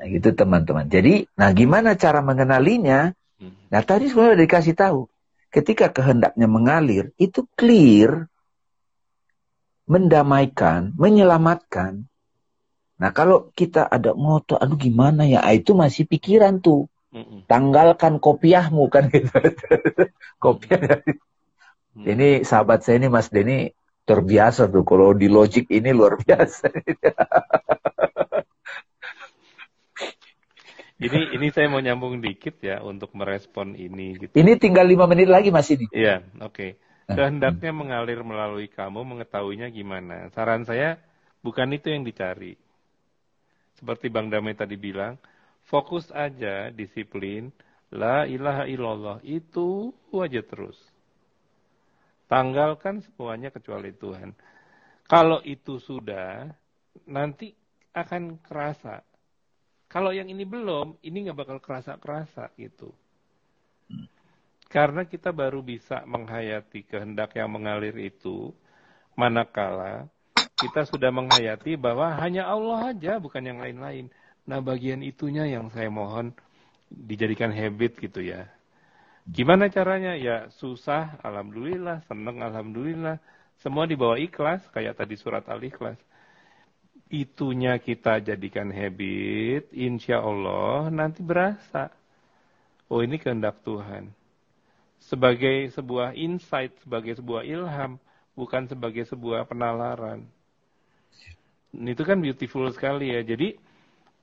Nah, 0.00 0.06
gitu 0.10 0.32
teman-teman. 0.32 0.88
Jadi, 0.88 1.28
nah 1.36 1.52
gimana 1.52 1.94
cara 1.94 2.24
mengenalinya? 2.24 3.12
Hmm. 3.42 3.58
Nah, 3.74 3.82
tadi 3.82 4.06
sudah 4.06 4.38
dikasih 4.38 4.78
tahu. 4.78 5.10
Ketika 5.50 5.90
kehendaknya 5.90 6.46
mengalir, 6.46 7.10
itu 7.18 7.44
clear 7.58 8.30
mendamaikan, 9.84 10.94
menyelamatkan. 10.96 12.06
Nah 13.02 13.10
kalau 13.10 13.50
kita 13.52 13.82
ada 13.82 14.14
moto, 14.14 14.54
aduh 14.54 14.78
gimana 14.78 15.26
ya, 15.26 15.42
ah, 15.42 15.52
itu 15.52 15.74
masih 15.74 16.06
pikiran 16.06 16.62
tuh. 16.62 16.86
Tanggalkan 17.44 18.22
kopiahmu 18.22 18.88
kan 18.88 19.10
gitu. 19.12 19.28
Kopiah. 20.42 21.04
Mm. 21.92 22.04
Ini 22.08 22.28
sahabat 22.40 22.86
saya 22.86 23.04
ini 23.04 23.12
Mas 23.12 23.28
Denny 23.28 23.68
terbiasa 24.08 24.64
tuh. 24.70 24.80
Kalau 24.80 25.12
di 25.12 25.28
logic 25.28 25.68
ini 25.68 25.92
luar 25.92 26.16
biasa. 26.16 26.72
ini 31.02 31.20
ini 31.34 31.46
saya 31.50 31.66
mau 31.66 31.82
nyambung 31.82 32.22
dikit 32.22 32.62
ya 32.62 32.78
untuk 32.84 33.10
merespon 33.18 33.74
ini. 33.74 34.14
Gitu. 34.16 34.32
Ini 34.32 34.54
tinggal 34.56 34.86
lima 34.86 35.10
menit 35.10 35.26
lagi 35.26 35.50
Mas 35.50 35.68
ini. 35.74 35.90
Iya, 35.90 36.22
oke. 36.38 36.54
Okay. 36.54 36.70
Kehendaknya 37.10 37.74
mengalir 37.74 38.22
melalui 38.22 38.70
kamu, 38.70 39.02
mengetahuinya 39.02 39.68
gimana. 39.74 40.30
Saran 40.32 40.62
saya, 40.62 41.02
bukan 41.42 41.74
itu 41.74 41.90
yang 41.90 42.06
dicari. 42.06 42.54
Seperti 43.76 44.08
Bang 44.08 44.30
Damai 44.30 44.54
tadi 44.54 44.78
bilang, 44.78 45.18
fokus 45.66 46.08
aja, 46.14 46.70
disiplin, 46.70 47.50
la 47.90 48.24
ilaha 48.24 48.64
illallah, 48.70 49.18
itu 49.26 49.90
aja 50.14 50.40
terus. 50.46 50.78
Tanggalkan 52.30 53.02
semuanya 53.04 53.50
kecuali 53.52 53.92
Tuhan. 53.92 54.32
Kalau 55.04 55.42
itu 55.44 55.76
sudah, 55.82 56.48
nanti 57.04 57.52
akan 57.92 58.40
kerasa. 58.40 59.04
Kalau 59.92 60.08
yang 60.16 60.32
ini 60.32 60.48
belum, 60.48 60.96
ini 61.04 61.28
nggak 61.28 61.36
bakal 61.36 61.58
kerasa-kerasa 61.60 62.48
gitu. 62.56 62.96
Karena 64.72 65.04
kita 65.04 65.28
baru 65.36 65.60
bisa 65.60 66.00
menghayati 66.08 66.88
kehendak 66.88 67.36
yang 67.36 67.52
mengalir 67.52 67.92
itu, 68.00 68.56
manakala 69.12 70.08
kita 70.62 70.86
sudah 70.86 71.10
menghayati 71.10 71.74
bahwa 71.74 72.14
hanya 72.22 72.46
Allah 72.46 72.94
aja, 72.94 73.18
bukan 73.18 73.42
yang 73.42 73.58
lain-lain. 73.58 74.06
Nah 74.46 74.62
bagian 74.62 75.02
itunya 75.02 75.42
yang 75.50 75.66
saya 75.74 75.90
mohon 75.90 76.30
dijadikan 76.86 77.50
habit 77.50 77.98
gitu 77.98 78.22
ya. 78.22 78.46
Gimana 79.26 79.66
caranya? 79.70 80.14
Ya 80.14 80.50
susah, 80.62 81.18
alhamdulillah, 81.22 82.06
seneng, 82.06 82.42
alhamdulillah. 82.42 83.18
Semua 83.58 83.86
dibawa 83.90 84.18
ikhlas, 84.18 84.62
kayak 84.70 84.98
tadi 84.98 85.18
surat 85.18 85.46
al-ikhlas. 85.50 85.98
Itunya 87.12 87.76
kita 87.76 88.24
jadikan 88.24 88.72
habit, 88.72 89.68
insya 89.76 90.24
Allah 90.24 90.88
nanti 90.88 91.20
berasa. 91.20 91.92
Oh 92.88 93.04
ini 93.04 93.20
kehendak 93.20 93.60
Tuhan 93.60 94.16
sebagai 95.02 95.70
sebuah 95.74 96.14
insight, 96.14 96.78
sebagai 96.86 97.18
sebuah 97.18 97.42
ilham, 97.42 97.98
bukan 98.38 98.70
sebagai 98.70 99.02
sebuah 99.10 99.50
penalaran. 99.50 100.22
Itu 101.74 102.02
kan 102.06 102.22
beautiful 102.22 102.70
sekali 102.70 103.10
ya. 103.10 103.24
Jadi 103.26 103.58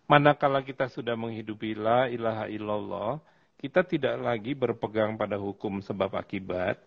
manakala 0.08 0.64
kita 0.64 0.88
sudah 0.88 1.20
menghidupi 1.20 1.76
la 1.76 2.08
ilaha 2.08 2.46
illallah, 2.48 3.12
kita 3.60 3.84
tidak 3.84 4.16
lagi 4.24 4.56
berpegang 4.56 5.20
pada 5.20 5.36
hukum 5.36 5.84
sebab 5.84 6.16
akibat, 6.16 6.80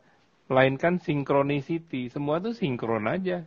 melainkan 0.49 0.97
sinkronisiti. 0.97 2.09
Semua 2.09 2.41
itu 2.41 2.57
sinkron 2.57 3.05
aja. 3.05 3.45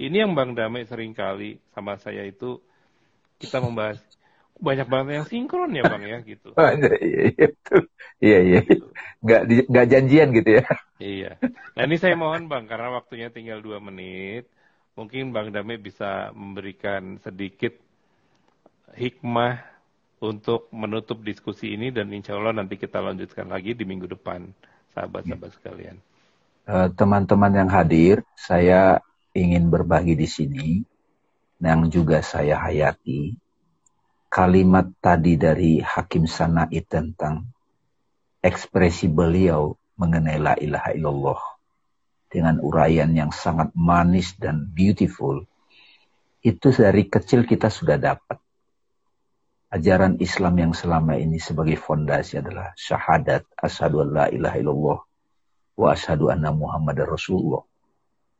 Ini 0.00 0.24
yang 0.24 0.32
Bang 0.32 0.56
Damai 0.56 0.88
sering 0.88 1.12
kali 1.12 1.60
sama 1.76 2.00
saya 2.00 2.24
itu 2.24 2.58
kita 3.42 3.58
membahas 3.60 3.98
banyak 4.62 4.86
banget 4.86 5.12
yang 5.18 5.26
sinkron 5.26 5.74
ya 5.74 5.82
bang 5.82 6.02
ya 6.06 6.18
gitu. 6.22 6.54
Iya 6.62 6.78
iya 7.02 7.22
iya. 7.34 7.48
Iya 8.22 8.38
iya. 8.38 8.60
Gak, 9.18 9.42
gak 9.66 9.86
janjian 9.90 10.28
gitu 10.30 10.50
ya. 10.62 10.64
Iya. 11.02 11.30
Nah 11.74 11.82
ini 11.82 11.96
saya 11.98 12.14
mohon 12.14 12.46
bang 12.46 12.70
karena 12.70 12.94
waktunya 12.94 13.34
tinggal 13.34 13.58
dua 13.58 13.82
menit. 13.82 14.46
Mungkin 14.94 15.34
bang 15.34 15.50
Dame 15.50 15.82
bisa 15.82 16.30
memberikan 16.30 17.18
sedikit 17.18 17.74
hikmah 18.94 19.58
untuk 20.22 20.70
menutup 20.70 21.18
diskusi 21.26 21.74
ini 21.74 21.90
dan 21.90 22.14
insya 22.14 22.38
Allah 22.38 22.54
nanti 22.54 22.78
kita 22.78 23.02
lanjutkan 23.02 23.50
lagi 23.50 23.74
di 23.74 23.82
minggu 23.82 24.06
depan 24.06 24.46
sahabat-sahabat 24.94 25.50
sekalian. 25.58 25.96
Eh, 26.62 26.88
teman-teman 26.94 27.50
yang 27.50 27.66
hadir, 27.66 28.22
saya 28.38 29.02
ingin 29.32 29.72
berbagi 29.72 30.12
di 30.12 30.28
sini 30.28 30.68
yang 31.62 31.88
juga 31.88 32.20
saya 32.20 32.60
hayati 32.60 33.32
kalimat 34.32 34.88
tadi 35.00 35.36
dari 35.36 35.80
Hakim 35.80 36.24
Sana'i 36.24 36.80
tentang 36.84 37.48
ekspresi 38.40 39.08
beliau 39.08 39.76
mengenai 40.00 40.40
la 40.40 40.54
ilaha 40.56 40.90
illallah 40.96 41.40
dengan 42.32 42.56
uraian 42.64 43.12
yang 43.12 43.28
sangat 43.28 43.68
manis 43.76 44.32
dan 44.40 44.68
beautiful 44.72 45.44
itu 46.42 46.68
dari 46.74 47.06
kecil 47.06 47.46
kita 47.46 47.70
sudah 47.70 48.00
dapat. 48.00 48.40
Ajaran 49.72 50.20
Islam 50.20 50.58
yang 50.58 50.72
selama 50.76 51.16
ini 51.16 51.40
sebagai 51.40 51.80
fondasi 51.80 52.40
adalah 52.40 52.76
syahadat 52.76 53.48
asyhadu 53.56 54.04
an 54.04 54.08
la 54.12 54.26
ilaha 54.28 54.56
illallah 54.60 54.98
wa 55.80 55.86
asyhadu 55.92 56.28
anna 56.28 56.52
muhammadar 56.52 57.08
rasulullah 57.08 57.64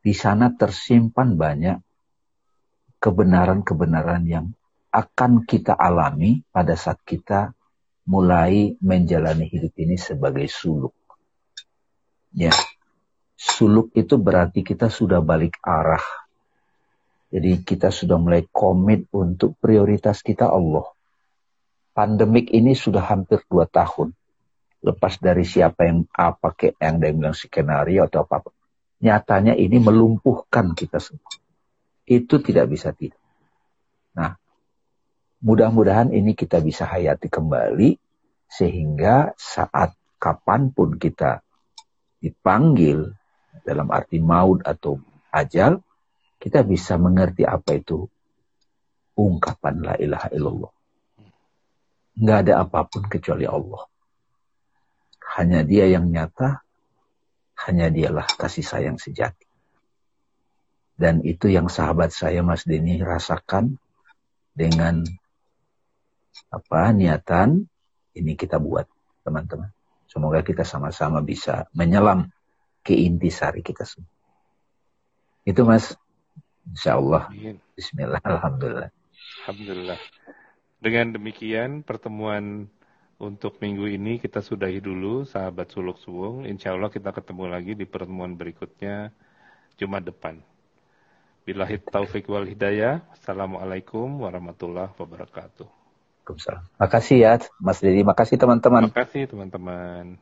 di 0.03 0.13
sana 0.13 0.51
tersimpan 0.51 1.39
banyak 1.39 1.79
kebenaran-kebenaran 2.99 4.23
yang 4.27 4.47
akan 4.91 5.47
kita 5.47 5.73
alami 5.73 6.43
pada 6.51 6.75
saat 6.75 7.01
kita 7.07 7.55
mulai 8.07 8.75
menjalani 8.83 9.47
hidup 9.47 9.73
ini 9.79 9.95
sebagai 9.95 10.45
suluk. 10.51 10.93
Ya, 12.35 12.53
suluk 13.39 13.95
itu 13.95 14.19
berarti 14.19 14.67
kita 14.67 14.91
sudah 14.91 15.23
balik 15.23 15.57
arah. 15.63 16.03
Jadi 17.33 17.65
kita 17.65 17.89
sudah 17.89 18.21
mulai 18.21 18.45
komit 18.53 19.09
untuk 19.17 19.57
prioritas 19.57 20.21
kita 20.21 20.51
Allah. 20.51 20.85
Pandemik 21.97 22.53
ini 22.53 22.77
sudah 22.77 23.07
hampir 23.09 23.41
dua 23.49 23.65
tahun. 23.65 24.13
Lepas 24.83 25.17
dari 25.23 25.47
siapa 25.47 25.89
yang 25.89 26.05
apa 26.13 26.53
yang 26.83 27.01
dia 27.01 27.13
bilang 27.15 27.37
skenario 27.37 28.05
atau 28.05 28.27
apa, 28.27 28.45
apa. 28.45 28.51
Nyatanya 29.03 29.59
ini 29.59 29.83
melumpuhkan 29.83 30.79
kita 30.79 31.03
semua. 31.03 31.35
Itu 32.07 32.39
tidak 32.39 32.71
bisa 32.71 32.95
tidak. 32.95 33.19
Nah, 34.15 34.39
Mudah-mudahan 35.43 36.15
ini 36.15 36.39
kita 36.39 36.63
bisa 36.63 36.87
hayati 36.87 37.27
kembali 37.27 37.99
sehingga 38.47 39.35
saat 39.35 39.91
kapan 40.23 40.71
pun 40.71 40.95
kita 41.03 41.43
dipanggil 42.23 43.11
dalam 43.67 43.91
arti 43.91 44.23
maut 44.23 44.63
atau 44.63 45.03
ajal, 45.35 45.83
kita 46.39 46.63
bisa 46.63 46.95
mengerti 46.95 47.43
apa 47.43 47.75
itu 47.75 48.07
ungkapan 49.19 49.83
la 49.83 49.95
ilaha 49.99 50.31
illallah. 50.31 50.73
Nggak 52.23 52.39
ada 52.47 52.53
apa 52.63 52.87
pun 52.87 53.03
kecuali 53.11 53.43
Allah. 53.43 53.83
Hanya 55.35 55.67
dia 55.67 55.91
yang 55.91 56.07
nyata, 56.07 56.62
hanya 57.69 57.93
dialah 57.93 58.27
kasih 58.27 58.65
sayang 58.65 58.99
sejati. 58.99 59.47
Dan 60.97 61.25
itu 61.25 61.51
yang 61.51 61.67
sahabat 61.67 62.13
saya 62.15 62.45
Mas 62.45 62.69
Denny 62.69 63.01
rasakan 63.01 63.81
dengan 64.53 65.03
apa 66.53 66.93
niatan 66.93 67.65
ini 68.13 68.37
kita 68.37 68.61
buat 68.61 68.85
teman-teman. 69.25 69.73
Semoga 70.09 70.45
kita 70.45 70.69
sama-sama 70.69 71.25
bisa 71.25 71.65
menyelam 71.73 72.29
ke 72.85 72.93
intisari 72.93 73.65
kita 73.65 73.89
semua. 73.89 74.13
Itu 75.49 75.65
mas. 75.65 75.97
Insya 76.69 77.01
Allah. 77.01 77.33
Bismillah. 77.75 78.21
Alhamdulillah. 78.21 78.91
Alhamdulillah. 79.43 79.99
Dengan 80.79 81.17
demikian 81.17 81.81
pertemuan 81.83 82.69
untuk 83.23 83.63
minggu 83.63 83.87
ini 83.87 84.19
kita 84.19 84.43
sudahi 84.43 84.83
dulu 84.83 85.23
sahabat 85.23 85.71
suluk 85.71 85.95
suwung. 86.03 86.43
Insya 86.43 86.75
Allah 86.75 86.91
kita 86.91 87.15
ketemu 87.15 87.47
lagi 87.47 87.79
di 87.79 87.87
pertemuan 87.87 88.35
berikutnya 88.35 89.15
Jumat 89.79 90.03
depan. 90.03 90.43
Bilahi 91.47 91.79
taufik 91.87 92.27
wal 92.27 92.51
hidayah. 92.51 93.07
Assalamualaikum 93.15 94.27
warahmatullahi 94.27 94.91
wabarakatuh. 94.99 95.71
Waalaikumsalam. 95.71 96.63
Makasih 96.83 97.17
ya 97.23 97.39
Mas 97.63 97.79
Dedi, 97.79 98.03
makasih 98.03 98.37
teman-teman. 98.43 98.91
Makasih 98.91 99.31
teman-teman. 99.31 100.19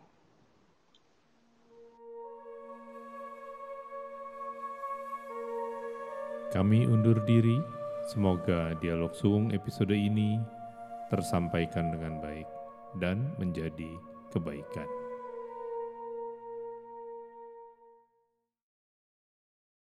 Kami 6.53 6.85
undur 6.85 7.17
diri. 7.25 7.57
Semoga 8.11 8.75
dialog 8.83 9.15
suung 9.15 9.55
episode 9.55 9.95
ini 9.95 10.43
tersampaikan 11.15 11.95
dengan 11.95 12.19
baik 12.19 12.60
dan 12.99 13.31
menjadi 13.39 13.95
kebaikan. 14.35 15.00